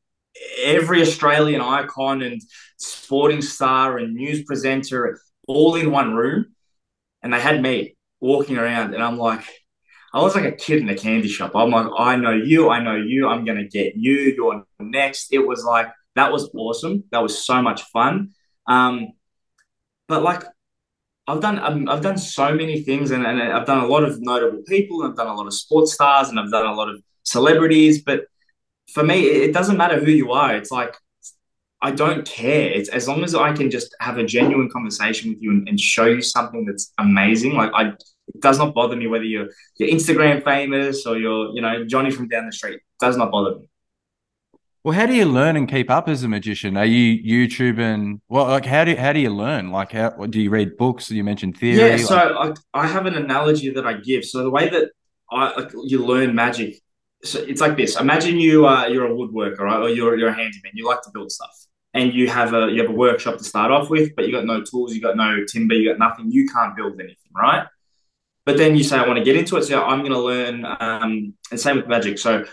every 0.63 1.01
Australian 1.01 1.62
icon 1.62 2.21
and 2.21 2.41
sporting 2.77 3.41
star 3.41 3.97
and 3.97 4.15
news 4.15 4.43
presenter 4.43 5.17
all 5.47 5.75
in 5.75 5.91
one 5.91 6.13
room, 6.13 6.53
and 7.21 7.33
they 7.33 7.39
had 7.39 7.62
me 7.62 7.95
walking 8.19 8.57
around, 8.57 8.93
and 8.93 9.03
I'm 9.03 9.17
like. 9.17 9.43
I 10.15 10.21
was 10.21 10.36
like 10.36 10.45
a 10.45 10.51
kid 10.51 10.77
in 10.83 10.89
a 10.89 10.95
candy 10.95 11.27
shop. 11.27 11.55
I'm 11.55 11.71
like, 11.71 11.88
I 11.97 12.15
know 12.17 12.33
you, 12.33 12.69
I 12.69 12.83
know 12.83 12.95
you, 12.95 13.27
I'm 13.27 13.45
gonna 13.45 13.67
get 13.67 13.95
you, 13.95 14.13
you're 14.38 14.63
next. 14.79 15.33
It 15.33 15.39
was 15.39 15.63
like 15.63 15.88
that 16.15 16.32
was 16.32 16.49
awesome. 16.54 17.04
That 17.12 17.23
was 17.23 17.43
so 17.43 17.62
much 17.62 17.82
fun. 17.84 18.30
Um, 18.67 19.13
but 20.08 20.23
like 20.23 20.43
I've 21.28 21.39
done 21.39 21.60
um, 21.60 21.89
I've 21.89 22.02
done 22.02 22.17
so 22.17 22.54
many 22.54 22.82
things 22.82 23.12
and, 23.12 23.26
and 23.26 23.41
I've 23.41 23.65
done 23.65 23.80
a 23.80 23.88
lot 23.88 24.04
of 24.04 24.21
notable 24.21 24.62
people 24.67 25.02
and 25.02 25.12
I've 25.12 25.17
done 25.17 25.28
a 25.28 25.36
lot 25.36 25.47
of 25.47 25.54
sports 25.54 25.93
stars 25.93 26.30
and 26.30 26.39
I've 26.39 26.52
done 26.52 26.65
a 26.65 26.73
lot 26.73 26.89
of 26.89 27.02
celebrities. 27.23 28.02
But 28.04 28.26
for 28.93 29.04
me, 29.04 29.26
it 29.26 29.54
doesn't 29.54 29.78
matter 29.78 29.99
who 29.99 30.12
you 30.12 30.32
are. 30.34 30.56
It's 30.56 30.71
like 30.71 30.95
I 31.82 31.91
don't 31.91 32.26
care. 32.26 32.71
It's 32.71 32.89
as 32.89 33.08
long 33.08 33.23
as 33.23 33.36
I 33.36 33.54
can 33.54 33.69
just 33.69 33.95
have 33.99 34.17
a 34.17 34.23
genuine 34.23 34.69
conversation 34.69 35.32
with 35.32 35.41
you 35.41 35.52
and, 35.52 35.67
and 35.67 35.80
show 35.80 36.06
you 36.06 36.21
something 36.21 36.65
that's 36.65 36.93
amazing. 36.97 37.54
Like 37.54 37.71
I, 37.73 37.89
it 38.28 38.41
does 38.41 38.58
not 38.58 38.73
bother 38.73 38.95
me 38.95 39.08
whether 39.08 39.26
you're 39.26 39.49
you're 39.78 39.89
Instagram 39.89 40.43
famous 40.43 41.06
or 41.06 41.17
you're 41.17 41.54
you 41.54 41.62
know 41.62 41.86
Johnny 41.86 42.12
from 42.12 42.28
down 42.28 42.45
the 42.45 42.52
street. 42.52 42.76
It 42.76 42.82
does 42.99 43.17
not 43.17 43.32
bother 43.32 43.60
me. 43.60 43.67
Well, 44.84 44.93
how 44.93 45.06
do 45.06 45.13
you 45.13 45.26
learn 45.26 45.56
and 45.56 45.69
keep 45.69 45.89
up 45.89 46.10
as 46.10 46.24
a 46.24 46.28
magician? 46.28 46.76
Are 46.76 46.86
you 46.86 47.24
YouTube 47.24 47.80
and 47.80 48.19
well, 48.28 48.48
like 48.48 48.65
how 48.65 48.84
do 48.84 48.96
how 48.98 49.13
do 49.13 49.22
you 49.22 49.30
learn? 49.30 49.72
Like 49.72 49.93
how 49.93 50.10
do 50.10 50.41
you 50.41 50.50
read 50.50 50.76
books? 50.76 51.10
You 51.10 51.24
mentioned 51.24 51.58
theory. 51.58 51.78
Yeah, 51.78 51.98
so 51.98 52.15
like, 52.15 52.58
I, 52.74 52.82
I 52.82 52.88
have 52.88 53.06
an 53.06 53.15
analogy 53.15 53.69
that 53.69 53.88
I 53.88 53.93
give. 53.93 54.26
So 54.26 54.43
the 54.43 54.50
way 54.50 54.67
that 54.67 54.89
I 55.32 55.62
like, 55.62 55.72
you 55.86 56.06
learn 56.06 56.36
magic, 56.36 56.82
so 57.24 57.39
it's 57.39 57.62
like 57.62 57.78
this. 57.78 57.98
Imagine 57.98 58.38
you 58.41 58.67
uh, 58.67 58.88
you're 58.88 59.08
a 59.08 59.15
woodworker, 59.15 59.60
right? 59.60 59.80
Or 59.80 59.88
you're 59.89 60.17
you're 60.17 60.30
a 60.30 60.34
handyman. 60.34 60.74
You 60.74 60.86
like 60.86 61.02
to 61.04 61.12
build 61.13 61.32
stuff, 61.32 61.56
and 61.93 62.13
you 62.13 62.28
have 62.28 62.54
a 62.54 62.69
you 62.69 62.82
have 62.82 62.91
a 62.91 62.93
workshop 62.93 63.38
to 63.38 63.43
start 63.46 63.72
off 63.72 63.89
with, 63.89 64.13
but 64.17 64.26
you 64.26 64.34
got 64.34 64.46
no 64.46 64.63
tools, 64.63 64.93
you 64.93 65.02
got 65.02 65.15
no 65.15 65.46
timber, 65.46 65.76
you 65.76 65.89
got 65.89 65.98
nothing. 65.98 66.30
You 66.30 66.46
can't 66.50 66.76
build 66.76 67.00
anything, 67.00 67.32
right? 67.34 67.65
But 68.46 68.58
then 68.58 68.76
you 68.76 68.84
say, 68.84 68.98
I 68.98 69.08
want 69.08 69.17
to 69.17 69.24
get 69.24 69.38
into 69.38 69.56
it, 69.56 69.63
so 69.63 69.82
I'm 69.82 70.00
going 70.00 70.12
to 70.12 70.19
learn. 70.19 70.65
Um, 70.65 71.34
and 71.50 71.58
same 71.58 71.78
with 71.78 71.88
magic. 71.88 72.19
So 72.19 72.43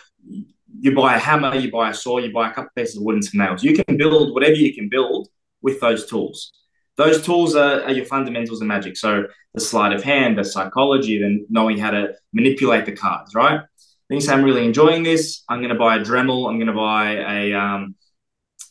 you 0.81 0.95
buy 0.95 1.17
a 1.17 1.19
hammer, 1.19 1.55
you 1.55 1.71
buy 1.71 1.91
a 1.91 1.95
saw, 1.95 2.19
you 2.19 2.33
buy 2.33 2.51
a 2.51 2.55
couple 2.55 2.71
pieces 2.75 2.97
of 2.97 3.03
wood 3.03 3.17
and 3.17 3.25
some 3.25 3.39
nails. 3.39 3.63
You 3.63 3.77
can 3.77 3.97
build 3.97 4.35
whatever 4.35 4.55
you 4.55 4.75
can 4.75 4.89
build 4.89 5.29
with 5.63 5.79
those 5.81 6.07
tools. 6.07 6.53
Those 6.97 7.23
tools 7.23 7.55
are, 7.55 7.83
are 7.83 7.93
your 7.93 8.07
fundamentals 8.07 8.61
of 8.61 8.67
magic. 8.67 8.97
So 8.97 9.25
the 9.55 9.61
sleight 9.61 9.93
of 9.93 10.03
hand, 10.03 10.39
the 10.39 10.45
psychology, 10.45 11.21
then 11.21 11.47
knowing 11.51 11.79
how 11.79 11.91
to 11.91 12.15
manipulate 12.33 12.87
the 12.87 12.93
cards, 12.93 13.35
right? 13.35 13.61
Then 14.09 14.17
you 14.17 14.21
say, 14.21 14.33
I'm 14.33 14.43
really 14.43 14.65
enjoying 14.65 15.03
this. 15.03 15.45
I'm 15.49 15.59
going 15.61 15.73
to 15.73 15.79
buy 15.79 15.97
a 15.97 16.01
Dremel. 16.01 16.49
I'm 16.49 16.57
going 16.57 16.67
to 16.67 16.73
buy 16.73 17.13
a, 17.13 17.53
um, 17.53 17.95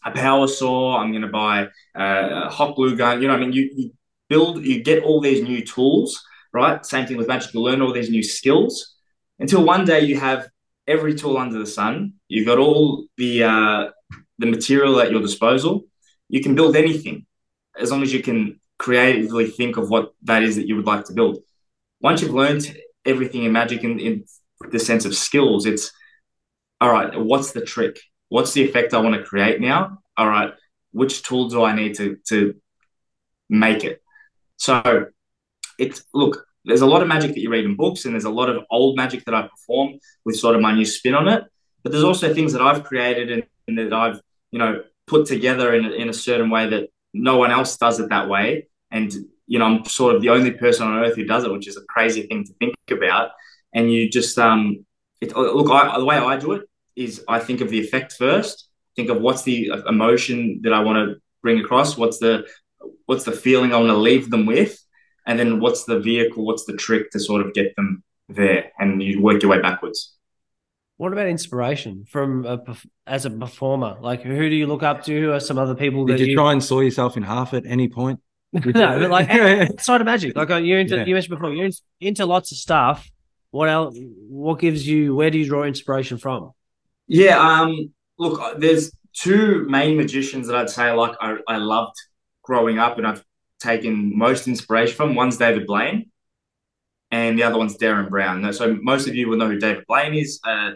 a 0.04 0.12
power 0.12 0.48
saw. 0.48 0.98
I'm 0.98 1.12
going 1.12 1.22
to 1.22 1.28
buy 1.28 1.68
a 1.96 2.50
hot 2.50 2.76
glue 2.76 2.96
gun. 2.96 3.22
You 3.22 3.28
know, 3.28 3.36
I 3.36 3.38
mean, 3.38 3.54
you, 3.54 3.70
you 3.76 3.92
build, 4.30 4.64
you 4.66 4.84
get 4.84 5.04
all 5.04 5.22
these 5.22 5.44
new 5.44 5.64
tools, 5.66 6.22
right? 6.54 6.86
Same 6.86 7.06
thing 7.06 7.18
with 7.18 7.28
magic. 7.28 7.54
You 7.54 7.62
learn 7.62 7.82
all 7.82 7.94
these 7.94 8.10
new 8.10 8.24
skills 8.24 8.96
until 9.40 9.64
one 9.64 9.86
day 9.86 10.02
you 10.02 10.20
have 10.20 10.50
every 10.90 11.14
tool 11.14 11.38
under 11.38 11.60
the 11.60 11.68
sun. 11.68 12.14
You've 12.28 12.48
got 12.48 12.58
all 12.58 13.06
the 13.18 13.44
uh, 13.44 13.90
the 14.40 14.48
material 14.48 15.00
at 15.00 15.12
your 15.12 15.22
disposal. 15.22 15.86
You 16.28 16.42
can 16.42 16.56
build 16.56 16.76
anything 16.76 17.26
as 17.78 17.92
long 17.92 18.02
as 18.02 18.12
you 18.14 18.22
can 18.22 18.60
creatively 18.78 19.48
think 19.48 19.78
of 19.78 19.90
what 19.90 20.14
that 20.24 20.42
is 20.44 20.56
that 20.56 20.68
you 20.68 20.76
would 20.76 20.88
like 20.88 21.06
to 21.06 21.14
build. 21.14 21.38
Once 22.02 22.22
you've 22.22 22.34
learned 22.34 22.76
everything 23.06 23.44
in 23.44 23.52
magic 23.52 23.84
in, 23.84 24.00
in 24.00 24.24
the 24.72 24.80
sense 24.80 25.06
of 25.06 25.16
skills, 25.16 25.66
it's 25.66 25.92
all 26.82 26.92
right. 26.92 27.18
What's 27.20 27.52
the 27.52 27.62
trick? 27.62 28.00
What's 28.30 28.54
the 28.54 28.64
effect 28.64 28.94
I 28.94 29.00
want 29.00 29.16
to 29.16 29.24
create 29.24 29.62
now? 29.62 30.00
All 30.18 30.28
right. 30.28 30.54
Which 30.92 31.24
tool 31.24 31.50
do 31.50 31.64
I 31.64 31.76
need 31.76 31.96
to 31.96 32.18
to 32.30 32.56
make 33.50 33.84
it? 33.84 34.02
So 34.58 35.06
it's 35.78 36.04
look 36.14 36.46
there's 36.66 36.82
a 36.82 36.86
lot 36.86 37.02
of 37.02 37.08
magic 37.08 37.34
that 37.34 37.40
you 37.40 37.50
read 37.50 37.66
in 37.66 37.76
books, 37.76 38.06
and 38.06 38.14
there's 38.14 38.26
a 38.26 38.30
lot 38.30 38.50
of 38.50 38.64
old 38.70 38.98
magic 38.98 39.26
that 39.26 39.34
I 39.34 39.44
perform 39.44 40.00
with 40.26 40.38
sort 40.38 40.56
of 40.56 40.62
my 40.62 40.74
new 40.74 40.86
spin 40.86 41.16
on 41.16 41.28
it. 41.28 41.44
But 41.84 41.92
there's 41.92 42.04
also 42.04 42.34
things 42.34 42.54
that 42.54 42.62
I've 42.62 42.84
created 42.84 43.32
and, 43.32 43.44
and 43.68 43.78
that 43.78 43.94
I've, 43.94 44.20
you 44.52 44.60
know, 44.60 44.84
put 45.08 45.26
together 45.26 45.74
in, 45.74 45.86
in 45.86 46.10
a 46.10 46.14
certain 46.14 46.50
way 46.50 46.70
that 46.70 46.90
no 47.14 47.38
one 47.38 47.52
else 47.52 47.78
does 47.78 48.00
it 48.00 48.10
that 48.10 48.28
way. 48.28 48.68
And, 48.92 49.12
you 49.48 49.60
know, 49.60 49.66
I'm 49.66 49.86
sort 49.86 50.16
of 50.16 50.22
the 50.22 50.30
only 50.30 50.52
person 50.52 50.88
on 50.88 51.00
earth 51.00 51.16
who 51.16 51.26
does 51.26 51.44
it, 51.44 51.52
which 51.52 51.68
is 51.68 51.78
a 51.78 51.82
crazy 51.84 52.24
thing 52.24 52.44
to 52.44 52.54
think 52.60 52.76
about. 52.92 53.32
And 53.74 53.92
you 53.92 54.10
just, 54.10 54.38
um, 54.38 54.86
it, 55.22 55.36
look, 55.36 55.72
I, 55.72 55.98
the 55.98 56.06
way 56.06 56.18
I 56.18 56.38
do 56.38 56.52
it 56.54 56.64
is 56.96 57.24
I 57.28 57.40
think 57.40 57.62
of 57.62 57.70
the 57.70 57.80
effect 57.80 58.14
first, 58.14 58.68
think 58.96 59.10
of 59.10 59.22
what's 59.22 59.44
the 59.44 59.72
emotion 59.88 60.62
that 60.64 60.74
I 60.74 60.82
want 60.82 60.98
to 60.98 61.22
bring 61.42 61.60
across, 61.60 61.98
what's 61.98 62.20
the, 62.20 62.46
what's 63.06 63.24
the 63.24 63.32
feeling 63.32 63.74
I 63.74 63.78
want 63.78 63.90
to 63.90 63.98
leave 63.98 64.30
them 64.30 64.46
with 64.46 64.84
and 65.30 65.38
then 65.40 65.60
what's 65.60 65.84
the 65.86 66.00
vehicle 66.00 66.44
what's 66.44 66.66
the 66.66 66.74
trick 66.74 67.12
to 67.12 67.20
sort 67.20 67.46
of 67.46 67.54
get 67.54 67.76
them 67.76 68.04
there? 68.28 68.72
And 68.80 69.02
you 69.02 69.22
work 69.22 69.42
your 69.44 69.52
way 69.52 69.62
backwards. 69.62 70.16
What 70.98 71.14
about 71.14 71.28
inspiration 71.28 72.06
from 72.10 72.46
a, 72.46 72.60
as 73.08 73.26
a 73.26 73.30
performer? 73.30 73.98
Like 74.02 74.24
who 74.24 74.50
do 74.50 74.56
you 74.56 74.66
look 74.66 74.84
up 74.84 75.04
to? 75.04 75.22
Who 75.22 75.32
are 75.32 75.40
some 75.40 75.60
other 75.60 75.76
people 75.76 76.06
did 76.06 76.20
you, 76.20 76.28
you 76.28 76.36
try 76.36 76.52
and 76.52 76.64
saw 76.64 76.80
yourself 76.80 77.16
in 77.16 77.24
half 77.24 77.54
at 77.54 77.66
any 77.66 77.88
point? 77.88 78.20
No 78.66 79.00
but 79.00 79.12
like 79.12 79.30
outside 79.30 80.02
of 80.02 80.06
magic. 80.06 80.36
Like 80.36 80.50
uh, 80.50 80.56
you're 80.56 80.80
into 80.80 80.98
yeah. 80.98 81.06
you 81.06 81.14
mentioned 81.14 81.38
before 81.38 81.54
you're 81.54 81.70
into 82.02 82.26
lots 82.26 82.52
of 82.52 82.58
stuff. 82.58 83.08
What 83.52 83.70
else 83.70 83.96
what 84.28 84.60
gives 84.60 84.88
you 84.88 85.16
where 85.16 85.30
do 85.30 85.38
you 85.38 85.46
draw 85.46 85.64
inspiration 85.64 86.18
from? 86.18 86.52
Yeah 87.08 87.40
um 87.40 87.94
look 88.18 88.42
uh, 88.42 88.56
there's 88.58 88.92
two 89.14 89.66
main 89.68 89.98
magicians 89.98 90.48
that 90.48 90.56
i'd 90.56 90.70
say 90.70 90.92
like 90.92 91.16
i, 91.20 91.38
I 91.48 91.58
loved 91.58 91.96
growing 92.44 92.78
up 92.78 92.98
and 92.98 93.08
i've 93.08 93.24
taken 93.60 94.18
most 94.18 94.48
inspiration 94.48 94.96
from. 94.96 95.16
One's 95.16 95.38
David 95.38 95.68
Blaine, 95.68 96.12
and 97.12 97.38
the 97.38 97.44
other 97.44 97.58
one's 97.58 97.78
Derren 97.78 98.10
Brown. 98.10 98.52
So 98.54 98.78
most 98.82 99.08
of 99.08 99.16
you 99.16 99.30
will 99.30 99.38
know 99.38 99.48
who 99.48 99.60
David 99.60 99.86
Blaine 99.88 100.14
is, 100.14 100.40
a 100.46 100.74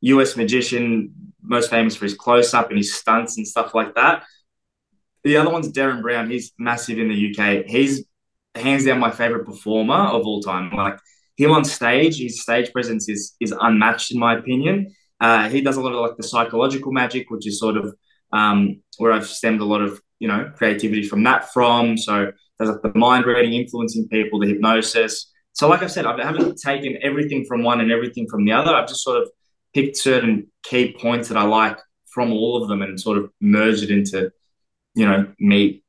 US 0.00 0.36
magician, 0.36 1.12
most 1.42 1.70
famous 1.70 1.96
for 1.96 2.04
his 2.04 2.14
close 2.14 2.54
up 2.54 2.68
and 2.68 2.78
his 2.78 2.94
stunts 2.94 3.36
and 3.36 3.46
stuff 3.46 3.74
like 3.74 3.94
that. 3.94 4.24
The 5.24 5.36
other 5.36 5.50
one's 5.50 5.72
Derren 5.72 6.02
Brown. 6.02 6.30
He's 6.30 6.52
massive 6.58 6.98
in 6.98 7.08
the 7.08 7.34
UK. 7.34 7.66
He's 7.66 8.04
hands 8.54 8.84
down 8.84 8.98
my 8.98 9.10
favorite 9.10 9.44
performer 9.44 9.94
of 9.94 10.26
all 10.26 10.40
time. 10.40 10.70
Like 10.70 10.98
him 11.36 11.50
on 11.50 11.64
stage, 11.64 12.18
his 12.18 12.42
stage 12.42 12.72
presence 12.72 13.08
is 13.08 13.34
is 13.40 13.54
unmatched 13.58 14.12
in 14.12 14.18
my 14.18 14.36
opinion. 14.38 14.94
Uh, 15.20 15.48
he 15.48 15.60
does 15.60 15.76
a 15.76 15.80
lot 15.80 15.92
of 15.92 16.00
like 16.00 16.16
the 16.16 16.22
psychological 16.22 16.92
magic, 16.92 17.30
which 17.30 17.46
is 17.46 17.58
sort 17.58 17.76
of 17.76 17.94
um, 18.32 18.82
where 18.98 19.12
I've 19.12 19.26
stemmed 19.26 19.60
a 19.60 19.64
lot 19.64 19.80
of 19.80 20.00
you 20.18 20.28
know 20.28 20.50
creativity 20.56 21.06
from 21.06 21.22
that 21.24 21.52
from. 21.52 21.96
So 21.96 22.32
there's 22.58 22.70
like 22.70 22.82
the 22.82 22.98
mind 22.98 23.26
reading, 23.26 23.54
influencing 23.54 24.08
people, 24.08 24.38
the 24.38 24.48
hypnosis. 24.48 25.30
So 25.52 25.68
like 25.68 25.82
I've 25.82 25.92
said, 25.92 26.06
I 26.06 26.22
haven't 26.22 26.58
taken 26.58 26.98
everything 27.02 27.44
from 27.46 27.62
one 27.62 27.80
and 27.80 27.90
everything 27.90 28.26
from 28.28 28.44
the 28.44 28.52
other. 28.52 28.74
I've 28.74 28.88
just 28.88 29.02
sort 29.02 29.22
of 29.22 29.30
picked 29.74 29.96
certain 29.96 30.50
key 30.62 30.96
points 31.00 31.28
that 31.28 31.38
I 31.38 31.44
like 31.44 31.78
from 32.06 32.32
all 32.32 32.62
of 32.62 32.68
them 32.68 32.82
and 32.82 32.98
sort 33.00 33.18
of 33.18 33.30
merged 33.40 33.82
it 33.82 33.90
into 33.90 34.30
you 34.94 35.06
know 35.06 35.32
me. 35.38 35.82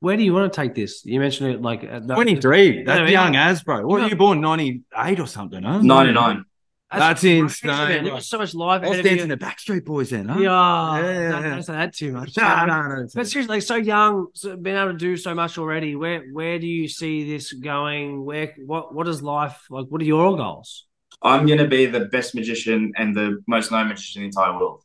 Where 0.00 0.16
do 0.16 0.22
you 0.22 0.34
want 0.34 0.52
to 0.52 0.56
take 0.56 0.74
this? 0.74 1.04
You 1.04 1.18
mentioned 1.18 1.54
it 1.54 1.62
like 1.62 1.82
uh, 1.82 2.00
23. 2.00 2.84
That's 2.84 3.10
young 3.10 3.36
as, 3.36 3.62
bro. 3.62 3.86
What 3.86 4.02
are 4.02 4.08
you 4.08 4.16
born 4.16 4.40
98 4.40 5.18
or 5.18 5.26
something, 5.26 5.62
huh? 5.62 5.80
99. 5.80 6.44
That's, 6.90 7.22
That's 7.22 7.24
insane. 7.24 8.04
There 8.04 8.14
was 8.14 8.26
so 8.26 8.38
much 8.38 8.54
life. 8.54 8.82
I 8.82 8.88
was 8.88 9.02
dancing 9.02 9.28
the 9.28 9.36
Backstreet 9.36 9.84
Boys 9.84 10.08
then, 10.08 10.26
huh? 10.26 10.40
Yeah, 10.40 10.98
yeah, 10.98 11.20
yeah. 11.20 11.50
Don't, 11.50 11.62
say 11.62 11.74
that 11.74 11.94
too 11.94 12.12
much. 12.12 12.34
no, 12.34 12.46
um, 12.46 12.66
no, 12.66 12.82
no. 12.82 13.06
But 13.14 13.28
seriously, 13.28 13.56
like 13.56 13.62
so 13.62 13.76
young, 13.76 14.28
so 14.32 14.56
being 14.56 14.76
able 14.76 14.92
to 14.92 14.96
do 14.96 15.18
so 15.18 15.34
much 15.34 15.58
already. 15.58 15.96
Where 15.96 16.22
where 16.32 16.58
do 16.58 16.66
you 16.66 16.88
see 16.88 17.30
this 17.30 17.52
going? 17.52 18.24
Where 18.24 18.54
what 18.64 18.94
what 18.94 19.06
is 19.06 19.22
life 19.22 19.66
like? 19.68 19.86
What 19.88 20.00
are 20.00 20.06
your 20.06 20.34
goals? 20.38 20.86
I'm 21.20 21.46
going 21.46 21.58
to 21.58 21.66
be 21.66 21.86
the 21.86 22.06
best 22.06 22.34
magician 22.34 22.92
and 22.96 23.14
the 23.14 23.42
most 23.46 23.70
known 23.70 23.88
magician 23.88 24.22
in 24.22 24.30
the 24.30 24.38
entire 24.38 24.58
world. 24.58 24.82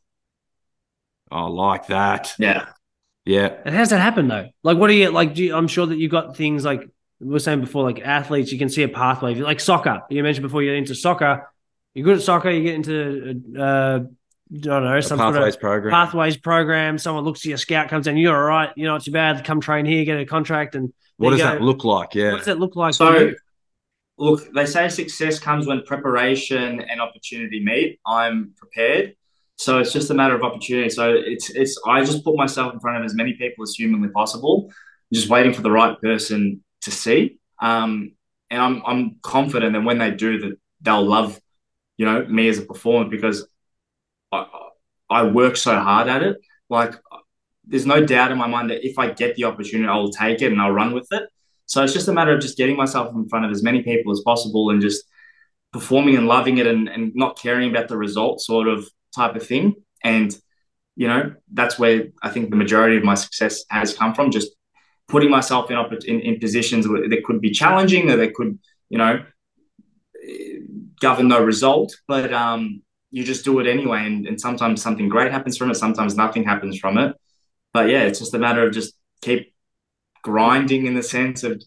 I 1.30 1.46
like 1.46 1.86
that. 1.86 2.34
Yeah. 2.38 2.66
Yeah. 3.24 3.54
And 3.64 3.74
how's 3.74 3.90
that 3.90 4.00
happen 4.00 4.28
though? 4.28 4.48
Like, 4.62 4.76
what 4.76 4.90
are 4.90 4.94
you 4.94 5.10
like? 5.10 5.34
Do 5.34 5.44
you, 5.44 5.56
I'm 5.56 5.68
sure 5.68 5.86
that 5.86 5.96
you've 5.96 6.10
got 6.10 6.36
things 6.36 6.64
like 6.64 6.88
we 7.20 7.28
were 7.28 7.38
saying 7.38 7.60
before, 7.60 7.84
like 7.84 8.00
athletes, 8.00 8.52
you 8.52 8.58
can 8.58 8.68
see 8.68 8.82
a 8.82 8.88
pathway. 8.88 9.34
Like 9.36 9.60
soccer, 9.60 10.02
you 10.10 10.22
mentioned 10.22 10.42
before, 10.42 10.62
you're 10.62 10.76
into 10.76 10.94
soccer. 10.94 11.48
You're 11.94 12.04
good 12.04 12.16
at 12.16 12.22
soccer. 12.22 12.50
You 12.50 12.62
get 12.62 12.74
into, 12.74 13.42
uh, 13.58 14.00
I 14.00 14.58
don't 14.58 14.84
know, 14.84 15.00
some 15.00 15.18
pathways 15.18 15.54
sort 15.54 15.54
of 15.54 15.60
program. 15.60 15.90
pathways 15.92 16.36
program. 16.36 16.98
Someone 16.98 17.24
looks 17.24 17.40
at 17.40 17.46
your 17.46 17.58
scout, 17.58 17.88
comes 17.88 18.06
in, 18.06 18.16
you're 18.16 18.36
all 18.36 18.48
right. 18.48 18.70
You're 18.76 18.90
not 18.90 19.02
too 19.04 19.12
bad. 19.12 19.44
Come 19.44 19.60
train 19.60 19.86
here, 19.86 20.04
get 20.04 20.18
a 20.18 20.26
contract, 20.26 20.74
and 20.74 20.92
what 21.16 21.30
does 21.30 21.38
you 21.38 21.44
that 21.44 21.62
look 21.62 21.84
like? 21.84 22.14
Yeah. 22.14 22.32
What 22.32 22.38
does 22.38 22.46
that 22.46 22.58
look 22.58 22.76
like? 22.76 22.94
So, 22.94 23.32
look, 24.18 24.52
they 24.52 24.66
say 24.66 24.88
success 24.88 25.38
comes 25.38 25.66
when 25.66 25.82
preparation 25.84 26.80
and 26.80 27.00
opportunity 27.00 27.64
meet. 27.64 28.00
I'm 28.06 28.52
prepared. 28.56 29.14
So 29.56 29.78
it's 29.78 29.92
just 29.92 30.10
a 30.10 30.14
matter 30.14 30.34
of 30.34 30.42
opportunity. 30.42 30.90
So 30.90 31.14
it's 31.14 31.50
it's 31.50 31.80
I 31.86 32.04
just 32.04 32.24
put 32.24 32.36
myself 32.36 32.74
in 32.74 32.80
front 32.80 32.98
of 32.98 33.04
as 33.04 33.14
many 33.14 33.34
people 33.34 33.62
as 33.62 33.74
humanly 33.74 34.08
possible, 34.08 34.72
just 35.12 35.28
waiting 35.28 35.52
for 35.52 35.62
the 35.62 35.70
right 35.70 36.00
person 36.00 36.64
to 36.82 36.90
see. 36.90 37.38
Um, 37.62 38.12
and 38.50 38.60
I'm 38.60 38.82
I'm 38.84 39.16
confident 39.22 39.72
that 39.74 39.82
when 39.82 39.98
they 39.98 40.10
do 40.10 40.40
that, 40.40 40.58
they'll 40.80 41.06
love, 41.06 41.40
you 41.96 42.06
know, 42.06 42.24
me 42.26 42.48
as 42.48 42.58
a 42.58 42.62
performer 42.62 43.08
because 43.08 43.46
I 44.32 44.46
I 45.10 45.24
work 45.24 45.56
so 45.56 45.78
hard 45.78 46.08
at 46.08 46.22
it. 46.22 46.38
Like 46.68 46.94
there's 47.66 47.86
no 47.86 48.04
doubt 48.04 48.32
in 48.32 48.38
my 48.38 48.46
mind 48.46 48.70
that 48.70 48.86
if 48.86 48.98
I 48.98 49.10
get 49.10 49.36
the 49.36 49.44
opportunity, 49.44 49.88
I'll 49.88 50.10
take 50.10 50.42
it 50.42 50.52
and 50.52 50.60
I'll 50.60 50.70
run 50.70 50.92
with 50.92 51.08
it. 51.12 51.28
So 51.66 51.82
it's 51.82 51.92
just 51.92 52.08
a 52.08 52.12
matter 52.12 52.32
of 52.32 52.40
just 52.40 52.58
getting 52.58 52.76
myself 52.76 53.14
in 53.14 53.28
front 53.28 53.44
of 53.44 53.50
as 53.50 53.62
many 53.62 53.82
people 53.82 54.12
as 54.12 54.20
possible 54.20 54.70
and 54.70 54.82
just 54.82 55.04
performing 55.72 56.16
and 56.16 56.26
loving 56.26 56.58
it 56.58 56.66
and, 56.66 56.88
and 56.88 57.12
not 57.14 57.38
caring 57.38 57.70
about 57.70 57.88
the 57.88 57.96
result 57.96 58.40
sort 58.40 58.68
of 58.68 58.88
type 59.14 59.34
of 59.34 59.46
thing. 59.46 59.74
And, 60.02 60.36
you 60.94 61.08
know, 61.08 61.34
that's 61.52 61.78
where 61.78 62.08
I 62.22 62.30
think 62.30 62.50
the 62.50 62.56
majority 62.56 62.96
of 62.96 63.04
my 63.04 63.14
success 63.14 63.64
has 63.70 63.94
come 63.94 64.14
from, 64.14 64.30
just 64.30 64.52
putting 65.08 65.30
myself 65.30 65.70
in, 65.70 65.78
in, 66.06 66.20
in 66.20 66.38
positions 66.38 66.86
that 66.86 67.22
could 67.24 67.40
be 67.40 67.50
challenging 67.50 68.10
or 68.10 68.16
that 68.16 68.34
could, 68.34 68.58
you 68.90 68.98
know, 68.98 69.24
govern 71.00 71.28
no 71.28 71.42
result. 71.42 71.96
But 72.06 72.32
um, 72.32 72.82
you 73.10 73.24
just 73.24 73.44
do 73.44 73.60
it 73.60 73.66
anyway. 73.66 74.06
And, 74.06 74.26
and 74.26 74.40
sometimes 74.40 74.82
something 74.82 75.08
great 75.08 75.32
happens 75.32 75.56
from 75.56 75.70
it, 75.70 75.76
sometimes 75.76 76.16
nothing 76.16 76.44
happens 76.44 76.78
from 76.78 76.98
it. 76.98 77.16
But 77.72 77.88
yeah, 77.88 78.02
it's 78.02 78.18
just 78.18 78.34
a 78.34 78.38
matter 78.38 78.66
of 78.66 78.72
just 78.72 78.94
keep 79.20 79.52
grinding 80.22 80.86
in 80.86 80.94
the 80.94 81.02
sense 81.02 81.42
of 81.44 81.62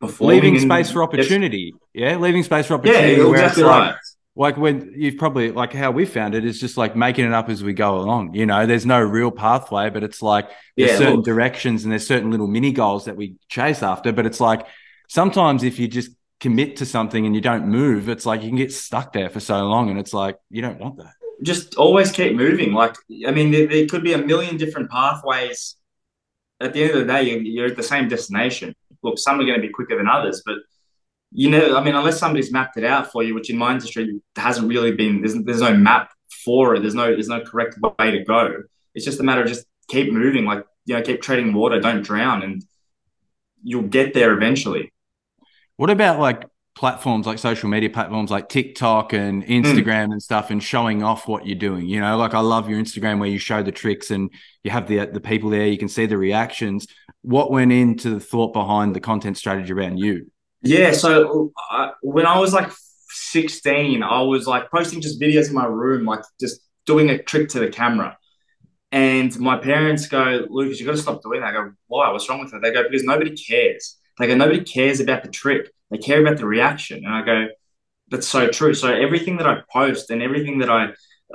performing. 0.00 0.40
Leaving 0.42 0.58
space 0.58 0.90
for 0.90 1.02
opportunity. 1.02 1.74
Yeah. 1.92 2.16
Leaving 2.16 2.42
space 2.42 2.66
for 2.66 2.74
opportunity. 2.74 3.14
it's 3.14 3.30
exactly 3.30 3.62
like, 3.62 3.96
like 4.36 4.56
when 4.56 4.92
you've 4.96 5.16
probably 5.16 5.52
like 5.52 5.72
how 5.72 5.90
we 5.90 6.04
found 6.06 6.34
it 6.34 6.44
is 6.44 6.60
just 6.60 6.76
like 6.76 6.96
making 6.96 7.24
it 7.24 7.32
up 7.32 7.48
as 7.48 7.62
we 7.62 7.72
go 7.72 7.96
along. 7.98 8.34
You 8.34 8.46
know, 8.46 8.66
there's 8.66 8.86
no 8.86 9.00
real 9.00 9.30
pathway, 9.30 9.90
but 9.90 10.02
it's 10.02 10.22
like 10.22 10.50
there's 10.76 10.92
Yeah, 10.92 10.98
certain 10.98 11.16
look. 11.16 11.24
directions 11.24 11.84
and 11.84 11.92
there's 11.92 12.06
certain 12.06 12.30
little 12.30 12.48
mini 12.48 12.72
goals 12.72 13.04
that 13.04 13.16
we 13.16 13.36
chase 13.48 13.82
after. 13.82 14.12
But 14.12 14.26
it's 14.26 14.40
like 14.40 14.66
sometimes 15.08 15.62
if 15.62 15.78
you 15.78 15.88
just 15.88 16.10
commit 16.44 16.76
to 16.76 16.84
something 16.84 17.24
and 17.24 17.34
you 17.34 17.40
don't 17.40 17.66
move, 17.66 18.10
it's 18.10 18.26
like 18.26 18.42
you 18.42 18.48
can 18.50 18.58
get 18.58 18.70
stuck 18.70 19.14
there 19.14 19.30
for 19.30 19.40
so 19.40 19.64
long, 19.64 19.88
and 19.88 19.98
it's 19.98 20.12
like 20.12 20.38
you 20.50 20.60
don't 20.60 20.78
want 20.78 20.98
that. 20.98 21.14
just 21.42 21.74
always 21.76 22.12
keep 22.12 22.34
moving. 22.34 22.72
Like, 22.72 22.94
I 23.26 23.30
mean, 23.30 23.50
there, 23.50 23.66
there 23.66 23.86
could 23.86 24.02
be 24.02 24.12
a 24.12 24.18
million 24.18 24.56
different 24.56 24.90
pathways. 24.90 25.76
At 26.60 26.72
the 26.72 26.82
end 26.82 26.92
of 26.92 26.98
the 27.06 27.12
day, 27.12 27.38
you're, 27.38 27.66
at 27.66 27.76
the 27.76 27.82
same 27.82 28.08
destination. 28.08 28.74
Look, 29.02 29.18
some 29.18 29.40
are 29.40 29.44
going 29.44 29.60
to 29.60 29.66
be 29.66 29.72
quicker 29.72 29.96
than 29.96 30.08
others, 30.08 30.42
but 30.44 30.56
you 31.32 31.50
know, 31.50 31.76
I 31.76 31.82
mean, 31.82 31.94
unless 31.94 32.18
somebody's 32.18 32.52
mapped 32.52 32.76
it 32.76 32.84
out 32.84 33.10
for 33.10 33.22
you, 33.24 33.34
which 33.34 33.50
in 33.50 33.58
my 33.58 33.72
industry 33.72 34.20
hasn't 34.36 34.68
really 34.68 34.92
been, 34.92 35.20
there's, 35.20 35.34
there's 35.34 35.60
no 35.60 35.74
map 35.74 36.10
for 36.44 36.76
it. 36.76 36.80
There's 36.80 36.94
no, 36.94 37.06
there's 37.06 37.28
no 37.28 37.40
correct 37.40 37.76
way 37.80 38.12
to 38.12 38.22
go. 38.22 38.62
It's 38.94 39.04
just 39.04 39.18
a 39.18 39.24
matter 39.24 39.42
of 39.42 39.48
just 39.48 39.66
keep 39.88 40.12
moving, 40.12 40.44
like, 40.44 40.64
you 40.84 40.94
know, 40.94 41.02
keep 41.02 41.20
treading 41.22 41.52
water, 41.52 41.80
don't 41.80 42.02
drown, 42.02 42.42
and 42.42 42.62
you'll 43.62 43.82
get 43.82 44.14
there 44.14 44.32
eventually. 44.32 44.92
What 45.76 45.90
about 45.90 46.18
like 46.20 46.44
platforms 46.74 47.24
like 47.26 47.38
social 47.38 47.68
media 47.68 47.88
platforms 47.88 48.30
like 48.30 48.48
TikTok 48.48 49.12
and 49.12 49.44
Hmm. 49.44 49.50
Instagram 49.50 50.04
and 50.12 50.22
stuff 50.22 50.50
and 50.50 50.62
showing 50.62 51.02
off 51.02 51.28
what 51.28 51.46
you're 51.46 51.58
doing? 51.58 51.86
You 51.86 52.00
know, 52.00 52.16
like 52.16 52.34
I 52.34 52.40
love 52.40 52.68
your 52.68 52.80
Instagram 52.80 53.18
where 53.20 53.28
you 53.28 53.38
show 53.38 53.62
the 53.62 53.72
tricks 53.72 54.10
and 54.10 54.30
you 54.62 54.70
have 54.70 54.88
the 54.88 55.06
the 55.06 55.20
people 55.20 55.50
there, 55.50 55.66
you 55.66 55.78
can 55.78 55.88
see 55.88 56.06
the 56.06 56.18
reactions. 56.18 56.86
What 57.22 57.50
went 57.50 57.72
into 57.72 58.10
the 58.10 58.20
thought 58.20 58.52
behind 58.52 58.94
the 58.94 59.00
content 59.00 59.36
strategy 59.36 59.72
around 59.72 59.98
you? 59.98 60.30
Yeah, 60.62 60.92
so 60.92 61.52
I, 61.70 61.92
when 62.02 62.26
I 62.26 62.38
was 62.38 62.52
like 62.54 62.70
16, 63.10 64.02
I 64.02 64.22
was 64.22 64.46
like 64.46 64.70
posting 64.70 65.00
just 65.00 65.20
videos 65.20 65.48
in 65.48 65.54
my 65.54 65.66
room, 65.66 66.04
like 66.06 66.20
just 66.40 66.60
doing 66.86 67.10
a 67.10 67.22
trick 67.22 67.50
to 67.50 67.60
the 67.60 67.68
camera. 67.68 68.16
And 68.92 69.36
my 69.40 69.58
parents 69.58 70.06
go, 70.06 70.46
Lucas, 70.48 70.78
you 70.78 70.86
got 70.86 70.92
to 70.92 70.98
stop 70.98 71.22
doing 71.22 71.40
that. 71.40 71.48
I 71.48 71.52
go, 71.52 71.72
why? 71.88 72.10
What's 72.12 72.28
wrong 72.28 72.40
with 72.40 72.54
it? 72.54 72.62
They 72.62 72.72
go, 72.72 72.84
because 72.84 73.02
nobody 73.04 73.36
cares. 73.36 73.98
They 74.18 74.26
go, 74.26 74.34
nobody 74.34 74.62
cares 74.62 75.00
about 75.00 75.22
the 75.22 75.30
trick. 75.30 75.70
They 75.90 75.98
care 75.98 76.20
about 76.20 76.38
the 76.38 76.46
reaction. 76.46 77.04
And 77.04 77.14
I 77.14 77.22
go, 77.22 77.48
that's 78.10 78.28
so 78.28 78.48
true. 78.48 78.74
So 78.74 78.92
everything 78.92 79.38
that 79.38 79.46
I 79.46 79.62
post 79.72 80.10
and 80.10 80.22
everything 80.22 80.58
that 80.58 80.70
I, 80.70 80.92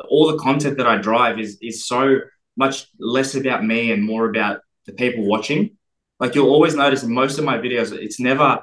all 0.10 0.32
the 0.32 0.38
content 0.38 0.78
that 0.78 0.88
I 0.88 0.98
drive 0.98 1.40
is 1.40 1.58
is 1.62 1.86
so 1.86 2.20
much 2.56 2.88
less 3.00 3.36
about 3.36 3.66
me 3.66 3.92
and 3.92 4.04
more 4.04 4.30
about 4.30 4.62
the 4.86 4.94
people 4.94 5.26
watching. 5.26 5.78
Like 6.20 6.36
you'll 6.36 6.50
always 6.50 6.76
notice 6.76 7.04
in 7.04 7.14
most 7.14 7.38
of 7.40 7.46
my 7.46 7.58
videos, 7.58 7.92
it's 7.92 8.20
never 8.20 8.60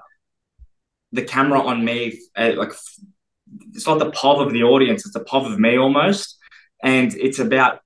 the 1.12 1.22
camera 1.22 1.60
on 1.60 1.84
me, 1.84 2.20
uh, 2.36 2.52
like 2.56 2.72
it's 3.72 3.86
not 3.86 3.98
the 3.98 4.10
pov 4.10 4.44
of 4.44 4.52
the 4.52 4.62
audience, 4.62 5.06
it's 5.06 5.14
the 5.14 5.24
pov 5.24 5.50
of 5.50 5.58
me 5.58 5.78
almost. 5.78 6.36
And 6.82 7.14
it's 7.14 7.38
about 7.38 7.80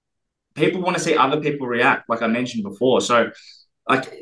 people 0.55 0.83
want 0.83 0.97
to 0.97 1.03
see 1.03 1.14
other 1.14 1.41
people 1.41 1.66
react, 1.66 2.09
like 2.09 2.22
I 2.22 2.26
mentioned 2.26 2.64
before. 2.64 3.01
So, 3.01 3.31
like 3.89 4.12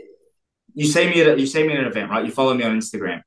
you 0.79 0.87
see 0.87 1.07
me 1.11 1.21
at 1.23 1.29
a, 1.29 1.41
you 1.41 1.47
see 1.47 1.65
me 1.67 1.73
at 1.75 1.81
an 1.81 1.87
event, 1.87 2.09
right? 2.11 2.25
You 2.25 2.31
follow 2.31 2.55
me 2.55 2.63
on 2.63 2.79
Instagram. 2.79 3.23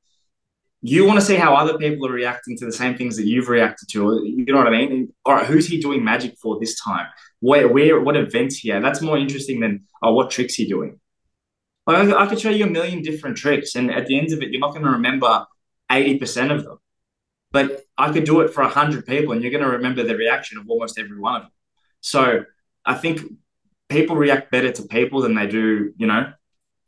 You 0.80 1.04
want 1.06 1.20
to 1.20 1.26
see 1.30 1.36
how 1.36 1.54
other 1.54 1.76
people 1.76 2.06
are 2.08 2.12
reacting 2.12 2.56
to 2.58 2.64
the 2.64 2.72
same 2.72 2.96
things 2.96 3.16
that 3.18 3.26
you've 3.26 3.48
reacted 3.48 3.88
to. 3.90 3.98
You 4.24 4.52
know 4.52 4.56
what 4.56 4.66
I 4.68 4.70
mean? 4.78 4.92
And, 4.92 5.12
all 5.26 5.34
right, 5.34 5.46
who's 5.46 5.66
he 5.68 5.78
doing 5.78 6.02
magic 6.02 6.38
for 6.42 6.58
this 6.58 6.80
time? 6.80 7.06
Where, 7.40 7.68
where, 7.68 8.00
what 8.00 8.16
events 8.16 8.56
here? 8.56 8.80
That's 8.80 9.02
more 9.02 9.18
interesting 9.18 9.60
than 9.60 9.84
oh, 10.02 10.14
what 10.14 10.30
tricks 10.30 10.54
he 10.54 10.66
doing. 10.66 10.98
I 11.86 12.26
could 12.26 12.40
show 12.40 12.50
you 12.50 12.64
a 12.64 12.70
million 12.70 13.02
different 13.02 13.36
tricks, 13.36 13.74
and 13.74 13.90
at 13.90 14.06
the 14.06 14.18
end 14.18 14.32
of 14.32 14.40
it, 14.40 14.50
you're 14.50 14.60
not 14.60 14.72
going 14.72 14.84
to 14.84 14.90
remember 14.90 15.44
eighty 15.90 16.16
percent 16.16 16.52
of 16.52 16.64
them. 16.64 16.78
But 17.50 17.84
I 17.98 18.12
could 18.12 18.24
do 18.24 18.40
it 18.40 18.50
for 18.54 18.62
hundred 18.62 19.04
people, 19.04 19.32
and 19.32 19.42
you're 19.42 19.50
going 19.50 19.64
to 19.64 19.76
remember 19.78 20.02
the 20.04 20.16
reaction 20.16 20.58
of 20.58 20.70
almost 20.70 20.98
every 20.98 21.18
one 21.18 21.36
of 21.36 21.42
them. 21.42 21.50
So 22.00 22.44
I 22.84 22.94
think 22.94 23.20
people 23.88 24.16
react 24.16 24.50
better 24.50 24.70
to 24.72 24.82
people 24.84 25.20
than 25.22 25.34
they 25.34 25.48
do, 25.48 25.92
you 25.96 26.06
know, 26.06 26.32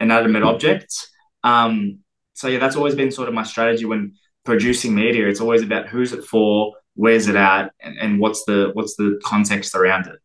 inanimate 0.04 0.42
objects. 0.42 1.10
Um, 1.42 2.00
so 2.34 2.48
yeah, 2.48 2.58
that's 2.58 2.76
always 2.76 2.94
been 2.94 3.10
sort 3.10 3.28
of 3.28 3.34
my 3.34 3.42
strategy 3.42 3.84
when 3.84 4.14
producing 4.44 4.94
media. 4.94 5.28
It's 5.28 5.40
always 5.40 5.62
about 5.62 5.88
who's 5.88 6.12
it 6.12 6.24
for, 6.24 6.74
where's 6.94 7.28
it 7.28 7.36
at, 7.36 7.72
and, 7.80 7.98
and 7.98 8.20
what's 8.20 8.44
the 8.44 8.70
what's 8.74 8.96
the 8.96 9.20
context 9.24 9.74
around 9.74 10.06
it. 10.06 10.18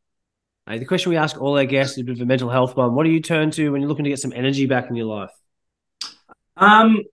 The 0.68 0.86
question 0.86 1.10
we 1.10 1.18
ask 1.18 1.42
all 1.42 1.58
our 1.58 1.66
guests 1.66 1.98
is 1.98 2.02
a 2.02 2.04
bit 2.04 2.18
of 2.18 2.22
a 2.22 2.26
mental 2.26 2.50
health 2.50 2.78
one. 2.78 2.94
What 2.94 3.04
do 3.04 3.10
you 3.10 3.22
turn 3.22 3.50
to 3.52 3.72
when 3.72 3.82
you're 3.82 3.90
looking 3.90 4.04
to 4.04 4.10
get 4.12 4.20
some 4.20 4.34
energy 4.36 4.68
back 4.68 4.88
in 4.88 4.96
your 4.96 5.08
life? 5.08 5.32
Um, 6.58 7.04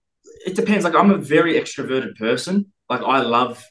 it 0.45 0.55
depends. 0.55 0.83
Like 0.85 0.93
I'm 0.93 1.09
a 1.09 1.17
very 1.17 1.55
extroverted 1.55 2.17
person. 2.17 2.71
Like 2.87 3.01
I 3.01 3.21
love 3.21 3.63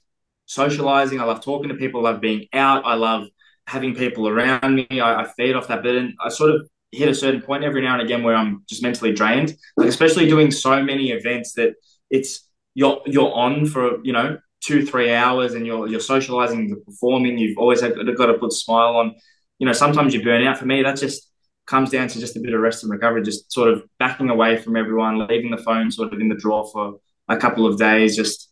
socializing. 0.47 1.21
I 1.21 1.25
love 1.25 1.45
talking 1.45 1.69
to 1.69 1.77
people. 1.77 2.05
I 2.05 2.11
love 2.11 2.21
being 2.21 2.47
out. 2.53 2.85
I 2.85 2.95
love 2.95 3.29
having 3.67 3.95
people 3.95 4.27
around 4.27 4.75
me. 4.75 4.87
I, 4.91 5.23
I 5.23 5.25
feed 5.37 5.55
off 5.55 5.69
that. 5.69 5.85
But 5.85 5.97
I 6.21 6.29
sort 6.31 6.51
of 6.51 6.69
hit 6.97 7.09
a 7.09 7.15
certain 7.15 7.43
point 7.43 7.65
every 7.65 7.83
now 7.83 7.95
and 7.95 8.03
again 8.03 8.23
where 8.23 8.35
I'm 8.35 8.63
just 8.69 8.83
mentally 8.83 9.13
drained. 9.13 9.57
Like 9.77 9.89
especially 9.89 10.27
doing 10.27 10.51
so 10.51 10.83
many 10.83 11.11
events 11.11 11.53
that 11.55 11.75
it's 12.11 12.49
you're 12.75 13.01
you're 13.07 13.33
on 13.33 13.67
for 13.67 14.03
you 14.05 14.13
know 14.13 14.39
two 14.61 14.85
three 14.85 15.13
hours 15.13 15.55
and 15.55 15.67
you're 15.67 15.89
you're 15.89 16.01
socializing, 16.01 16.69
you're 16.69 16.79
performing. 16.79 17.39
You've 17.39 17.59
always 17.59 17.81
had, 17.81 17.95
got 18.17 18.27
to 18.27 18.35
put 18.35 18.53
a 18.53 18.55
smile 18.55 18.97
on. 18.97 19.15
You 19.59 19.67
know, 19.67 19.73
sometimes 19.73 20.15
you 20.15 20.23
burn 20.23 20.47
out. 20.47 20.59
For 20.59 20.67
me, 20.67 20.83
that 20.83 20.97
just 20.97 21.31
comes 21.67 21.91
down 21.91 22.09
to 22.09 22.21
just 22.21 22.37
a 22.37 22.41
bit 22.41 22.55
of 22.55 22.61
rest 22.61 22.83
and 22.83 22.93
recovery, 22.93 23.23
just 23.23 23.53
sort 23.53 23.69
of 23.69 23.83
backing 23.99 24.31
away 24.31 24.57
from 24.57 24.77
everyone, 24.77 25.27
leaving 25.27 25.51
the 25.51 25.57
phone 25.57 25.91
sort 25.91 26.13
of 26.13 26.21
in 26.21 26.29
the 26.29 26.37
drawer 26.37 26.69
for 26.73 27.01
a 27.29 27.37
couple 27.37 27.67
of 27.67 27.79
days, 27.79 28.17
just 28.17 28.51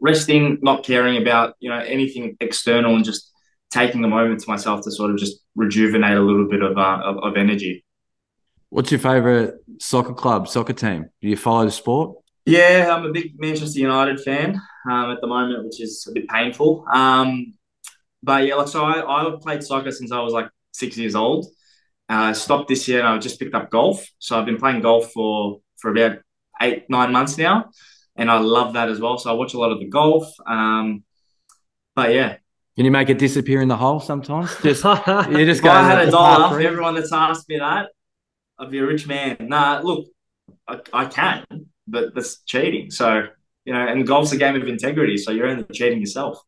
resting, 0.00 0.58
not 0.62 0.84
caring 0.84 1.20
about 1.20 1.54
you 1.60 1.70
know 1.70 1.78
anything 1.78 2.36
external, 2.40 2.94
and 2.94 3.04
just 3.04 3.31
taking 3.72 4.04
a 4.04 4.08
moment 4.08 4.40
to 4.40 4.48
myself 4.48 4.82
to 4.84 4.90
sort 4.92 5.10
of 5.10 5.16
just 5.16 5.38
rejuvenate 5.56 6.16
a 6.16 6.20
little 6.20 6.48
bit 6.48 6.62
of 6.62 6.76
uh, 6.76 7.00
of, 7.02 7.16
of 7.18 7.36
energy. 7.36 7.84
What's 8.68 8.90
your 8.90 9.00
favorite 9.00 9.56
soccer 9.80 10.14
club, 10.14 10.48
soccer 10.48 10.72
team? 10.72 11.06
Do 11.20 11.28
you 11.28 11.36
follow 11.36 11.64
the 11.64 11.70
sport? 11.70 12.18
Yeah, 12.46 12.88
I'm 12.92 13.04
a 13.04 13.12
big 13.12 13.38
Manchester 13.38 13.80
United 13.80 14.20
fan 14.20 14.60
um, 14.90 15.10
at 15.10 15.20
the 15.20 15.26
moment, 15.26 15.64
which 15.64 15.80
is 15.80 16.06
a 16.08 16.12
bit 16.12 16.28
painful. 16.28 16.84
Um, 16.92 17.54
but 18.22 18.46
yeah, 18.46 18.54
like 18.56 18.68
so, 18.68 18.84
I, 18.84 19.00
I 19.00 19.36
played 19.40 19.62
soccer 19.62 19.90
since 19.90 20.12
I 20.12 20.20
was 20.20 20.32
like 20.32 20.48
six 20.72 20.96
years 20.96 21.14
old. 21.14 21.46
I 22.08 22.30
uh, 22.30 22.34
stopped 22.34 22.68
this 22.68 22.88
year 22.88 22.98
and 22.98 23.08
I 23.08 23.18
just 23.18 23.38
picked 23.38 23.54
up 23.54 23.70
golf. 23.70 24.06
So 24.18 24.38
I've 24.38 24.46
been 24.46 24.58
playing 24.58 24.82
golf 24.82 25.12
for 25.12 25.60
for 25.78 25.90
about 25.90 26.18
eight 26.60 26.88
nine 26.88 27.12
months 27.12 27.38
now. 27.38 27.70
and 28.16 28.30
I 28.30 28.38
love 28.38 28.74
that 28.74 28.88
as 28.88 29.00
well. 29.00 29.18
So 29.18 29.30
I 29.30 29.34
watch 29.34 29.54
a 29.54 29.58
lot 29.58 29.72
of 29.72 29.78
the 29.78 29.86
golf. 29.88 30.26
Um, 30.46 31.04
but 31.94 32.12
yeah, 32.12 32.36
Can 32.76 32.86
you 32.86 32.90
make 32.90 33.10
it 33.10 33.18
disappear 33.18 33.60
in 33.60 33.68
the 33.68 33.76
hole 33.76 34.00
sometimes? 34.00 34.56
Just 34.62 34.84
you 35.30 35.44
just 35.44 35.62
go. 35.62 35.70
I 35.70 35.82
had 35.82 36.08
a 36.08 36.10
dollar 36.10 36.56
for 36.56 36.60
everyone 36.60 36.94
that's 36.94 37.12
asked 37.12 37.48
me 37.48 37.58
that, 37.58 37.88
I'd 38.58 38.70
be 38.70 38.78
a 38.78 38.86
rich 38.86 39.06
man. 39.06 39.36
Nah, 39.40 39.80
look, 39.82 40.06
I, 40.66 40.80
I 40.92 41.04
can, 41.06 41.44
but 41.86 42.14
that's 42.14 42.40
cheating. 42.42 42.90
So 42.90 43.26
you 43.64 43.72
know, 43.72 43.86
and 43.86 44.06
golf's 44.06 44.32
a 44.32 44.36
game 44.36 44.56
of 44.60 44.66
integrity. 44.66 45.16
So 45.18 45.32
you're 45.32 45.46
only 45.46 45.64
cheating 45.72 46.00
yourself. 46.00 46.42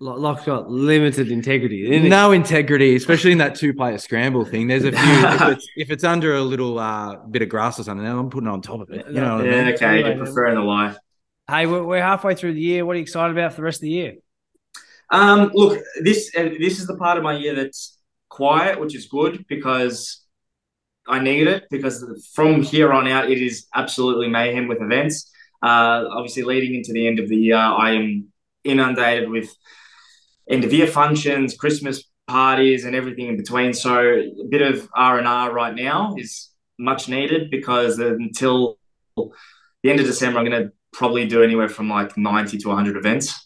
Lach's 0.00 0.44
got 0.44 0.68
limited 0.68 1.30
integrity. 1.30 2.00
No 2.00 2.32
integrity, 2.40 2.96
especially 2.96 3.30
in 3.30 3.38
that 3.38 3.54
two-player 3.54 3.98
scramble 3.98 4.44
thing. 4.44 4.66
There's 4.66 4.84
a 4.84 4.90
few. 4.90 5.00
if, 5.00 5.42
it's, 5.42 5.68
if 5.76 5.90
it's 5.90 6.04
under 6.04 6.34
a 6.34 6.40
little 6.40 6.80
uh, 6.80 7.16
bit 7.18 7.42
of 7.42 7.48
grass 7.48 7.78
or 7.78 7.84
something, 7.84 8.04
I'm 8.04 8.28
putting 8.28 8.48
it 8.48 8.52
on 8.52 8.60
top 8.60 8.80
of 8.80 8.90
it. 8.90 9.06
You 9.06 9.20
know 9.20 9.36
what 9.36 9.46
I 9.46 9.50
mean? 9.50 9.74
okay, 9.74 9.86
Anyway, 9.86 10.16
you're 10.16 10.26
preferring 10.26 10.56
the 10.56 10.62
lie. 10.62 10.96
Hey, 11.48 11.66
we're, 11.66 11.84
we're 11.84 12.02
halfway 12.02 12.34
through 12.34 12.54
the 12.54 12.60
year. 12.60 12.84
What 12.84 12.94
are 12.94 12.96
you 12.96 13.02
excited 13.02 13.36
about 13.36 13.52
for 13.52 13.58
the 13.58 13.62
rest 13.62 13.78
of 13.78 13.82
the 13.82 13.90
year? 13.90 14.14
Um, 15.14 15.52
look, 15.54 15.80
this 16.00 16.32
uh, 16.36 16.50
this 16.58 16.80
is 16.80 16.88
the 16.88 16.96
part 16.96 17.18
of 17.18 17.22
my 17.22 17.36
year 17.36 17.54
that's 17.54 17.96
quiet, 18.28 18.80
which 18.80 18.96
is 18.96 19.06
good 19.06 19.44
because 19.48 20.26
I 21.06 21.20
need 21.20 21.46
it. 21.46 21.64
Because 21.70 21.96
from 22.34 22.62
here 22.62 22.92
on 22.92 23.06
out, 23.06 23.30
it 23.30 23.40
is 23.40 23.66
absolutely 23.76 24.28
mayhem 24.28 24.66
with 24.66 24.82
events. 24.82 25.30
Uh, 25.62 26.04
obviously, 26.10 26.42
leading 26.42 26.74
into 26.74 26.92
the 26.92 27.06
end 27.06 27.20
of 27.20 27.28
the 27.28 27.36
year, 27.36 27.56
I 27.56 27.92
am 27.92 28.32
inundated 28.64 29.30
with 29.30 29.48
end 30.50 30.64
of 30.64 30.72
year 30.72 30.88
functions, 30.88 31.56
Christmas 31.56 32.02
parties, 32.26 32.84
and 32.84 32.96
everything 32.96 33.28
in 33.28 33.36
between. 33.36 33.72
So 33.72 33.96
a 33.96 34.48
bit 34.50 34.62
of 34.62 34.88
R 34.96 35.18
and 35.18 35.28
R 35.28 35.52
right 35.52 35.76
now 35.76 36.16
is 36.18 36.50
much 36.76 37.08
needed 37.08 37.52
because 37.52 38.00
until 38.00 38.78
the 39.16 39.90
end 39.90 40.00
of 40.00 40.06
December, 40.06 40.40
I'm 40.40 40.44
going 40.44 40.60
to 40.64 40.72
probably 40.92 41.28
do 41.28 41.44
anywhere 41.44 41.68
from 41.68 41.88
like 41.88 42.16
ninety 42.16 42.58
to 42.58 42.70
hundred 42.70 42.96
events. 42.96 43.43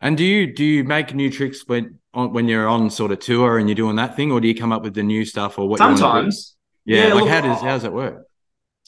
And 0.00 0.16
do 0.16 0.24
you 0.24 0.52
do 0.52 0.64
you 0.64 0.84
make 0.84 1.14
new 1.14 1.30
tricks 1.30 1.66
when 1.66 1.98
on, 2.14 2.32
when 2.32 2.48
you're 2.48 2.68
on 2.68 2.90
sort 2.90 3.10
of 3.10 3.18
tour 3.18 3.58
and 3.58 3.68
you're 3.68 3.76
doing 3.76 3.96
that 3.96 4.16
thing, 4.16 4.30
or 4.30 4.40
do 4.40 4.48
you 4.48 4.54
come 4.54 4.72
up 4.72 4.82
with 4.82 4.94
the 4.94 5.02
new 5.02 5.24
stuff 5.24 5.58
or 5.58 5.68
what? 5.68 5.80
you 5.80 5.84
wanna 5.86 5.96
do? 5.96 6.00
Sometimes. 6.00 6.56
yeah. 6.84 7.08
Yeah, 7.08 7.14
like 7.14 7.24
look, 7.24 7.30
how 7.30 7.40
does 7.40 7.60
how 7.60 7.68
does 7.68 7.84
it 7.84 7.92
work? 7.92 8.26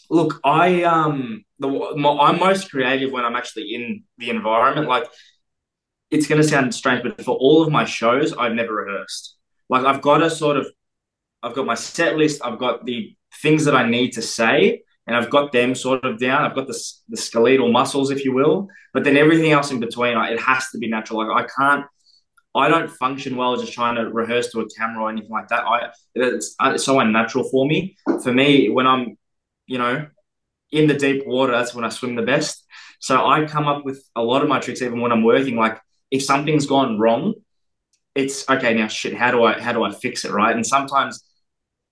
Look, 0.09 0.41
I 0.45 0.85
um 0.85 1.45
the 1.59 1.69
I'm 1.69 2.39
most 2.39 2.71
creative 2.71 3.13
when 3.13 3.25
I'm 3.25 3.37
actually 3.37 3.75
in 3.75 4.05
the 4.19 4.31
environment. 4.31 4.89
Like 4.89 5.09
it's 6.11 6.27
going 6.27 6.41
to 6.41 6.47
sound 6.47 6.75
strange, 6.75 7.03
but 7.03 7.23
for 7.25 7.37
all 7.37 7.63
of 7.63 7.71
my 7.71 7.85
shows, 7.85 8.33
I've 8.33 8.55
never 8.55 8.75
rehearsed. 8.75 9.37
Like 9.69 9.85
I've 9.85 10.03
got 10.03 10.23
a 10.23 10.31
sort 10.31 10.57
of 10.57 10.67
I've 11.43 11.55
got 11.55 11.67
my 11.67 11.75
set 11.75 12.17
list, 12.17 12.41
I've 12.45 12.59
got 12.59 12.85
the 12.85 13.17
things 13.43 13.65
that 13.65 13.75
I 13.75 13.89
need 13.89 14.13
to 14.13 14.23
say, 14.23 14.83
and 15.11 15.17
I've 15.19 15.31
got 15.31 15.51
them 15.51 15.75
sort 15.75 16.05
of 16.05 16.21
down. 16.21 16.45
I've 16.45 16.55
got 16.55 16.69
the 16.69 16.79
the 17.09 17.17
skeletal 17.17 17.73
muscles, 17.73 18.11
if 18.11 18.25
you 18.25 18.33
will, 18.33 18.69
but 18.95 19.03
then 19.05 19.17
everything 19.17 19.51
else 19.51 19.71
in 19.73 19.81
between, 19.81 20.17
I, 20.17 20.31
it 20.31 20.41
has 20.41 20.71
to 20.71 20.79
be 20.79 20.89
natural. 20.89 21.27
Like 21.27 21.45
I 21.45 21.49
can't. 21.59 21.87
I 22.53 22.69
don't 22.69 22.91
function 22.91 23.37
well 23.37 23.57
just 23.57 23.73
trying 23.73 23.95
to 23.95 24.11
rehearse 24.11 24.51
to 24.53 24.61
a 24.61 24.69
camera 24.77 25.05
or 25.05 25.11
anything 25.11 25.31
like 25.31 25.49
that. 25.49 25.65
I 25.65 25.91
it's, 26.15 26.57
uh, 26.59 26.73
it's 26.75 26.85
so 26.85 26.99
unnatural 26.99 27.49
for 27.49 27.67
me. 27.67 27.97
For 28.23 28.33
me, 28.33 28.71
when 28.71 28.87
I'm 28.89 29.17
you 29.71 29.79
know, 29.79 30.05
in 30.73 30.89
the 30.89 30.95
deep 30.95 31.27
water, 31.27 31.53
that's 31.53 31.75
when 31.75 31.85
I 31.85 31.91
swim 31.91 32.17
the 32.17 32.23
best. 32.23 32.67
So 32.99 33.25
I 33.25 33.47
come 33.47 33.69
up 33.69 33.85
with 33.85 34.03
a 34.17 34.23
lot 34.23 34.43
of 34.43 34.49
my 34.49 34.59
tricks, 34.59 34.83
even 34.83 35.01
when 35.01 35.13
I'm 35.13 35.23
working. 35.23 35.57
Like 35.57 35.81
if 36.11 36.25
something's 36.25 36.67
gone 36.67 36.99
wrong, 36.99 37.35
it's 38.17 38.49
okay. 38.51 38.75
Now, 38.75 38.89
shit, 38.89 39.15
how 39.15 39.31
do 39.31 39.45
I 39.45 39.61
how 39.61 39.73
do 39.73 39.85
I 39.85 39.93
fix 39.93 40.25
it, 40.25 40.33
right? 40.33 40.55
And 40.55 40.67
sometimes, 40.67 41.23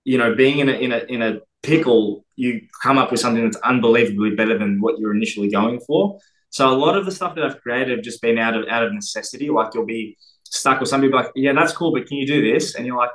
you 0.03 0.17
know, 0.17 0.35
being 0.35 0.59
in 0.59 0.67
a 0.67 0.73
in 0.73 0.91
a 0.91 0.97
in 0.97 1.21
a 1.21 1.39
pickle, 1.63 2.25
you 2.35 2.61
come 2.81 2.97
up 2.97 3.11
with 3.11 3.19
something 3.19 3.43
that's 3.43 3.57
unbelievably 3.57 4.35
better 4.35 4.57
than 4.57 4.81
what 4.81 4.99
you're 4.99 5.15
initially 5.15 5.49
going 5.49 5.79
for. 5.81 6.19
So 6.49 6.69
a 6.69 6.75
lot 6.75 6.97
of 6.97 7.05
the 7.05 7.11
stuff 7.11 7.35
that 7.35 7.43
I've 7.43 7.61
created 7.61 7.89
have 7.89 8.03
just 8.03 8.21
been 8.21 8.37
out 8.37 8.55
of 8.55 8.67
out 8.69 8.83
of 8.83 8.93
necessity. 8.93 9.49
Like 9.49 9.73
you'll 9.73 9.85
be 9.85 10.17
stuck 10.43 10.79
with 10.79 10.89
some 10.89 11.01
people 11.01 11.19
like, 11.19 11.31
yeah, 11.35 11.53
that's 11.53 11.73
cool, 11.73 11.93
but 11.93 12.07
can 12.07 12.17
you 12.17 12.25
do 12.25 12.53
this? 12.53 12.75
And 12.75 12.85
you're 12.87 12.97
like, 12.97 13.11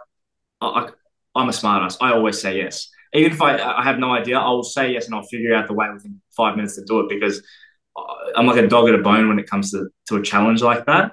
I, 0.60 0.66
I, 0.66 0.88
I'm 1.34 1.48
a 1.48 1.52
smartass. 1.52 1.96
I 2.00 2.12
always 2.12 2.40
say 2.40 2.58
yes 2.58 2.88
even 3.14 3.32
if 3.32 3.40
I, 3.40 3.58
I 3.58 3.84
have 3.84 3.98
no 3.98 4.12
idea, 4.12 4.38
I 4.38 4.50
will 4.50 4.64
say 4.64 4.92
yes 4.92 5.06
and 5.06 5.14
I'll 5.14 5.22
figure 5.22 5.54
out 5.54 5.68
the 5.68 5.72
way 5.72 5.86
within 5.92 6.20
five 6.36 6.56
minutes 6.56 6.74
to 6.76 6.84
do 6.84 7.00
it 7.00 7.08
because 7.08 7.42
I'm 8.34 8.46
like 8.46 8.62
a 8.62 8.66
dog 8.66 8.88
at 8.88 8.94
a 8.94 8.98
bone 8.98 9.28
when 9.28 9.38
it 9.38 9.48
comes 9.48 9.70
to, 9.70 9.88
to 10.08 10.16
a 10.16 10.22
challenge 10.22 10.62
like 10.62 10.86
that. 10.86 11.12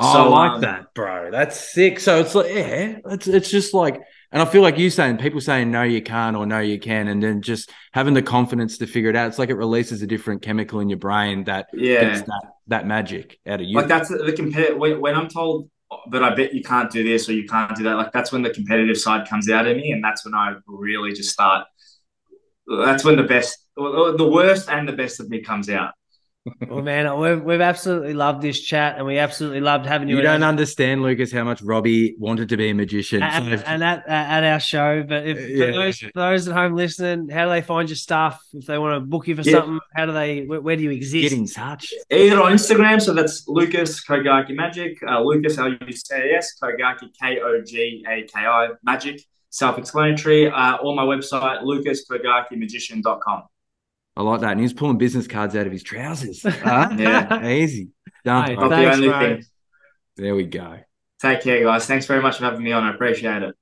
Oh, 0.00 0.12
So, 0.12 0.18
I 0.18 0.28
like 0.28 0.52
um, 0.52 0.60
that, 0.62 0.94
bro. 0.94 1.30
That's 1.30 1.72
sick. 1.72 2.00
So 2.00 2.18
it's 2.18 2.34
like, 2.34 2.52
yeah, 2.52 2.98
it's 3.06 3.28
it's 3.28 3.50
just 3.50 3.74
like, 3.74 4.00
and 4.32 4.42
I 4.42 4.44
feel 4.44 4.62
like 4.62 4.78
you 4.78 4.90
saying 4.90 5.18
people 5.18 5.40
saying 5.40 5.70
no, 5.70 5.82
you 5.82 6.02
can't, 6.02 6.36
or 6.36 6.44
no, 6.46 6.58
you 6.58 6.78
can, 6.78 7.08
and 7.08 7.22
then 7.22 7.40
just 7.40 7.70
having 7.92 8.14
the 8.14 8.22
confidence 8.22 8.78
to 8.78 8.86
figure 8.86 9.10
it 9.10 9.16
out. 9.16 9.28
It's 9.28 9.38
like 9.38 9.48
it 9.50 9.54
releases 9.56 10.02
a 10.02 10.06
different 10.06 10.42
chemical 10.42 10.80
in 10.80 10.88
your 10.88 10.98
brain 10.98 11.44
that 11.44 11.68
Yeah. 11.72 12.00
gets 12.00 12.22
that 12.22 12.42
that 12.68 12.86
magic 12.86 13.38
out 13.46 13.60
of 13.60 13.66
you. 13.66 13.76
Like 13.76 13.88
that's 13.88 14.10
the, 14.10 14.18
the 14.18 14.32
compare 14.32 14.76
when, 14.76 15.00
when 15.00 15.14
I'm 15.14 15.28
told, 15.28 15.70
but 16.08 16.22
I 16.22 16.34
bet 16.34 16.52
you 16.52 16.62
can't 16.62 16.90
do 16.90 17.02
this 17.02 17.28
or 17.28 17.32
you 17.32 17.46
can't 17.46 17.74
do 17.74 17.84
that. 17.84 17.94
Like 17.94 18.12
that's 18.12 18.30
when 18.30 18.42
the 18.42 18.50
competitive 18.50 18.98
side 18.98 19.26
comes 19.28 19.48
out 19.48 19.66
of 19.66 19.76
me, 19.76 19.92
and 19.92 20.04
that's 20.04 20.24
when 20.24 20.34
I 20.34 20.54
really 20.66 21.12
just 21.12 21.30
start. 21.30 21.66
That's 22.66 23.02
when 23.04 23.16
the 23.16 23.22
best, 23.22 23.56
the 23.76 24.28
worst, 24.30 24.68
and 24.68 24.86
the 24.86 24.92
best 24.92 25.20
of 25.20 25.30
me 25.30 25.40
comes 25.40 25.70
out. 25.70 25.92
Well, 26.66 26.80
man, 26.82 27.18
we've, 27.18 27.42
we've 27.42 27.60
absolutely 27.60 28.14
loved 28.14 28.40
this 28.40 28.58
chat 28.60 28.96
and 28.96 29.06
we 29.06 29.18
absolutely 29.18 29.60
loved 29.60 29.84
having 29.84 30.08
you, 30.08 30.16
you 30.16 30.22
don't 30.22 30.42
our- 30.42 30.48
understand, 30.48 31.02
Lucas, 31.02 31.30
how 31.30 31.44
much 31.44 31.60
Robbie 31.60 32.14
wanted 32.18 32.48
to 32.48 32.56
be 32.56 32.70
a 32.70 32.74
magician. 32.74 33.22
at, 33.22 33.42
So- 33.42 33.64
and 33.66 33.84
at, 33.84 34.08
at 34.08 34.44
our 34.44 34.58
show. 34.60 35.02
But 35.06 35.26
if 35.26 35.38
Yeah. 35.50 35.66
for, 35.66 35.72
those, 35.72 35.98
for 35.98 36.10
those 36.14 36.48
at 36.48 36.54
home 36.54 36.74
listening, 36.74 37.28
how 37.28 37.44
do 37.44 37.50
they 37.50 37.60
find 37.60 37.88
your 37.90 37.96
stuff? 37.96 38.40
If 38.54 38.64
they 38.66 38.78
want 38.78 38.96
to 38.96 39.00
book 39.00 39.28
you 39.28 39.36
for 39.36 39.42
Yeah. 39.42 39.52
something, 39.58 39.80
how 39.94 40.06
do 40.06 40.12
they? 40.12 40.44
Where, 40.46 40.60
where 40.62 40.76
do 40.76 40.82
you 40.84 40.90
exist? 40.90 41.28
get 41.30 41.38
in 41.38 41.46
touch. 41.46 41.92
Either 42.10 42.40
on 42.40 42.52
Instagram, 42.52 43.02
so 43.02 43.12
that's 43.12 43.46
Lucas 43.46 44.00
Kogaki 44.02 44.54
Magic, 44.54 44.96
uh, 45.06 45.20
Lucas 45.20 45.58
L 45.58 45.68
U 45.70 45.92
C 45.92 46.14
A 46.14 46.36
S, 46.38 46.54
Kogaki 46.62 47.12
K 47.20 47.40
O 47.40 47.60
G 47.62 48.02
A 48.08 48.22
K 48.22 48.40
I 48.40 48.68
Magic, 48.82 49.20
self-explanatory. 49.50 50.50
Uh, 50.50 50.76
or 50.78 50.94
my 50.94 51.02
website, 51.02 51.62
lucaskogakimagician.com. 51.62 53.42
I 54.18 54.22
like 54.22 54.40
that. 54.40 54.50
And 54.50 54.60
he's 54.60 54.72
pulling 54.72 54.98
business 54.98 55.28
cards 55.28 55.54
out 55.54 55.66
of 55.66 55.72
his 55.72 55.84
trousers. 55.84 56.42
Huh? 56.42 56.50
Ah, 56.64 56.92
yeah. 56.92 57.48
Easy. 57.48 57.90
Done. 58.24 58.46
Hey, 58.46 58.56
Not 58.56 58.70
Thanks, 58.70 58.96
the 58.96 59.04
only 59.04 59.08
bro. 59.08 59.20
thing. 59.20 59.44
There 60.16 60.34
we 60.34 60.44
go. 60.44 60.80
Take 61.20 61.42
care, 61.42 61.62
guys. 61.62 61.86
Thanks 61.86 62.04
very 62.06 62.20
much 62.20 62.38
for 62.38 62.44
having 62.44 62.64
me 62.64 62.72
on. 62.72 62.82
I 62.82 62.92
appreciate 62.92 63.44
it. 63.44 63.54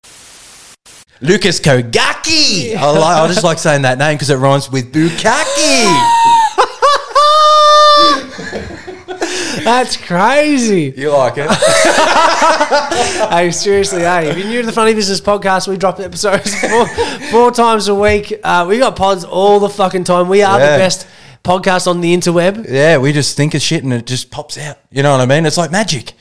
Lucas 1.20 1.60
Kogaki. 1.60 2.74
I, 2.74 2.90
like, 2.90 3.22
I 3.22 3.26
just 3.28 3.44
like 3.44 3.58
saying 3.58 3.82
that 3.82 3.98
name 3.98 4.14
because 4.16 4.30
it 4.30 4.36
rhymes 4.36 4.70
with 4.72 4.92
Bukaki. 4.92 6.22
That's 9.66 9.96
crazy. 9.96 10.94
you 10.96 11.10
like 11.10 11.34
it? 11.38 11.50
hey, 13.30 13.50
seriously, 13.50 14.02
hey, 14.02 14.28
if 14.30 14.38
you're 14.38 14.46
new 14.46 14.60
to 14.60 14.66
the 14.66 14.72
Funny 14.72 14.94
Business 14.94 15.20
podcast, 15.20 15.66
we 15.66 15.76
drop 15.76 15.98
episodes 15.98 16.54
four, 16.60 16.86
four 17.32 17.50
times 17.50 17.88
a 17.88 17.94
week. 17.94 18.32
Uh, 18.44 18.64
we 18.68 18.78
got 18.78 18.94
pods 18.94 19.24
all 19.24 19.58
the 19.58 19.68
fucking 19.68 20.04
time. 20.04 20.28
We 20.28 20.42
are 20.44 20.56
Yeah. 20.60 20.76
the 20.76 20.78
best 20.78 21.08
podcast 21.42 21.88
on 21.88 22.00
the 22.00 22.16
interweb. 22.16 22.66
Yeah, 22.70 22.98
we 22.98 23.12
just 23.12 23.36
think 23.36 23.54
of 23.54 23.60
shit 23.60 23.82
and 23.82 23.92
it 23.92 24.06
just 24.06 24.30
pops 24.30 24.56
out. 24.56 24.78
You 24.92 25.02
know 25.02 25.10
what 25.10 25.20
I 25.20 25.26
mean? 25.26 25.44
It's 25.44 25.58
like 25.58 25.72
magic. 25.72 26.12